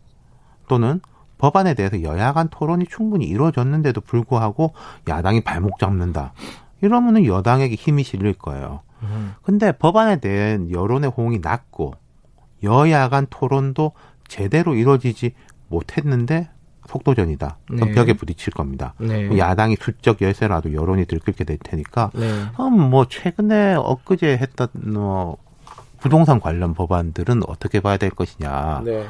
[0.68, 1.01] 또는
[1.39, 4.75] 법안에 대해서 여야 간 토론이 충분히 이루어졌는데도 불구하고
[5.09, 6.33] 야당이 발목 잡는다.
[6.81, 8.83] 이러면은 여당에게 힘이 실릴 거예요.
[9.03, 9.35] 음.
[9.43, 11.95] 근데 법안에 대한 여론의 호응이 낮고
[12.62, 13.93] 여야 간 토론도
[14.29, 15.35] 제대로 이루어지지
[15.68, 16.49] 못했는데
[16.89, 17.59] 속도전이다.
[17.70, 17.93] 네.
[17.93, 18.95] 벽에 부딪힐 겁니다.
[18.99, 19.37] 네.
[19.37, 22.11] 야당이 수적 열세라도 여론이 들끓게 될 테니까.
[22.14, 22.30] 네.
[22.61, 25.37] 음, 뭐 최근에 엊그제 했던 뭐
[25.99, 28.82] 부동산 관련 법안들은 어떻게 봐야 될 것이냐.
[28.85, 29.07] 네.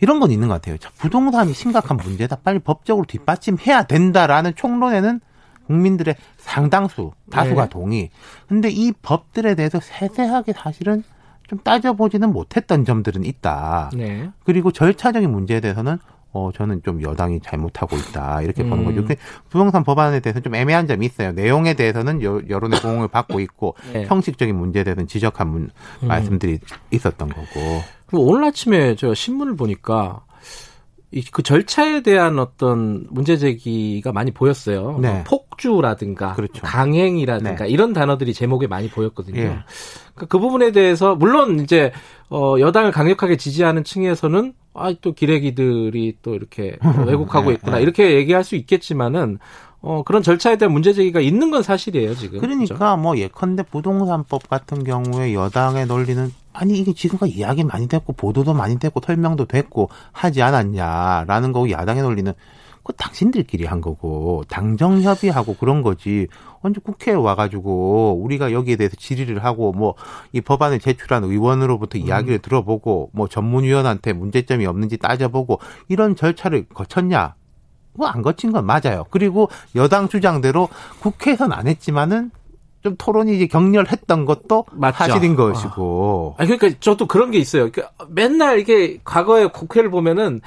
[0.00, 0.76] 이런 건 있는 것 같아요.
[0.78, 2.36] 자, 부동산이 심각한 문제다.
[2.36, 5.20] 빨리 법적으로 뒷받침해야 된다라는 총론에는
[5.66, 7.68] 국민들의 상당수, 다수가 네.
[7.68, 8.10] 동의.
[8.48, 11.02] 근데 이 법들에 대해서 세세하게 사실은
[11.46, 13.90] 좀 따져보지는 못했던 점들은 있다.
[13.94, 14.30] 네.
[14.44, 15.98] 그리고 절차적인 문제에 대해서는
[16.32, 18.42] 어, 저는 좀 여당이 잘못하고 있다.
[18.42, 19.00] 이렇게 보는 거죠.
[19.00, 19.08] 음.
[19.48, 21.32] 부동산 법안에 대해서는 좀 애매한 점이 있어요.
[21.32, 24.04] 내용에 대해서는 여, 론의 호응을 받고 있고, 네.
[24.04, 25.70] 형식적인 문제에 대해서는 지적한 문,
[26.02, 26.08] 음.
[26.08, 26.58] 말씀들이
[26.90, 27.82] 있었던 거고.
[28.12, 30.22] 오늘 아침에 저 신문을 보니까
[31.32, 34.98] 그 절차에 대한 어떤 문제 제기가 많이 보였어요.
[35.00, 35.10] 네.
[35.10, 36.60] 뭐 폭주라든가 그렇죠.
[36.62, 37.70] 강행이라든가 네.
[37.70, 39.40] 이런 단어들이 제목에 많이 보였거든요.
[39.40, 39.44] 예.
[40.14, 41.92] 그러니까 그 부분에 대해서 물론 이제
[42.28, 47.82] 어 여당을 강력하게 지지하는 층에서는 아또 기레기들이 또 이렇게 왜곡하고 네, 있구나 네.
[47.82, 49.38] 이렇게 얘기할 수 있겠지만은
[49.80, 52.40] 어, 그런 절차에 대한 문제 제기가 있는 건 사실이에요, 지금.
[52.40, 52.96] 그러니까 그렇죠?
[52.96, 58.78] 뭐 예컨대 부동산법 같은 경우에 여당의 논리는 아니 이게 지금까지 이야기 많이 됐고 보도도 많이
[58.78, 62.32] 됐고 설명도 됐고 하지 않았냐라는 거고 야당의 논리는
[62.82, 66.26] 그 당신들끼리 한 거고 당정 협의하고 그런 거지
[66.62, 69.94] 언제 국회에 와가지고 우리가 여기에 대해서 질의를 하고 뭐
[70.32, 72.06] 이 법안을 제출한 의원으로부터 음.
[72.06, 77.34] 이야기를 들어보고 뭐 전문위원한테 문제점이 없는지 따져보고 이런 절차를 거쳤냐?
[77.98, 79.04] 그안 거친 건 맞아요.
[79.10, 80.68] 그리고 여당 주장대로
[81.00, 82.30] 국회에서는 안 했지만은
[82.82, 84.96] 좀 토론이 이제 격렬했던 것도 맞죠.
[84.98, 86.36] 사실인 것이고.
[86.38, 87.70] 아, 그러니까 저도 그런 게 있어요.
[87.70, 90.40] 그러니까 맨날 이게 과거에 국회를 보면은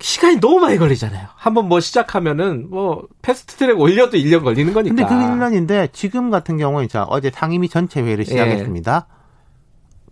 [0.00, 1.28] 시간이 너무 많이 걸리잖아요.
[1.34, 4.94] 한번 뭐 시작하면은 뭐 패스트 트랙 올려도 1년 걸리는 거니까.
[4.94, 8.30] 근데 그 1년인데 지금 같은 경우에 자 어제 상임위 전체 회의를 예.
[8.30, 9.06] 시작했습니다.
[9.08, 9.14] 예.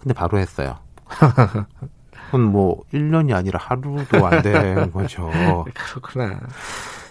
[0.01, 0.77] 근데 바로 했어요.
[2.27, 5.31] 그건 뭐 1년이 아니라 하루도 안 된 거죠.
[5.75, 6.39] 그렇구나.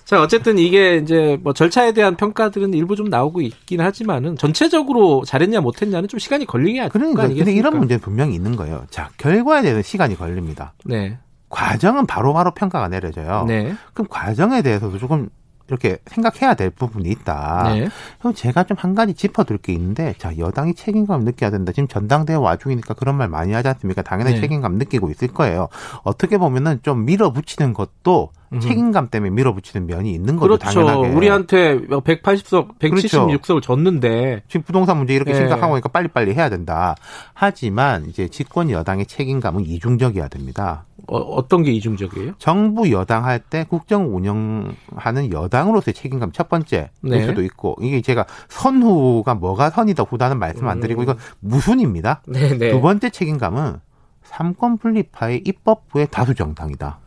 [0.07, 5.59] 자, 어쨌든 이게 이제 뭐 절차에 대한 평가들은 일부 좀 나오고 있긴 하지만은 전체적으로 잘했냐
[5.59, 6.93] 못했냐는 좀 시간이 걸리게 하죠.
[6.93, 8.85] 그러니까 근데 이런 문제는 분명히 있는 거예요.
[8.89, 10.71] 자, 결과에 대해서 시간이 걸립니다.
[10.85, 11.17] 네.
[11.49, 13.43] 과정은 바로바로 바로 평가가 내려져요.
[13.49, 13.75] 네.
[13.93, 15.27] 그럼 과정에 대해서도 조금
[15.67, 17.73] 이렇게 생각해야 될 부분이 있다.
[17.73, 17.89] 네.
[18.19, 21.73] 그럼 제가 좀 한 가지 짚어둘 게 있는데, 자 여당이 책임감 느껴야 된다.
[21.73, 24.03] 지금 전당대회 와중이니까 그런 말 많이 하지 않습니까?
[24.03, 24.39] 당연히 네.
[24.39, 25.67] 책임감 느끼고 있을 거예요.
[26.03, 28.59] 어떻게 보면은 좀 밀어붙이는 것도 음.
[28.59, 30.57] 책임감 때문에 밀어붙이는 면이 있는 거죠.
[30.57, 30.85] 그렇죠.
[30.85, 31.15] 당연하게.
[31.15, 33.61] 우리한테 180석, 176석을 그렇죠.
[33.61, 35.37] 줬는데 지금 부동산 문제 이렇게 네.
[35.39, 36.95] 심각한 거니까 빨리빨리 해야 된다.
[37.33, 40.85] 하지만 이제 집권 여당의 책임감은 이중적이어야 됩니다.
[41.09, 42.33] 어, 떤게 이중적이에요?
[42.37, 47.25] 정부 여당 할 때 국정 운영하는 여당으로서의 책임감 첫 번째 네.
[47.25, 51.03] 수도 있고 이게 제가 선후가 뭐가 선이다 후다는 말씀 안 드리고 음.
[51.03, 52.23] 이건 무순입니다.
[52.27, 52.71] 네, 네.
[52.71, 53.79] 두 번째 책임감은
[54.23, 56.99] 삼권 분립파의 입법부의 다수 정당이다.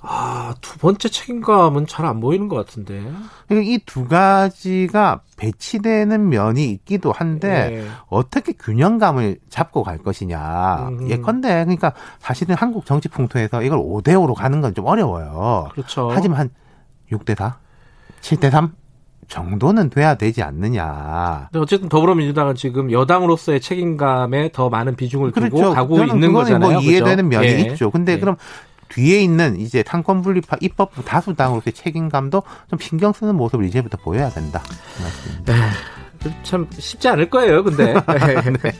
[0.00, 3.02] 아, 두 번째 책임감은 잘 안 보이는 것 같은데.
[3.48, 7.86] 그러니까 이두 가지가 배치되는 면이 있기도 한데 네.
[8.08, 10.88] 어떻게 균형감을 잡고 갈 것이냐.
[10.90, 11.10] 음.
[11.10, 15.68] 예컨대 그러니까 사실은 한국 정치 풍토에서 이걸 5대 5로 가는 건 좀 어려워요.
[15.72, 16.10] 그렇죠.
[16.12, 16.50] 하지만 한
[17.10, 17.56] 6대 4,
[18.20, 18.72] 7대 3
[19.28, 21.48] 정도는 돼야 되지 않느냐.
[21.50, 25.74] 근데 어쨌든 더불어민주당은 지금 여당으로서의 책임감에 더 많은 비중을 두고 그렇죠.
[25.74, 26.72] 가고 있는 뭐 거잖아요.
[26.72, 27.44] 뭐 이해되는 그렇죠?
[27.46, 27.72] 면이 예.
[27.72, 27.90] 있죠.
[27.90, 28.18] 근데 예.
[28.18, 28.36] 그럼
[28.88, 34.30] 뒤에 있는 이제 상권 분립화 입법부 다수 당으로서의 책임감도 좀 신경 쓰는 모습을 이제부터 보여야
[34.30, 34.62] 된다.
[35.44, 35.54] 네.
[36.42, 37.94] 참 쉽지 않을 거예요, 근데.
[38.62, 38.72] 네.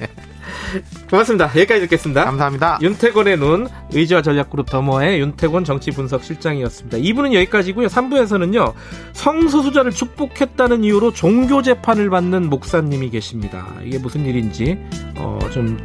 [1.08, 1.46] 고맙습니다.
[1.46, 2.24] 여기까지 듣겠습니다.
[2.24, 2.78] 감사합니다.
[2.82, 6.98] 윤태곤의 눈, 의지와 전략그룹 더머의 윤태곤 정치분석 실장이었습니다.
[6.98, 7.86] 2부는 여기까지고요.
[7.86, 8.72] 3부에서는요.
[9.12, 13.66] 성소수자를 축복했다는 이유로 종교재판을 받는 목사님이 계십니다.
[13.84, 14.78] 이게 무슨 일인지
[15.16, 15.78] 어, 좀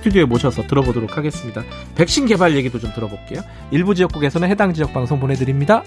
[0.00, 1.62] 스튜디오에 모셔서 들어보도록 하겠습니다.
[1.94, 3.42] 백신 개발 얘기도 좀 들어볼게요.
[3.70, 5.82] 일부 지역국에서는 해당 지역 방송 보내드립니다.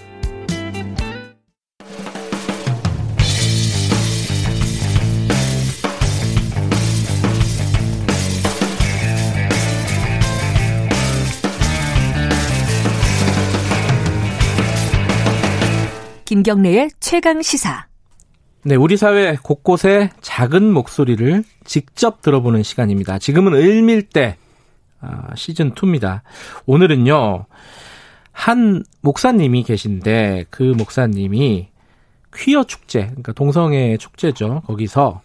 [16.24, 17.93] 김경래의 최강 시사.
[18.66, 23.18] 네, 우리 사회 곳곳에 작은 목소리를 직접 들어보는 시간입니다.
[23.18, 24.38] 지금은 을밀대
[25.02, 26.22] 아, 시즌 2입니다.
[26.64, 27.44] 오늘은요.
[28.32, 31.68] 한 목사님이 계신데 그 목사님이
[32.34, 34.62] 퀴어 축제, 그러니까 동성애 축제죠.
[34.64, 35.20] 거기서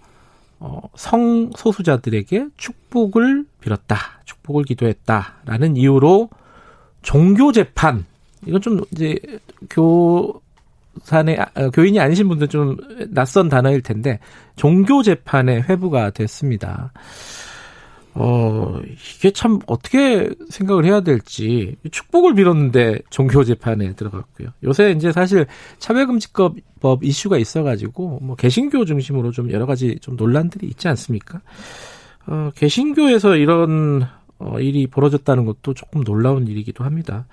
[0.60, 4.20] 어, 성소수자들에게 축복을 빌었다.
[4.26, 6.30] 축복을 기도했다라는 이유로
[7.04, 8.06] 종교 재판
[8.46, 9.18] 이건 좀 이제
[9.70, 10.42] 교
[11.04, 12.78] 산의 어, 교인이 아니신 분들 좀
[13.10, 14.20] 낯선 단어일 텐데
[14.56, 16.92] 종교 재판에 회부가 됐습니다.
[18.16, 18.80] 어,
[19.16, 24.50] 이게 참 어떻게 생각을 해야 될지 축복을 빌었는데 종교 재판에 들어갔고요.
[24.64, 25.46] 요새 이제 사실
[25.78, 31.42] 차별금지법 법 이슈가 있어가지고 뭐 개신교 중심으로 좀 여러 가지 좀 논란들이 있지 않습니까?
[32.28, 34.06] 어, 개신교에서 이런
[34.40, 37.28] 어, 일이 벌어졌다는 것도 조금 놀라운 일이기도 합니다.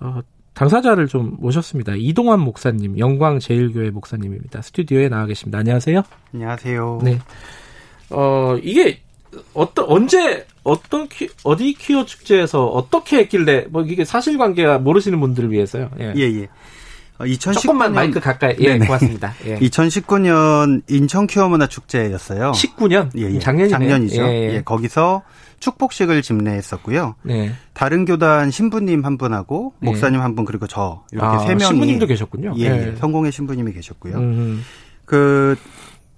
[0.00, 0.20] 어,
[0.60, 1.94] 당사자를 좀 모셨습니다.
[1.96, 4.60] 이동환 목사님, 영광제일교회 목사님입니다.
[4.60, 5.56] 스튜디오에 나와 계십니다.
[5.56, 6.02] 안녕하세요.
[6.34, 7.00] 안녕하세요.
[7.02, 7.18] 네.
[8.10, 9.00] 어, 이게
[9.54, 15.88] 어떤 언제 어떤 퀴, 어디 퀴어 축제에서 어떻게 했길래 뭐 이게 사실관계가 모르시는 분들을 위해서요.
[15.98, 16.22] 예, 예.
[16.24, 16.48] 예.
[17.20, 18.84] 2019년 어, 조금만 마이크 가까이 예, 네네.
[18.84, 19.32] 고맙습니다.
[19.46, 19.58] 예.
[19.60, 22.52] 2019년 인천 퀴어 문화 축제였어요.
[22.52, 23.08] 19년?
[23.16, 23.38] 예, 예.
[23.38, 23.70] 작년이네.
[23.70, 24.22] 작년이죠.
[24.24, 24.54] 예, 예.
[24.56, 25.22] 예, 거기서
[25.60, 27.14] 축복식을 집례했었고요.
[27.22, 27.52] 네.
[27.74, 29.86] 다른 교단 신부님 한 분하고 네.
[29.86, 32.54] 목사님 한 분 그리고 저 이렇게 아, 세 명이 신부님도 계셨군요.
[32.56, 32.96] 예, 네.
[32.96, 34.16] 성공의 신부님이 계셨고요.
[34.16, 34.62] 음.
[35.04, 35.56] 그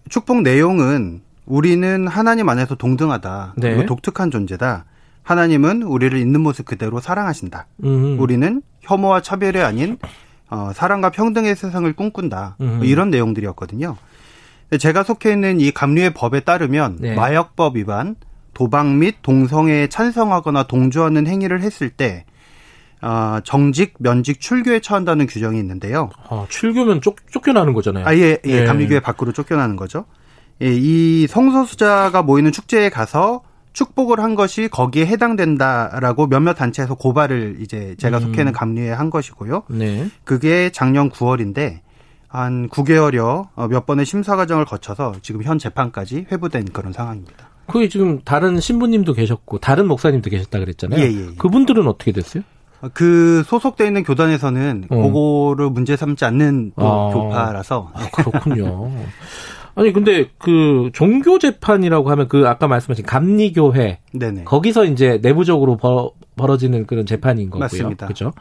[0.08, 3.54] 축복 내용은 우리는 하나님 안에서 동등하다.
[3.56, 3.70] 네.
[3.70, 4.84] 그리고 독특한 존재다.
[5.24, 7.66] 하나님은 우리를 있는 모습 그대로 사랑하신다.
[7.84, 8.18] 음.
[8.20, 9.98] 우리는 혐오와 차별이 아닌
[10.50, 12.56] 어, 사랑과 평등의 세상을 꿈꾼다.
[12.60, 12.76] 음.
[12.78, 13.96] 뭐 이런 내용들이었거든요.
[14.78, 17.14] 제가 속해 있는 이 감리의 법에 따르면 네.
[17.14, 18.16] 마약법 위반,
[18.54, 22.24] 도박 및 동성애에 찬성하거나 동조하는 행위를 했을 때
[23.00, 26.10] 어, 정직, 면직, 출교에 처한다는 규정이 있는데요.
[26.28, 28.06] 아, 출교면 쫓, 쫓겨나는 거잖아요.
[28.06, 28.64] 아, 예, 예, 예.
[28.64, 30.04] 감리교회 밖으로 쫓겨나는 거죠.
[30.62, 33.42] 예, 이 성소수자가 모이는 축제에 가서
[33.72, 38.22] 축복을 한 것이 거기에 해당된다라고 몇몇 단체에서 고발을 이제 제가 음.
[38.22, 39.64] 속해 있는 감리에 한 것이고요.
[39.68, 40.08] 네.
[40.24, 41.80] 그게 작년 9월인데
[42.28, 47.51] 한 9개월여 어, 몇 번의 심사 과정을 거쳐서 지금 현 재판까지 회부된 그런 상황입니다.
[47.72, 51.00] 그게 지금 다른 신부님도 계셨고 다른 목사님도 계셨다 그랬잖아요.
[51.00, 51.34] 예, 예, 예.
[51.38, 52.42] 그분들은 어떻게 됐어요?
[52.92, 54.96] 그 소속돼 있는 교단에서는 어.
[54.96, 58.90] 그거를 문제 삼지 않는 또 아, 교파라서 아, 그렇군요.
[59.74, 64.44] 아니 근데 그 종교 재판이라고 하면 그 아까 말씀하신 감리교회 네네.
[64.44, 67.60] 거기서 이제 내부적으로 벌, 벌어지는 그런 재판인 거고요.
[67.60, 68.06] 맞습니다.
[68.06, 68.32] 그렇죠?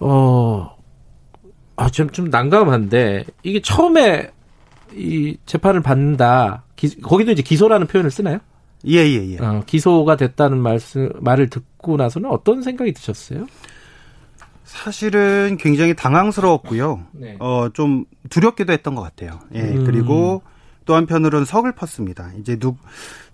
[0.00, 0.70] 어.
[1.76, 4.30] 아, 좀, 좀 난감한데, 이게 처음에
[4.94, 6.64] 이 재판을 받는다.
[6.76, 8.38] 기, 거기도 이제 기소라는 표현을 쓰나요?
[8.86, 9.38] 예, 예, 예.
[9.38, 13.46] 어, 기소가 됐다는 말씀, 말을 듣고 나서는 어떤 생각이 드셨어요?
[14.64, 17.02] 사실은 굉장히 당황스러웠고요.
[17.12, 17.36] 네.
[17.38, 19.38] 어, 좀 두렵기도 했던 것 같아요.
[19.54, 19.60] 예.
[19.60, 19.84] 음.
[19.84, 20.42] 그리고
[20.84, 22.32] 또 한편으로는 서글펐습니다.
[22.40, 22.74] 이제 누,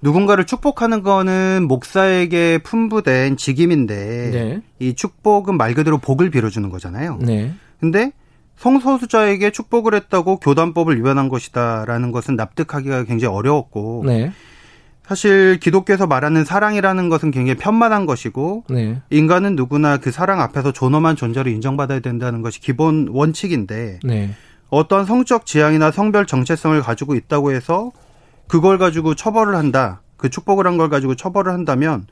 [0.03, 4.63] 누군가를 축복하는 거는 목사에게 품부된 직임인데 네.
[4.79, 7.19] 이 축복은 말 그대로 복을 빌어주는 거잖아요.
[7.23, 7.55] 네.
[7.81, 8.13] 근데
[8.59, 14.33] 성소수자에게 축복을 했다고 교단법을 위반한 것이다라는 것은 납득하기가 굉장히 어려웠고 네.
[15.07, 19.01] 사실 기독교에서 말하는 사랑이라는 것은 굉장히 편만한 것이고 네.
[19.11, 24.31] 인간은 누구나 그 사랑 앞에서 존엄한 존재로 인정받아야 된다는 것이 기본 원칙인데 네.
[24.71, 27.91] 어떠한 성적 지향이나 성별 정체성을 가지고 있다고 해서
[28.49, 30.03] 그걸 가지고 처벌을 한다.
[30.19, 32.07] 그 축복을 한 걸 가지고 처벌을 한다면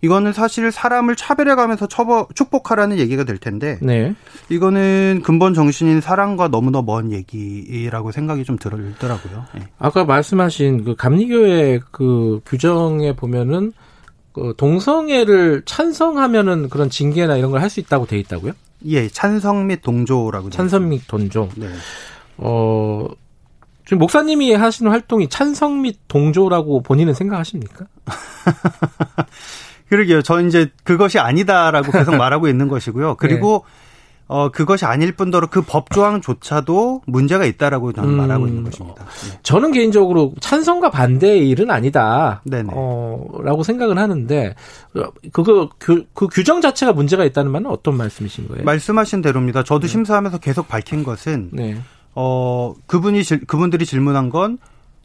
[0.00, 4.14] 이거는 사실 사람을 차별해가면서 처벌, 축복하라는 얘기가 될 텐데 네.
[4.48, 9.44] 이거는 근본 정신인 사랑과 너무나 먼 얘기라고 생각이 좀 들더라고요.
[9.54, 9.62] 네.
[9.78, 13.72] 아까 말씀하신 그 감리교의 그 규정에 보면은
[14.32, 18.52] 그 동성애를 찬성하면은 그런 징계나 이런 걸 할 수 있다고 돼 있다고요?
[18.86, 20.50] 예, 찬성 및 동조라고.
[20.50, 21.48] 찬성 및 동조.
[21.56, 21.66] 네.
[22.36, 23.08] 어,
[23.84, 27.86] 지금 목사님이 하시는 활동이 찬성 및 동조라고 본인은 생각하십니까?
[29.88, 30.22] 그러게요.
[30.22, 33.16] 저 이제 그것이 아니다라고 계속 말하고 있는 것이고요.
[33.16, 33.88] 그리고 네.
[34.30, 39.04] 어 그것이 아닐 뿐더러 그 법 조항조차도 문제가 있다라고 저는 음, 말하고 있는 것입니다.
[39.04, 39.38] 네.
[39.42, 42.42] 저는 개인적으로 찬성과 반대의 일은 아니다.
[42.44, 42.68] 네네.
[42.74, 44.54] 어 라고 생각은 하는데
[45.32, 48.64] 그거 그, 그 규정 자체가 문제가 있다는 말은 어떤 말씀이신 거예요?
[48.64, 49.62] 말씀하신 대로입니다.
[49.62, 49.88] 저도 네.
[49.88, 51.78] 심사하면서 계속 밝힌 것은 네.
[52.14, 54.58] 어 그분이 그분들이 질문한 건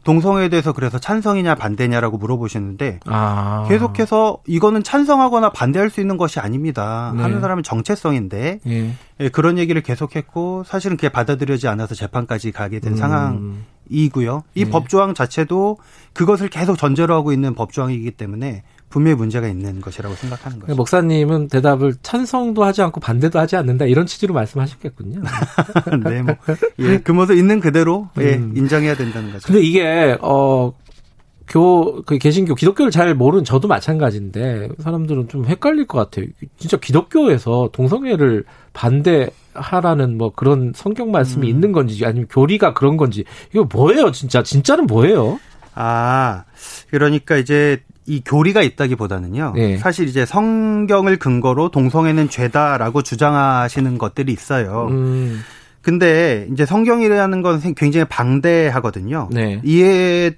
[0.04, 3.64] 동성애에 대해서 그래서 찬성이냐 반대냐라고 물어보시는데 아.
[3.68, 7.12] 계속해서 이거는 찬성하거나 반대할 수 있는 것이 아닙니다.
[7.16, 7.22] 네.
[7.22, 8.94] 하는 사람은 정체성인데 예.
[9.20, 12.96] 예, 그런 얘기를 계속했고 사실은 그게 받아들여지 않아서 재판까지 가게 된 음.
[12.96, 14.44] 상황이고요.
[14.54, 14.70] 이 네.
[14.70, 15.78] 법조항 자체도
[16.12, 18.62] 그것을 계속 전제로 하고 있는 법조항이기 때문에
[18.94, 20.76] 분명히 문제가 있는 것이라고 생각하는 거죠.
[20.76, 25.20] 목사님은 대답을 찬성도 하지 않고 반대도 하지 않는다 이런 취지로 말씀하셨겠군요.
[26.04, 26.36] 네, 뭐
[26.78, 28.54] 예, 그 모습 있는 그대로 예, 음.
[28.56, 29.48] 인정해야 된다는 거죠.
[29.48, 30.72] 근데 이게 어.
[31.46, 36.24] 교, 그 개신교, 기독교를 잘 모르는 저도 마찬가지인데, 사람들은 좀 헷갈릴 것 같아요.
[36.56, 41.50] 진짜 기독교에서 동성애를 반대하라는 뭐 그런 성경 말씀이 음.
[41.50, 44.42] 있는 건지, 아니면 교리가 그런 건지, 이거 뭐예요, 진짜?
[44.42, 45.38] 진짜는 뭐예요?
[45.74, 46.44] 아,
[46.88, 49.52] 그러니까 이제 이 교리가 있다기보다는요.
[49.56, 49.78] 네.
[49.78, 54.88] 사실 이제 성경을 근거로 동성애는 죄다라고 주장하시는 것들이 있어요.
[54.90, 55.40] 음.
[55.80, 59.28] 근데 이제 성경이라는 건 굉장히 방대하거든요.
[59.30, 59.60] 네.
[59.64, 60.32] 이에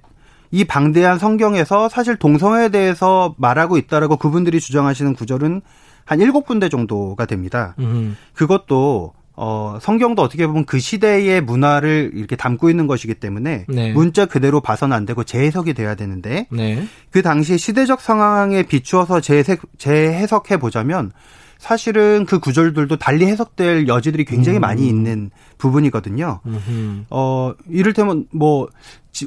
[0.51, 5.61] 이 방대한 성경에서 사실 동성애에 대해서 말하고 있다라고 그분들이 주장하시는 구절은
[6.05, 7.75] 한 일곱 군데 정도가 됩니다.
[7.79, 8.15] 음.
[8.33, 13.93] 그것도 어, 성경도 어떻게 보면 그 시대의 문화를 이렇게 담고 있는 것이기 때문에 네.
[13.93, 16.87] 문자 그대로 봐서는 안 되고 재해석이 돼야 되는데 네.
[17.11, 21.11] 그 당시 시대적 상황에 비추어서 재해석, 재해석해 보자면
[21.59, 24.61] 사실은 그 구절들도 달리 해석될 여지들이 굉장히 음.
[24.61, 25.29] 많이 있는
[25.59, 26.39] 부분이거든요.
[26.45, 27.05] 음흠.
[27.11, 28.67] 어, 이를테면 뭐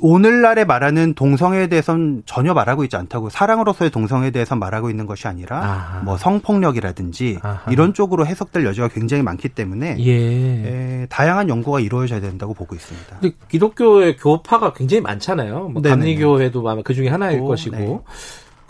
[0.01, 5.59] 오늘날에 말하는 동성애에 대해서는 전혀 말하고 있지 않다고 사랑으로서의 동성애에 대해서 말하고 있는 것이 아니라
[5.59, 6.01] 아하.
[6.01, 7.71] 뭐 성폭력이라든지 아하.
[7.71, 10.13] 이런 쪽으로 해석될 여지가 굉장히 많기 때문에 예.
[10.13, 13.19] 에, 다양한 연구가 이루어져야 된다고 보고 있습니다.
[13.21, 15.69] 근데 기독교의 교파가 굉장히 많잖아요.
[15.71, 17.77] 뭐 감리교회도 아마 그 중에 하나일 오, 것이고.
[17.77, 17.99] 네.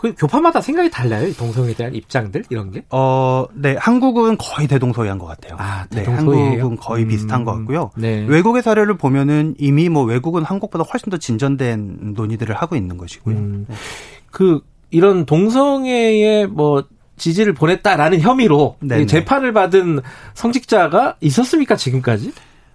[0.01, 1.31] 그 교파마다 생각이 달라요.
[1.37, 2.83] 동성애에 대한 입장들 이런 게?
[2.89, 3.75] 어, 네.
[3.77, 5.57] 한국은 거의 대동소이한 것 같아요.
[5.59, 6.43] 아, 대동소이에요?
[6.43, 7.91] 네, 한국은 거의 음, 비슷한 것 같고요.
[7.95, 8.25] 네.
[8.27, 13.37] 외국의 사례를 보면은 이미 뭐 외국은 한국보다 훨씬 더 진전된 논의들을 하고 있는 것이고요.
[13.37, 13.75] 음, 네.
[14.31, 16.83] 그 이런 동성애의 뭐
[17.17, 19.05] 지지를 보냈다라는 혐의로 네네.
[19.05, 19.99] 재판을 받은
[20.33, 22.33] 성직자가 있었습니까 지금까지?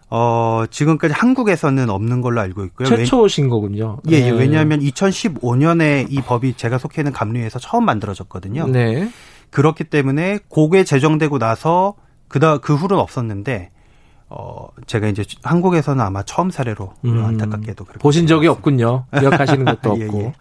[0.08, 2.88] 어, 지금까지 한국에서는 없는 걸로 알고 있고요.
[2.88, 3.98] 최초신 거군요.
[4.10, 8.68] 예, 예, 왜냐하면 2015년에 이 법이 제가 속해 있는 감리에서 처음 만들어졌거든요.
[8.68, 9.10] 네.
[9.50, 11.94] 그렇기 때문에 고게 제정되고 나서
[12.28, 13.70] 그다 그 후로는 없었는데
[14.28, 19.06] 어 제가 이제 한국에서는 아마 처음 사례로 음, 안타깝게도 보신 적이 없군요.
[19.18, 20.18] 기억하시는 것도 예, 없고.
[20.20, 20.32] 예.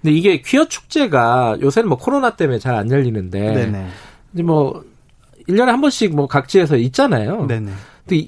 [0.00, 3.86] 근데 이게 퀴어 축제가 요새는 뭐 코로나 때문에 잘 안 열리는데 네네.
[4.34, 4.84] 이제 뭐
[5.48, 7.46] 1년에 한 번씩 뭐 각지에서 있잖아요.
[7.46, 7.72] 네네.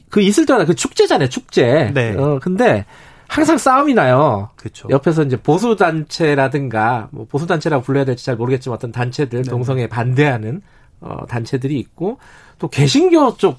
[0.08, 1.90] 그 있을 때마다 그 축제잖아요, 축제.
[1.94, 2.14] 네.
[2.16, 2.84] 어, 근데
[3.30, 4.50] 항상 싸움이 나요.
[4.56, 4.88] 그렇죠.
[4.90, 9.50] 옆에서 이제 보수 단체라든가 뭐 보수 단체라고 불러야 될지 잘 모르겠지만 어떤 단체들 네.
[9.50, 10.62] 동성애 반대하는
[11.00, 12.18] 어 단체들이 있고
[12.58, 13.58] 또 개신교 쪽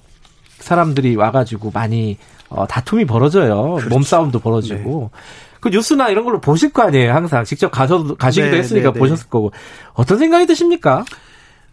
[0.60, 2.18] 사람들이 와가지고 많이
[2.50, 3.76] 어 다툼이 벌어져요.
[3.76, 3.90] 그렇죠.
[3.90, 5.10] 몸싸움도 벌어지고.
[5.14, 5.20] 네.
[5.62, 7.14] 그 뉴스나 이런 걸로 보실 거 아니에요.
[7.14, 9.00] 항상 직접 가셔도 가시기도 네, 했으니까 네, 네.
[9.00, 9.52] 보셨을 거고
[9.94, 11.06] 어떤 생각이 드십니까?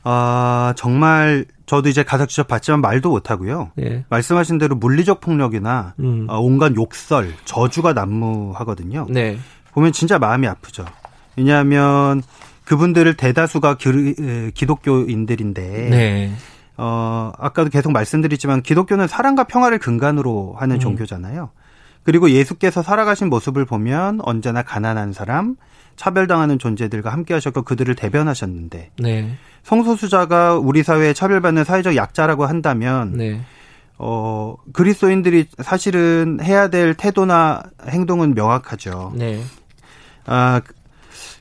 [0.05, 3.73] 아 정말 저도 이제 가사 직접 봤지만 말도 못하고요.
[3.81, 4.05] 예.
[4.09, 6.27] 말씀하신 대로 물리적 폭력이나 음.
[6.29, 9.07] 어, 온갖 욕설, 저주가 난무하거든요.
[9.11, 9.39] 네.
[9.73, 10.87] 보면 진짜 마음이 아프죠.
[11.37, 12.23] 왜냐하면
[12.65, 16.33] 그분들을 대다수가 기, 독교인들인데 네.
[16.77, 20.81] 어, 아까도 계속 말씀드렸지만 기독교는 사랑과 평화를 근간으로 하는 음.
[20.81, 21.51] 종교잖아요.
[22.03, 25.57] 그리고 예수께서 살아가신 모습을 보면 언제나 가난한 사람,
[25.97, 29.37] 차별당하는 존재들과 함께 하셨고 그들을 대변하셨는데 네.
[29.63, 33.41] 성소수자가 우리 사회에 차별받는 사회적 약자라고 한다면 네.
[33.99, 39.13] 어, 그리스도인들이 사실은 해야 될 태도나 행동은 명확하죠.
[39.17, 39.43] 네.
[40.27, 40.61] 아,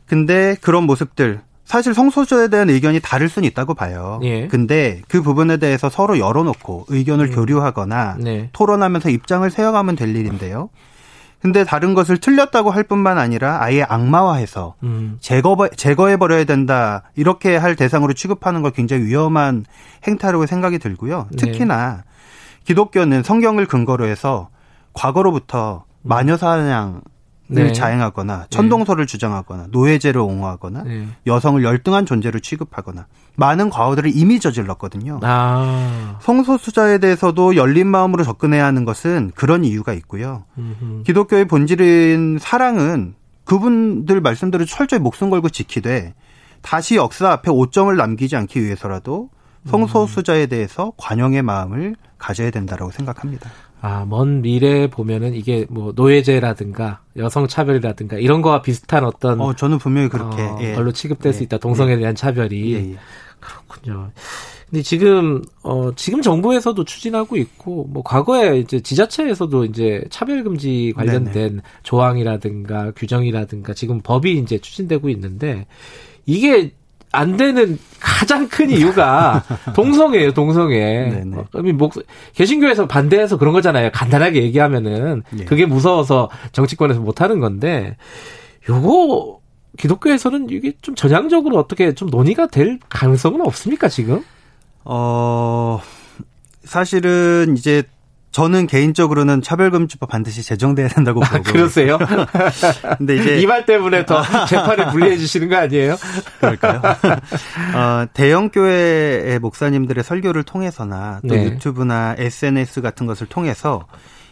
[0.08, 4.22] 근데 그런 모습들, 사실 성소수자에 대한 의견이 다를 수는 있다고 봐요.
[4.24, 4.48] 예.
[4.48, 7.36] 근데 그 부분에 대해서 서로 열어놓고 의견을 음.
[7.36, 8.50] 교류하거나 네.
[8.54, 10.70] 토론하면서 입장을 세워가면 될 일인데요.
[11.42, 15.18] 근데 다른 것을 틀렸다고 할 뿐만 아니라 아예 악마화해서 음.
[15.22, 19.66] 제거 제거해 버려야 된다 이렇게 할 대상으로 취급하는 걸 굉장히 위험한
[20.08, 21.28] 행태라고 생각이 들고요.
[21.32, 21.38] 네.
[21.38, 22.04] 특히나 네.
[22.66, 24.50] 기독교는 성경을 근거로 해서
[24.94, 27.02] 과거로부터 마녀 사냥
[27.48, 27.74] 네.
[27.74, 28.46] 자행하거나 네.
[28.50, 29.12] 천동설을 네.
[29.12, 31.08] 주장하거나 노예제를 옹호하거나 네.
[31.26, 35.20] 여성을 열등한 존재로 취급하거나 많은 과오들을 이미 저질렀거든요.
[35.24, 36.18] 아.
[36.22, 40.46] 성소수자에 대해서도 열린 마음으로 접근해야 하는 것은 그런 이유가 있고요.
[40.58, 41.04] 음흠.
[41.04, 43.16] 기독교의 본질인 사랑은
[43.46, 46.14] 그분들 말씀대로 철저히 목숨 걸고 지키되
[46.62, 49.30] 다시 역사 앞에 오점을 남기지 않기 위해서라도
[49.68, 53.50] 성소수자에 대해서 관용의 마음을 가져야 된다라고 생각합니다.
[53.80, 59.78] 아, 먼 미래에 보면은 이게 뭐 노예제라든가 여성 차별이라든가 이런 거와 비슷한 어떤 어, 저는
[59.78, 60.74] 분명히 그렇게 어, 예.
[60.74, 61.34] 걸로 취급될 예.
[61.34, 61.58] 수 있다.
[61.58, 61.98] 동성에 예.
[61.98, 62.74] 대한 차별이.
[62.74, 62.98] 예, 예.
[63.40, 64.12] 그렇군요.
[64.70, 71.34] 근데 지금 어 지금 정부에서도 추진하고 있고 뭐 과거에 이제 지자체에서도 이제 차별 금지 관련된
[71.34, 71.62] 네네.
[71.84, 75.68] 조항이라든가 규정이라든가 지금 법이 이제 추진되고 있는데
[76.26, 76.74] 이게
[77.12, 79.44] 안 되는 가장 큰 이유가
[79.76, 81.24] 동성애예요, 동성애.
[81.54, 81.94] 어, 목,
[82.34, 83.92] 개신교에서 반대해서 그런 거잖아요.
[83.94, 85.46] 간단하게 얘기하면은 네.
[85.46, 87.98] 그게 무서워서 정치권에서 못 하는 건데
[88.70, 89.40] 요거
[89.78, 94.24] 기독교에서는 이게 좀 전향적으로 어떻게 좀 논의가 될 가능성은 없습니까, 지금?
[94.84, 95.80] 어,
[96.64, 97.84] 사실은 이제
[98.38, 101.38] 저는 개인적으로는 차별금지법 반드시 제정돼야 된다고 아, 보고.
[101.40, 101.98] 아, 그러세요?
[103.00, 105.96] 근데 이제 이 말 때문에 더 재판을 분리해 주시는 거 아니에요?
[106.40, 106.80] 그럴까요?
[107.74, 111.46] 어, 대형 교회의 목사님들의 설교를 통해서나 또 네.
[111.46, 113.88] 유튜브나 SNS 같은 것을 통해서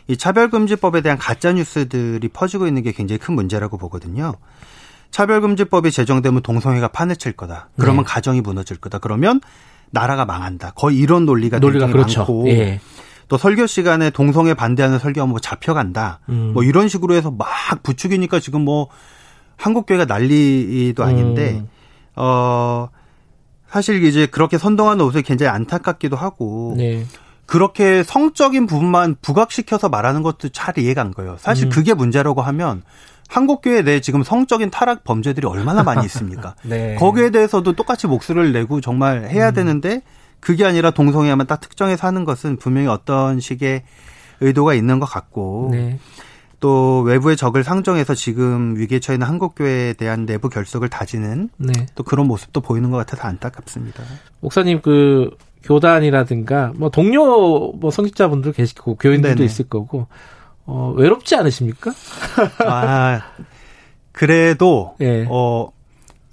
[0.07, 4.35] 이 차별금지법에 대한 가짜 뉴스들이 퍼지고 있는 게 굉장히 큰 문제라고 보거든요.
[5.09, 7.69] 차별금지법이 제정되면 동성애가 판을 칠 거다.
[7.79, 8.11] 그러면 네.
[8.11, 8.99] 가정이 무너질 거다.
[8.99, 9.41] 그러면
[9.89, 10.73] 나라가 망한다.
[10.75, 12.19] 거의 이런 논리가 논리가 그렇죠.
[12.19, 12.79] 많고 예.
[13.27, 16.19] 또 설교 시간에 동성애 반대하는 설교가 뭐 잡혀간다.
[16.29, 16.51] 음.
[16.53, 17.47] 뭐 이런 식으로 해서 막
[17.83, 18.87] 부추기니까 지금 뭐
[19.57, 21.67] 한국 교회가 난리도 아닌데 음.
[22.15, 22.89] 어
[23.69, 27.05] 사실 이제 그렇게 선동하는 옷을 굉장히 안타깝기도 하고 네.
[27.45, 31.37] 그렇게 성적인 부분만 부각시켜서 말하는 것도 잘 이해가 안 가요.
[31.39, 31.69] 사실 음.
[31.69, 32.83] 그게 문제라고 하면
[33.27, 36.55] 한국교회 내에 지금 성적인 타락 범죄들이 얼마나 많이 있습니까?
[36.63, 36.95] 네.
[36.95, 39.53] 거기에 대해서도 똑같이 목소리를 내고 정말 해야 음.
[39.53, 40.01] 되는데
[40.45, 43.81] 그게 아니라 동성애만 딱 특정해서 하는 것은 분명히 어떤 식의
[44.41, 45.97] 의도가 있는 것 같고 네.
[46.59, 51.73] 또 외부의 적을 상정해서 지금 위기에 처해 있는 한국교회에 대한 내부 결속을 다지는 네.
[51.95, 54.03] 또 그런 모습도 보이는 것 같아서 안타깝습니다.
[54.41, 55.31] 목사님 그
[55.63, 59.45] 교단이라든가 뭐 동료 뭐 성직자분들 계시고 교인들도 네네.
[59.45, 60.05] 있을 거고
[60.67, 61.91] 어 외롭지 않으십니까?
[62.67, 63.19] 아
[64.11, 65.25] 그래도 네.
[65.27, 65.71] 어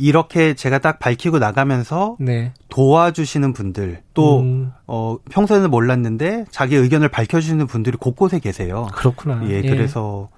[0.02, 2.52] 이렇게 제가 딱 밝히고 나가면서 네.
[2.68, 4.72] 도와주시는 분들 또 음.
[4.88, 8.88] 어, 평소에는 몰랐는데 자기 의견을 밝혀주시는 분들이 곳곳에 계세요.
[8.94, 9.48] 그렇구나.
[9.48, 9.68] 예, 예.
[9.70, 10.28] 그래서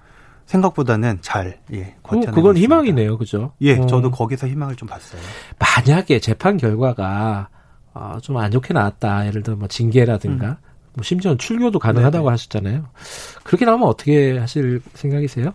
[0.44, 3.52] 생각보다는 잘 예, 어, 그건 희망이네요, 그죠?
[3.62, 3.86] 예, 어.
[3.86, 5.22] 저도 거기서 희망을 좀 봤어요.
[5.58, 7.48] 만약에 재판 결과가
[7.94, 10.46] 어, 좀 안 좋게 나왔다, 예를 들어 뭐 징계라든가.
[10.46, 10.56] 음.
[10.96, 12.30] 뭐 심지어는 출교도 가능하다고 네네.
[12.30, 12.84] 하셨잖아요.
[13.42, 15.52] 그렇게 나오면 어떻게 하실 생각이세요?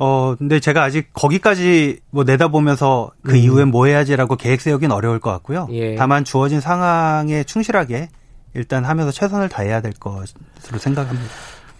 [0.00, 3.36] 어, 근데 제가 아직 거기까지 뭐 내다보면서 그 음.
[3.36, 5.66] 이후엔 뭐 해야지라고 계획 세우긴 어려울 것 같고요.
[5.72, 5.96] 예.
[5.96, 8.08] 다만 주어진 상황에 충실하게
[8.54, 11.28] 일단 하면서 최선을 다해야 될 것으로 생각합니다.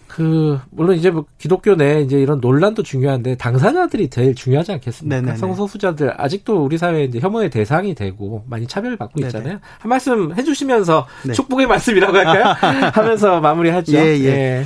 [0.07, 5.15] 그 물론 이제 뭐 기독교 내 이제 이런 논란도 중요한데 당사자들이 제일 중요하지 않겠습니까?
[5.15, 5.37] 네네네.
[5.37, 9.47] 성소수자들 아직도 우리 사회에 이제 혐오의 대상이 되고 많이 차별받고 있잖아요.
[9.47, 9.59] 네네.
[9.79, 11.33] 한 말씀 해주시면서 네.
[11.33, 12.53] 축복의 말씀이라고 할까요?
[12.91, 13.93] 하면서 마무리하죠.
[13.93, 14.25] 예, 예.
[14.25, 14.65] 예.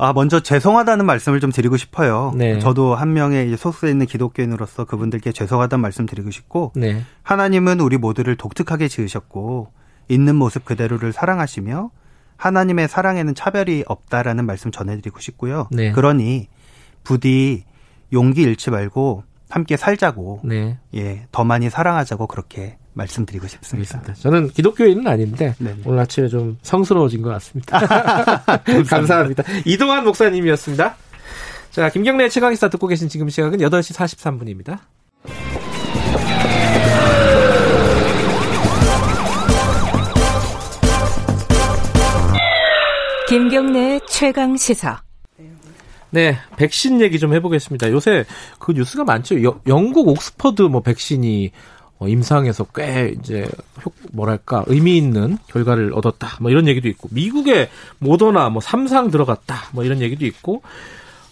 [0.00, 2.32] 아, 먼저 죄송하다는 말씀을 좀 드리고 싶어요.
[2.34, 2.58] 네.
[2.58, 7.02] 저도 한 명의 소속돼 있는 기독교인으로서 그분들께 죄송하다는 말씀 드리고 싶고, 네.
[7.22, 9.70] 하나님은 우리 모두를 독특하게 지으셨고,
[10.08, 11.90] 있는 모습 그대로를 사랑하시며,
[12.38, 15.68] 하나님의 사랑에는 차별이 없다라는 말씀 전해드리고 싶고요.
[15.70, 15.92] 네.
[15.92, 16.48] 그러니,
[17.04, 17.64] 부디
[18.14, 20.78] 용기 잃지 말고, 함께 살자고, 네.
[20.94, 23.98] 예, 더 많이 사랑하자고 그렇게 말씀드리고 싶습니다.
[23.98, 24.22] 알겠습니다.
[24.22, 25.82] 저는 기독교인은 아닌데 네네.
[25.84, 27.78] 오늘 아침에 좀 성스러워진 것 같습니다.
[28.88, 29.44] 감사합니다.
[29.64, 30.96] 이동환 목사님이었습니다.
[31.70, 34.78] 자, 김경래 최강의사 듣고 계신 지금 시각은 8시 43분입니다.
[43.28, 45.02] 김경래 최강 시사.
[46.10, 47.92] 네, 백신 얘기 좀 해보겠습니다.
[47.92, 48.24] 요새
[48.58, 49.44] 그 뉴스가 많죠.
[49.44, 53.46] 여, 영국 옥스퍼드 뭐 백신이 어, 임상에서 꽤 이제
[54.12, 56.38] 뭐랄까 의미 있는 결과를 얻었다.
[56.40, 57.68] 뭐 이런 얘기도 있고 미국의
[57.98, 59.56] 모더나 뭐 삼상 들어갔다.
[59.72, 60.62] 뭐 이런 얘기도 있고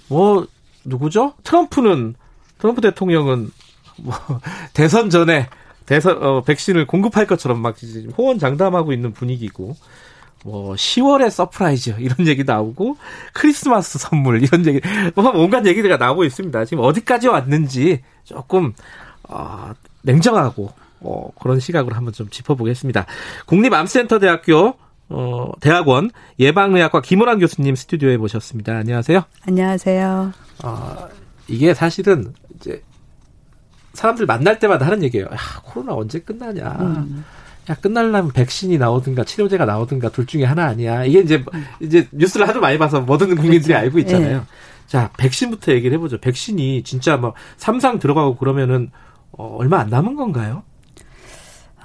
[0.08, 0.46] 뭐
[0.84, 1.34] 누구죠?
[1.42, 2.14] 트럼프는
[2.58, 3.50] 트럼프 대통령은
[3.96, 4.14] 뭐
[4.74, 5.48] 대선 전에
[5.86, 7.76] 대선 어 백신을 공급할 것처럼 막
[8.18, 9.74] 호언장담하고 있는 분위기고
[10.44, 12.96] 뭐 10월에 surprise 이런 얘기 나오고
[13.32, 14.80] 크리스마스 선물 이런 얘기
[15.14, 16.64] 뭐 온갖 얘기가 나오고 있습니다.
[16.66, 18.74] 지금 어디까지 왔는지 조금
[19.24, 19.72] 어,
[20.02, 23.06] 냉정하고 어, 그런 시각으로 한번 좀 짚어보겠습니다.
[23.46, 24.74] 국립암센터대학교
[25.10, 28.76] 어, 대학원 예방의학과 김호란 교수님 스튜디오에 모셨습니다.
[28.76, 29.22] 안녕하세요.
[29.46, 30.32] 안녕하세요.
[30.64, 31.08] 어,
[31.46, 32.82] 이게 사실은 이제
[33.94, 35.26] 사람들 만날 때마다 하는 얘기예요.
[35.26, 36.76] 야, 코로나 언제 끝나냐.
[36.80, 37.24] 음.
[37.70, 41.04] 야, 끝날려면 백신이 나오든가 치료제가 나오든가 둘 중에 하나 아니야.
[41.04, 41.64] 이게 이제, 음.
[41.80, 43.78] 이제 뉴스를 하도 많이 봐서 모든 국민들이 그렇죠.
[43.78, 44.38] 알고 있잖아요.
[44.38, 44.44] 네.
[44.86, 46.18] 자, 백신부터 얘기를 해보죠.
[46.18, 48.90] 백신이 진짜 뭐 삼상 들어가고 그러면은
[49.38, 50.62] 어, 얼마 안 남은 건가요?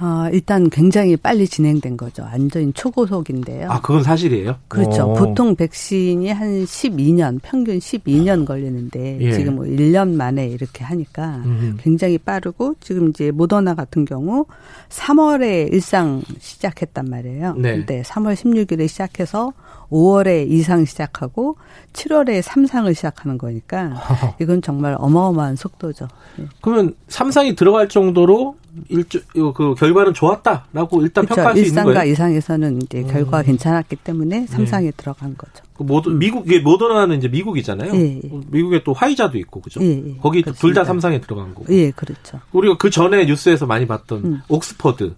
[0.02, 2.24] 어, 일단 굉장히 빨리 진행된 거죠.
[2.24, 3.70] 완전히 초고속인데요.
[3.70, 4.56] 아, 그건 사실이에요?
[4.68, 5.12] 그렇죠.
[5.12, 5.14] 오.
[5.14, 9.32] 보통 백신이 한 12년, 평균 12년 걸리는데 예.
[9.34, 11.78] 지금 뭐 1년 만에 이렇게 하니까 음흠.
[11.80, 14.46] 굉장히 빠르고 지금 이제 모더나 같은 경우
[14.90, 17.54] 3월에 일상 시작했단 말이에요.
[17.54, 17.78] 네.
[17.78, 19.54] 근데 3월 16일에 시작해서
[19.92, 21.58] 5월에 이상 시작하고
[21.94, 23.94] 7월에 3상을 시작하는 거니까
[24.42, 26.08] 이건 정말 어마어마한 속도죠.
[26.38, 26.46] 네.
[26.62, 28.56] 그러면 3상이 들어갈 정도로
[28.90, 29.22] 일주
[29.54, 31.36] 그 결과는 좋았다라고 일단 그렇죠.
[31.42, 32.00] 평가할 수 있는 거예요.
[32.00, 33.08] 1상과 이상에서는 이제 음.
[33.08, 34.92] 결과가 괜찮았기 때문에 3상에 네.
[34.98, 35.64] 들어간 거죠.
[35.78, 37.94] 그 모더 미국 이 모더나는 이제 미국이잖아요.
[37.94, 38.30] 예, 예.
[38.48, 39.80] 미국에 또 화이자도 있고 그죠?
[39.84, 40.16] 예, 예.
[40.22, 41.66] 거기 둘 다 3상에 들어간 거고.
[41.72, 42.40] 예, 그렇죠.
[42.52, 44.42] 우리가 그 전에 뉴스에서 많이 봤던 음.
[44.50, 45.14] 옥스퍼드.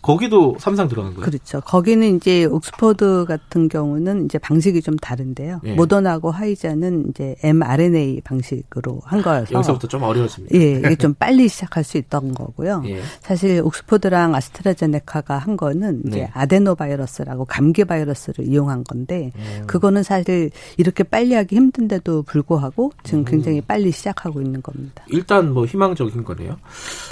[0.00, 0.02] 예.
[0.02, 1.24] 거기도 삼상 들어간 거예요?
[1.24, 1.60] 그렇죠.
[1.60, 5.60] 거기는 이제 옥스퍼드 같은 경우는 이제 방식이 좀 다른데요.
[5.64, 5.74] 예.
[5.74, 10.56] 모더나하고 화이자는 이제 mRNA 방식으로 한 거여서 여기서부터 좀 어려워집니다.
[10.56, 12.82] 예, 이게 좀 빨리 시작할 수 있던 거고요.
[12.86, 13.00] 예.
[13.20, 16.30] 사실 옥스퍼드랑 아스트라제네카가 한 거는 이제 네.
[16.32, 19.66] 아데노 바이러스라고 감기 바이러스를 이용한 건데 음.
[19.66, 23.24] 그거는 사실 이렇게 빨리 하기 힘든데도 불구하고 지금 음.
[23.24, 25.04] 굉장히 빨리 시작하고 있는 겁니다.
[25.08, 26.56] 일단 뭐 희망적인 거네요.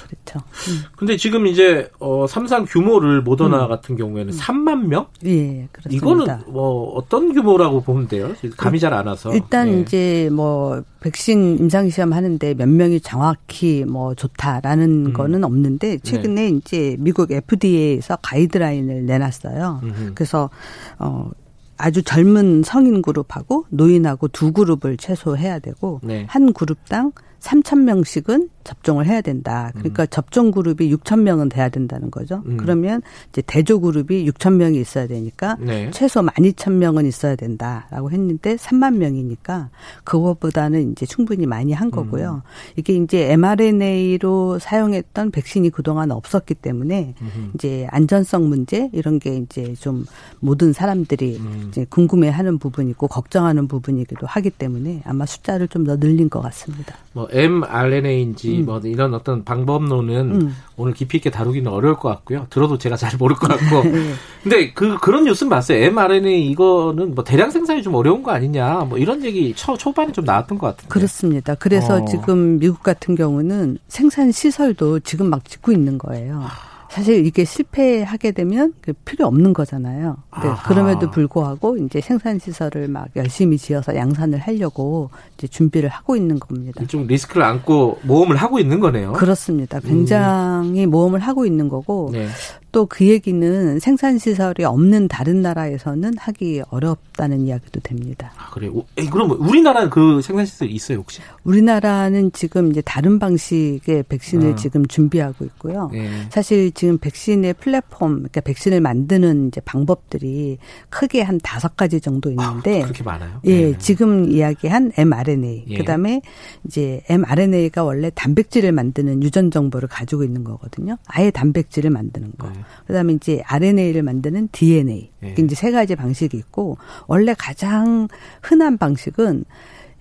[0.09, 0.47] 그렇죠.
[0.69, 0.82] 음.
[0.97, 3.69] 근데 지금 이제 어 삼상 규 모를 모더나 음.
[3.69, 4.39] 같은 경우에는 음.
[4.39, 5.07] 3만 명?
[5.27, 5.97] 예, 그렇습니다.
[5.97, 8.33] 이거는 뭐 어떤 규모라고 보면 돼요?
[8.57, 9.33] 감이 잘 안 와서.
[9.35, 9.81] 일단 예.
[9.81, 15.13] 이제 뭐 백신 임상 시험 하는데 몇 명이 정확히 뭐 좋다라는 음.
[15.13, 15.99] 거는 없는데 네.
[15.99, 16.57] 최근에 네.
[16.57, 19.81] 이제 미국 FDA에서 가이드라인을 내놨어요.
[19.83, 20.13] 음흠.
[20.15, 20.51] 그래서
[20.99, 21.31] 어
[21.77, 26.27] 아주 젊은 성인 그룹하고 노인하고 두 그룹을 최소 해야 되고 네.
[26.29, 29.70] 한 그룹당 3천 명씩은 접종을 해야 된다.
[29.74, 30.06] 그러니까 음.
[30.10, 32.43] 접종 그룹이 6천 명은 돼야 된다는 거죠.
[32.47, 32.59] 음.
[32.59, 33.01] 그러면
[33.31, 35.90] 이제 대조 그룹이 6천 명이 있어야 되니까 네.
[35.90, 39.70] 최소 12,000 명은 있어야 된다라고 했는데 3만 명이니까
[40.05, 42.43] 그것보다는 이제 충분히 많이 한 거고요.
[42.44, 42.51] 음.
[42.77, 47.51] 이게 이제 mRNA로 사용했던 백신이 그동안 없었기 때문에 음흠.
[47.55, 50.05] 이제 안전성 문제 이런 게 이제 좀
[50.40, 51.66] 모든 사람들이 음.
[51.69, 56.97] 이제 궁금해하는 부분이고 걱정하는 부분이기도 하기 때문에 아마 숫자를 좀 더 늘린 것 같습니다.
[57.12, 58.65] 뭐 mRNA인지 음.
[58.67, 60.57] 뭐 이런 어떤 방법론은 음.
[60.77, 62.47] 오늘 깊이 있게 다루기는 어려울 것 같고요.
[62.51, 63.89] 들어도 제가 잘 모를 것 같고.
[63.89, 64.13] 네.
[64.43, 65.83] 근데 그 그런 뉴스는 봤어요.
[65.85, 68.87] mRNA 이거는 뭐 대량 생산이 좀 어려운 거 아니냐.
[68.89, 70.89] 뭐 이런 얘기 초 초반에 좀 나왔던 것 같은데.
[70.89, 71.55] 그렇습니다.
[71.55, 72.05] 그래서 어.
[72.05, 76.45] 지금 미국 같은 경우는 생산 시설도 지금 막 짓고 있는 거예요.
[76.89, 80.17] 사실 이게 실패하게 되면 그 필요 없는 거잖아요.
[80.43, 85.11] 네, 그럼에도 불구하고 이제 생산 시설을 막 열심히 지어서 양산을 하려고
[85.47, 86.85] 준비를 하고 있는 겁니다.
[86.86, 89.12] 좀 리스크를 안고 모험을 하고 있는 거네요.
[89.12, 89.78] 그렇습니다.
[89.81, 90.90] 굉장히 음.
[90.90, 92.27] 모험을 하고 있는 거고 네.
[92.73, 98.32] 또그 얘기는 생산 시설이 없는 다른 나라에서는 하기 어렵다는 이야기도 됩니다.
[98.36, 98.82] 아, 그래요?
[99.10, 101.20] 그럼 우리나라는 그 생산 시설이 있어요, 혹시?
[101.44, 104.55] 우리나라는 지금 이제 다른 방식의 백신을 아.
[104.56, 105.89] 지금 준비하고 있고요.
[105.93, 106.10] 네.
[106.31, 110.59] 사실 지금 백신의 플랫폼, 그러니까 백신을 만드는 이제 방법들이
[110.90, 113.40] 크게 한 다섯 가지 정도 있는데 아, 그렇게 많아요?
[113.44, 113.78] 예, 네.
[113.78, 115.28] 지금 이야기한 mRNA.
[115.69, 115.77] 예.
[115.79, 116.23] 그다음에
[116.67, 120.97] 이제 mRNA가 원래 단백질을 만드는 유전 정보를 가지고 있는 거거든요.
[121.07, 122.49] 아예 단백질을 만드는 거.
[122.49, 122.61] 네.
[122.87, 125.11] 그다음에 이제 RNA를 만드는 DNA.
[125.25, 125.35] 예.
[125.39, 128.09] 이제 세 가지 방식이 있고 원래 가장
[128.43, 129.45] 흔한 방식은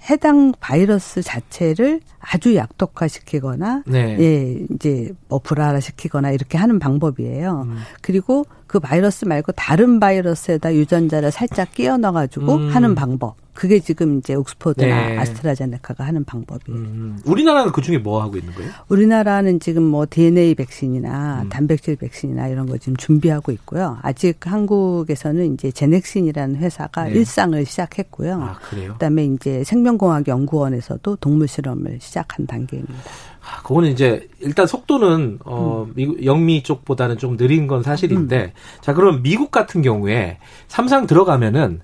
[0.10, 4.18] 해당 바이러스 자체를 아주 약독화시키거나 네.
[4.20, 7.66] 예 이제 뭐 불활화시키거나 이렇게 하는 방법이에요.
[7.68, 7.78] 음.
[8.02, 12.70] 그리고 그 바이러스 말고 다른 바이러스에다 유전자를 살짝 끼워 넣어 가지고 음.
[12.70, 13.36] 하는 방법.
[13.58, 15.18] 그게 지금 이제 옥스퍼드나 네.
[15.18, 16.80] 아스트라제네카가 하는 방법이에요.
[16.80, 17.20] 음.
[17.26, 18.70] 우리나라는 그 중에 뭐 하고 있는 거예요?
[18.88, 21.50] 우리나라는 지금 뭐 DNA 백신이나 음.
[21.50, 23.98] 단백질 백신이나 이런 거 지금 준비하고 있고요.
[24.04, 27.14] 아직 한국에서는 이제 제넥신이라는 회사가 네.
[27.14, 28.36] 일상을 시작했고요.
[28.40, 28.94] 아, 그래요?
[28.94, 32.94] 그다음에 이제 생명공학 연구원에서도 동물 실험을 시작한 단계입니다.
[33.42, 35.94] 아, 그거는 이제 일단 속도는 어 음.
[35.96, 38.82] 미국 영미 쪽보다는 좀 느린 건 사실인데 음.
[38.82, 41.82] 자 그럼 미국 같은 경우에 삼상 들어가면은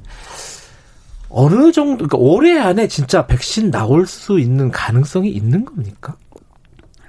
[1.35, 6.15] 어느 정도 그러니까 올해 안에 진짜 백신 나올 수 있는 가능성이 있는 겁니까?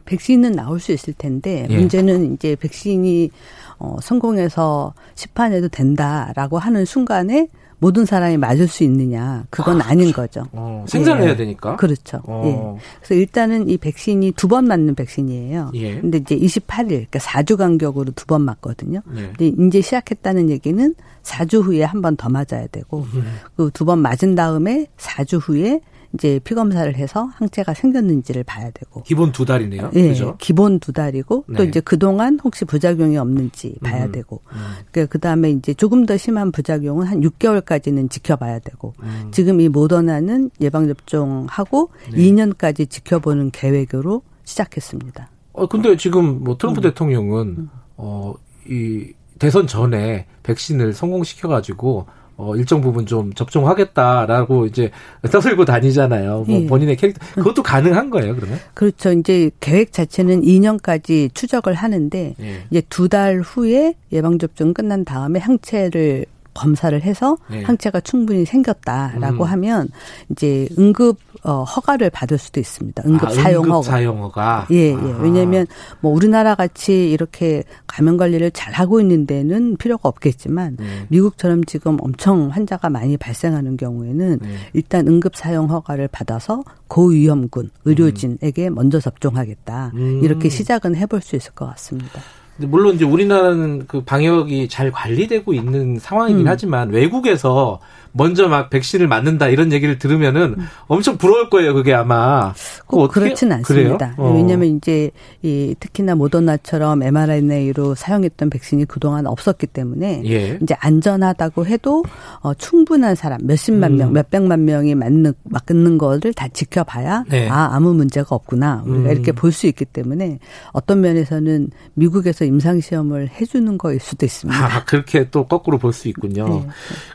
[0.07, 1.77] 백신은 나올 수 있을 텐데 예.
[1.77, 3.31] 문제는 이제 백신이
[3.79, 7.49] 어 성공해서 시판해도 된다라고 하는 순간에
[7.85, 10.43] 모든 사람이 맞을 수 있느냐 그건 아, 닌 거죠.
[10.53, 11.37] 어, 생산해야 예.
[11.37, 11.77] 되니까.
[11.77, 12.19] 그렇죠.
[12.25, 12.43] 어.
[12.47, 12.81] 예.
[13.03, 15.73] 그래서 일단은 이 백신이 두 번 맞는 백신이에요.
[15.75, 16.01] 예.
[16.01, 19.03] 근데 이제 28일 그러니까 4주 간격으로 두 번 맞거든요.
[19.17, 19.33] 예.
[19.37, 20.95] 근데 이제 시작했다는 얘기는
[21.25, 23.23] 4주 후에 한 번 더 맞아야 되고 음.
[23.57, 25.81] 그두 번 맞은 다음에 4주 후에
[26.15, 29.91] 이제 피 검사를 해서 항체가 생겼는지를 봐야 되고 기본 두 달이네요.
[29.95, 30.37] 예, 그죠?
[30.39, 31.57] 기본 두 달이고 네.
[31.57, 35.07] 또 이제 그 동안 혹시 부작용이 없는지 봐야 음, 되고 음.
[35.09, 39.29] 그 다음에 이제 조금 더 심한 부작용은 한 6개월까지는 지켜봐야 되고 음.
[39.33, 42.19] 지금 이 모더나는 예방 접종하고 네.
[42.19, 45.29] 2년까지 지켜보는 계획으로 시작했습니다.
[45.53, 46.83] 어 근데 지금 뭐 트럼프 음.
[46.83, 52.07] 대통령은 어이 대선 전에 백신을 성공시켜 가지고
[52.37, 54.91] 어, 일정 부분 좀 접종하겠다라고 이제
[55.31, 56.45] 떠들고 다니잖아요.
[56.47, 56.67] 뭐 예.
[56.67, 58.59] 본인의 캐릭터 그것도 가능한 거예요, 그러면?
[58.75, 59.13] 그렇죠.
[59.13, 62.63] 이제 계획 자체는 2년까지 추적을 하는데 예.
[62.71, 67.63] 이제 두 달 후에 예방 접종 끝난 다음에 항체를 검사를 해서 네.
[67.63, 69.49] 항체가 충분히 생겼다라고 음.
[69.51, 69.89] 하면
[70.31, 73.03] 이제 응급 어, 허가를 받을 수도 있습니다.
[73.07, 73.83] 응급 아, 사용 허가.
[73.83, 74.67] 사용 허가.
[74.71, 74.95] 예, 예.
[74.95, 75.19] 아.
[75.21, 75.67] 왜냐하면
[76.01, 80.87] 뭐 우리나라 같이 이렇게 감염 관리를 잘 하고 있는 데는 필요가 없겠지만 네.
[81.09, 84.49] 미국처럼 지금 엄청 환자가 많이 발생하는 경우에는 네.
[84.73, 88.75] 일단 응급 사용 허가를 받아서 고위험군 의료진에게 음.
[88.75, 89.93] 먼저 접종하겠다.
[89.95, 90.21] 음.
[90.23, 92.21] 이렇게 시작은 해볼 수 있을 것 같습니다.
[92.59, 96.49] 물론 이제 우리나라는 그 방역이 잘 관리되고 있는 상황이긴 음.
[96.49, 97.81] 하지만 외국에서
[98.17, 100.67] 먼저 막 백신을 맞는다 이런 얘기를 들으면은 음.
[100.87, 101.75] 엄청 부러울 거예요.
[101.75, 102.55] 그게 아마
[102.87, 104.15] 꼭 그렇진 않습니다.
[104.17, 104.33] 어.
[104.35, 105.11] 왜냐하면 이제
[105.43, 110.59] 이 특히나 모더나처럼 mRNA로 사용했던 백신이 그동안 없었기 때문에 예.
[110.63, 112.05] 이제 안전하다고 해도
[112.41, 113.97] 어, 충분한 사람 몇십만 음.
[113.97, 117.49] 명, 몇백만 명이 맞는 맞는 거를 다 지켜봐야 네.
[117.49, 119.13] 아 아무 문제가 없구나 우리가 음.
[119.13, 120.39] 이렇게 볼 수 있기 때문에
[120.73, 124.65] 어떤 면에서는 미국에서 임상 시험을 해주는 거일 수도 있습니다.
[124.65, 126.49] 아 그렇게 또 거꾸로 볼 수 있군요.
[126.49, 126.67] 네.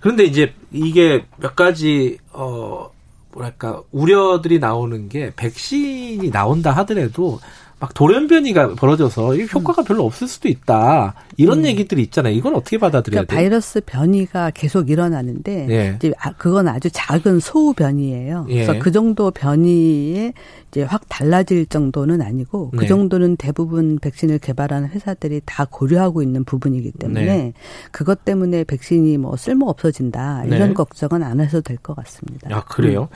[0.02, 2.92] 그런데 이제 이게 몇 가지 어
[3.32, 7.40] 뭐랄까 우려들이 나오는 게 백신이 나온다 하더라도
[7.80, 11.14] 막 돌연변이가 벌어져서 효과가 별로 없을 수도 있다.
[11.38, 11.66] 이런 음.
[11.66, 12.34] 얘기들이 있잖아요.
[12.34, 13.38] 이건 어떻게 받아들여야 그러니까 돼요?
[13.38, 15.94] 바이러스 변이가 계속 일어나는데 예.
[15.96, 18.48] 이제 아, 그건 아주 작은 소우 변이에요.
[18.50, 18.66] 예.
[18.66, 20.34] 그래서 그 정도 변이에
[20.70, 22.88] 이제 확 달라질 정도는 아니고 그 네.
[22.88, 27.54] 정도는 대부분 백신을 개발하는 회사들이 다 고려하고 있는 부분이기 때문에 네.
[27.92, 30.74] 그것 때문에 백신이 뭐 쓸모 없어진다 이런 네.
[30.74, 32.50] 걱정은 안 해도 될것 같습니다.
[32.56, 33.08] 아 그래요?
[33.12, 33.16] 음.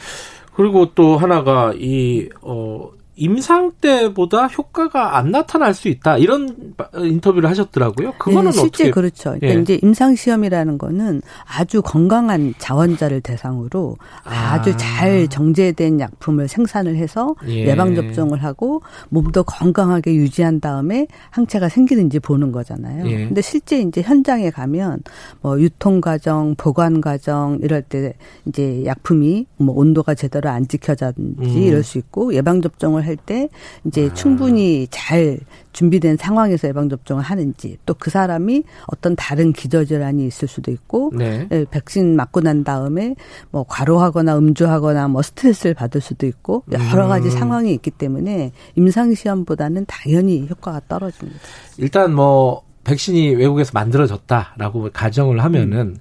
[0.55, 8.13] 그리고 또 하나가 이 어 임상 때보다 효과가 안 나타날 수 있다 이런 인터뷰를 하셨더라고요.
[8.17, 9.35] 그거는 네, 실제 어떻게 그렇죠.
[9.39, 9.61] 그러니까 예.
[9.61, 14.61] 이제 임상 시험이라는 거는 아주 건강한 자원자를 대상으로 아.
[14.61, 17.75] 주잘 정제된 약품을 생산을 해서 예.
[17.75, 23.05] 방 접종을 하고 몸도 건강하게 유지한 다음에 항체가 생기는지 보는 거잖아요.
[23.07, 23.27] 예.
[23.27, 24.99] 근데 실제 이제 현장에 가면
[25.41, 28.13] 뭐 유통 과정, 보관 과정 이럴 때
[28.45, 31.63] 이제 약품이 뭐 온도가 제대로 안 지켜졌는지 음.
[31.63, 33.49] 이럴 수 있고 예방 접종을 할 때
[33.85, 34.13] 이제 아.
[34.13, 35.39] 충분히 잘
[35.71, 41.47] 준비된 상황에서 예방 접종을 하는지 또 그 사람이 어떤 다른 기저질환이 있을 수도 있고 네.
[41.51, 43.15] 예, 백신 맞고 난 다음에
[43.49, 47.31] 뭐 과로하거나 음주하거나 뭐 스트레스를 받을 수도 있고 여러 가지 음.
[47.31, 51.39] 상황이 있기 때문에 임상 시험보다는 당연히 효과가 떨어집니다.
[51.77, 55.97] 일단 뭐 백신이 외국에서 만들어졌다라고 가정을 하면은 음.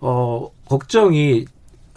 [0.00, 1.44] 어 걱정이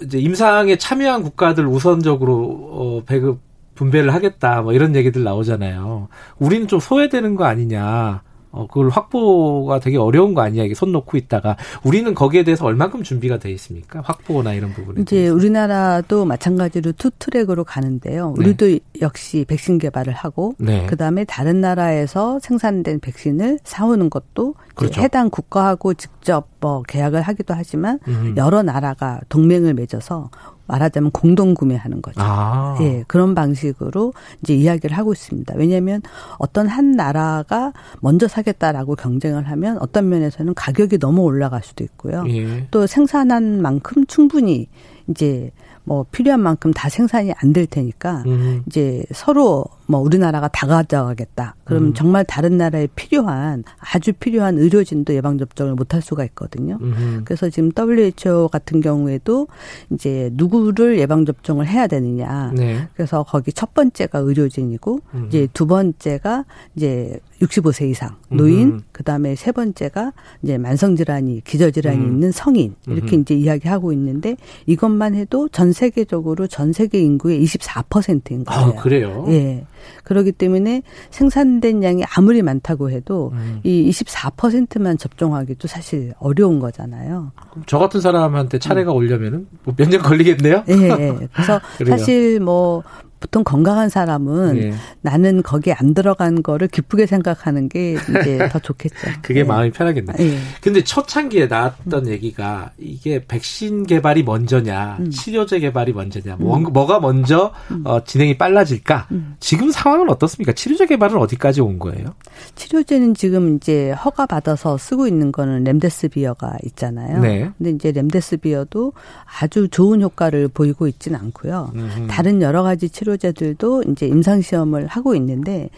[0.02, 2.36] 이제 임상에 참여한 국가들 우선적으로
[2.72, 3.40] 어 배급
[3.76, 6.08] 분배를 하겠다 뭐 이런 얘기들 나오잖아요.
[6.40, 8.22] 우리는 좀 소외되는 거 아니냐.
[8.54, 11.58] 어, 그걸 확보가 되게 어려운 거 아니야, 이게 손 놓고 있다가.
[11.84, 14.02] 우리는 거기에 대해서 얼만큼 준비가 돼 있습니까?
[14.02, 15.02] 확보나 이런 부분에.
[15.02, 15.34] 이제 대해서.
[15.34, 18.36] 우리나라도 마찬가지로 two track으로 가는데요.
[18.38, 18.46] 네.
[18.46, 18.80] 우리도 네.
[19.02, 20.86] 역시 백신 개발을 하고, 네.
[20.88, 25.02] 그 다음에 다른 나라에서 생산된 백신을 사오는 것도 그렇죠.
[25.02, 28.36] 해당 국가하고 직접 뭐 계약을 하기도 하지만 음.
[28.38, 30.30] 여러 나라가 동맹을 맺어서
[30.68, 32.20] 말하자면 공동 구매하는 거죠.
[32.22, 32.78] 아.
[32.82, 35.54] 예, 그런 방식으로 이제 이야기를 하고 있습니다.
[35.58, 36.02] 왜냐하면
[36.38, 42.24] 어떤 한 나라가 먼저 사겠다라고 경쟁을 하면 어떤 면에서는 가격이 너무 올라갈 수도 있고요.
[42.30, 42.68] 예.
[42.72, 44.68] 또 생산한 만큼 충분히
[45.10, 45.52] 이제
[45.86, 48.64] 뭐 필요한 만큼 다 생산이 안 될 테니까 음.
[48.68, 51.56] 이제 서로 뭐 우리나라가 다 가져가겠다.
[51.64, 51.94] 그럼 음.
[51.94, 56.78] 정말 다른 나라에 필요한 아주 필요한 의료진도 예방 접종을 못할 수가 있거든요.
[56.82, 57.22] 음.
[57.26, 59.48] 그래서 지금 WHO 같은 경우에도
[59.92, 62.52] 이제 누구를 예방 접종을 해야 되느냐.
[62.56, 62.88] 네.
[62.94, 65.26] 그래서 거기 첫 번째가 의료진이고 음.
[65.28, 66.46] 이제 두 번째가
[66.76, 68.82] 이제 65세 이상 노인, 음.
[68.92, 72.08] 그다음에 세 번째가 이제 만성 질환이 기저 질환이 음.
[72.08, 78.62] 있는 성인 이렇게 이제 이야기하고 있는데 이것만 해도 전 세계적으로 전 세계 인구의 24%인 거예요.
[78.62, 79.26] 아, 그래요?
[79.28, 79.66] 예.
[80.04, 83.60] 그렇기 때문에 생산된 양이 아무리 많다고 해도 음.
[83.64, 87.32] 이 24%만 접종하기도 사실 어려운 거잖아요.
[87.66, 88.98] 저 같은 사람한테 차례가 음.
[88.98, 90.64] 오려면은 뭐 몇년 걸리겠네요.
[90.70, 90.74] 예.
[90.74, 91.28] 예.
[91.34, 92.84] 그래서 사실 뭐
[93.24, 94.74] 보통 건강한 사람은 예.
[95.00, 98.98] 나는 거기에 안 들어간 거를 기쁘게 생각하는 게 이제 더 좋겠죠.
[99.22, 99.44] 그게 예.
[99.46, 100.14] 마음이 편하겠네.
[100.20, 100.38] 예.
[100.60, 102.12] 근데 초창기에 나왔던 음.
[102.12, 105.10] 얘기가 이게 백신 개발이 먼저냐, 음.
[105.10, 106.64] 치료제 개발이 먼저냐, 뭐, 음.
[106.74, 107.84] 뭐가 먼저 음.
[107.86, 109.08] 어, 진행이 빨라질까?
[109.12, 109.38] 음.
[109.40, 110.52] 지금 상황은 어떻습니까?
[110.52, 112.16] 치료제 개발은 어디까지 온 거예요?
[112.56, 117.22] 치료제는 지금 이제 허가 받아서 쓰고 있는 거는 렘데스비어가 있잖아요.
[117.22, 117.50] 네.
[117.58, 118.92] 근데 이제 렘데스비어도
[119.40, 121.72] 아주 좋은 효과를 보이고 있지는 않고요.
[122.10, 125.70] 다른 여러 가지 치료 치료제들도 이제 임상 시험을 하고 있는데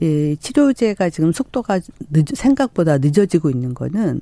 [0.00, 1.80] 이 치료제가 지금 속도가
[2.10, 4.20] 늦, 생각보다 늦어지고 있는 거는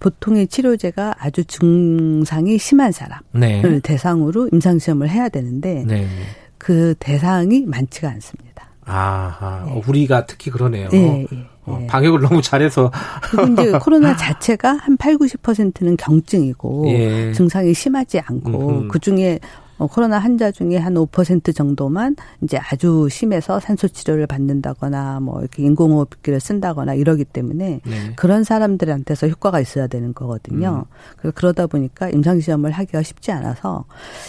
[0.00, 3.80] 보통의 치료제가 아주 증상이 심한 사람을 네.
[3.82, 6.06] 대상으로 임상 시험을 해야 되는데 네.
[6.58, 8.68] 그 대상이 많지가 않습니다.
[8.86, 9.82] 아, 네.
[9.86, 10.88] 우리가 특히 그러네요.
[10.90, 11.46] 네, 네.
[11.64, 12.92] 어, 방역을 너무 잘해서.
[13.52, 17.32] 이제 코로나 자체가 한 8, 90%는 경증이고 예.
[17.32, 19.38] 증상이 심하지 않고 그 중에
[19.78, 25.62] 어, 코로나 환자 중에 한 5% 정도만 이제 아주 심해서 산소 치료를 받는다거나 뭐 이렇게
[25.62, 28.12] 인공호흡기를 쓴다거나 이러기 때문에 네.
[28.16, 30.86] 그런 사람들한테서 효과가 있어야 되는 거거든요.
[31.22, 31.32] 음.
[31.34, 33.84] 그러다 보니까 임상 시험을 하기가 쉽지 않아서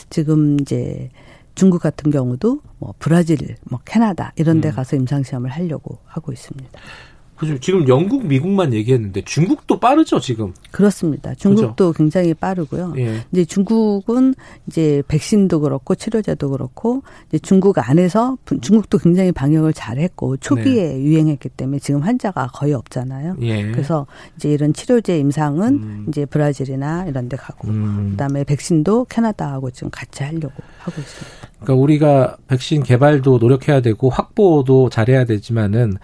[0.09, 1.09] 지금 이제
[1.53, 4.75] 중국 같은 경우도 뭐 브라질, 뭐 캐나다 이런 데 음.
[4.75, 6.79] 가서 임상 시험을 하려고 하고 있습니다.
[7.35, 7.57] 그죠.
[7.59, 10.53] 지금 영국, 미국만 얘기했는데 중국도 빠르죠, 지금.
[10.71, 11.33] 그렇습니다.
[11.35, 11.97] 중국도 그죠?
[11.97, 12.93] 굉장히 빠르고요.
[12.97, 13.25] 예.
[13.31, 14.35] 이제 중국은
[14.67, 21.01] 이제 백신도 그렇고 치료제도 그렇고 이제 중국 안에서 중국도 굉장히 방역을 잘했고 초기에 네.
[21.01, 23.35] 유행했기 때문에 지금 환자가 거의 없잖아요.
[23.41, 23.71] 예.
[23.71, 24.07] 그래서
[24.37, 26.05] 이제 이런 치료제 임상은 음.
[26.07, 28.11] 이제 브라질이나 이런 데 가고 음.
[28.11, 31.55] 그다음에 백신도 캐나다하고 지금 같이 하려고 하고 있습니다.
[31.59, 35.97] 그러니까 우리가 백신 개발도 노력해야 되고 확보도 잘해야 되지만은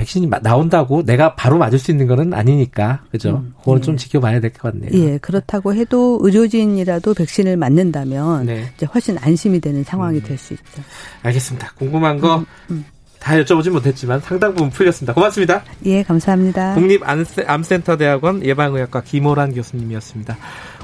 [0.00, 3.42] 백신이 나온다고 내가 바로 맞을 수 있는 거는 아니니까 그죠?
[3.44, 3.84] 음, 그거는 예.
[3.84, 4.90] 좀 지켜봐야 될 것 같네요.
[4.94, 8.72] 예, 그렇다고 해도 의료진이라도 백신을 맞는다면 네.
[8.74, 10.22] 이제 훨씬 안심이 되는 상황이 음.
[10.24, 10.82] 될수 있죠.
[11.22, 11.72] 알겠습니다.
[11.76, 12.38] 궁금한 거.
[12.38, 12.84] 음, 음.
[13.18, 15.12] 다 여쭤보진 못했지만 상당 부분 풀렸습니다.
[15.12, 15.62] 고맙습니다.
[15.84, 16.74] 예, 감사합니다.
[16.74, 20.38] 국립암센터대학원 예방의학과 김호란 교수님이었습니다.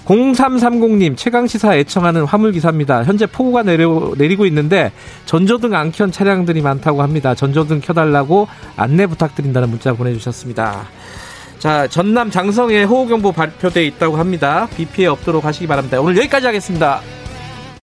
[0.06, 3.04] 0330님 최강시사 애청하는 화물기사입니다.
[3.04, 4.92] 현재 폭우가 내려, 내리고 있는데
[5.26, 7.34] 전조등 안 켠 차량들이 많다고 합니다.
[7.34, 10.86] 전조등 켜달라고 안내 부탁드린다는 문자 보내주셨습니다.
[11.58, 14.68] 자 전남 장성에 호우경보 발표돼 있다고 합니다.
[14.76, 16.00] 비 피해 없도록 하시기 바랍니다.
[16.00, 17.00] 오늘 여기까지 하겠습니다.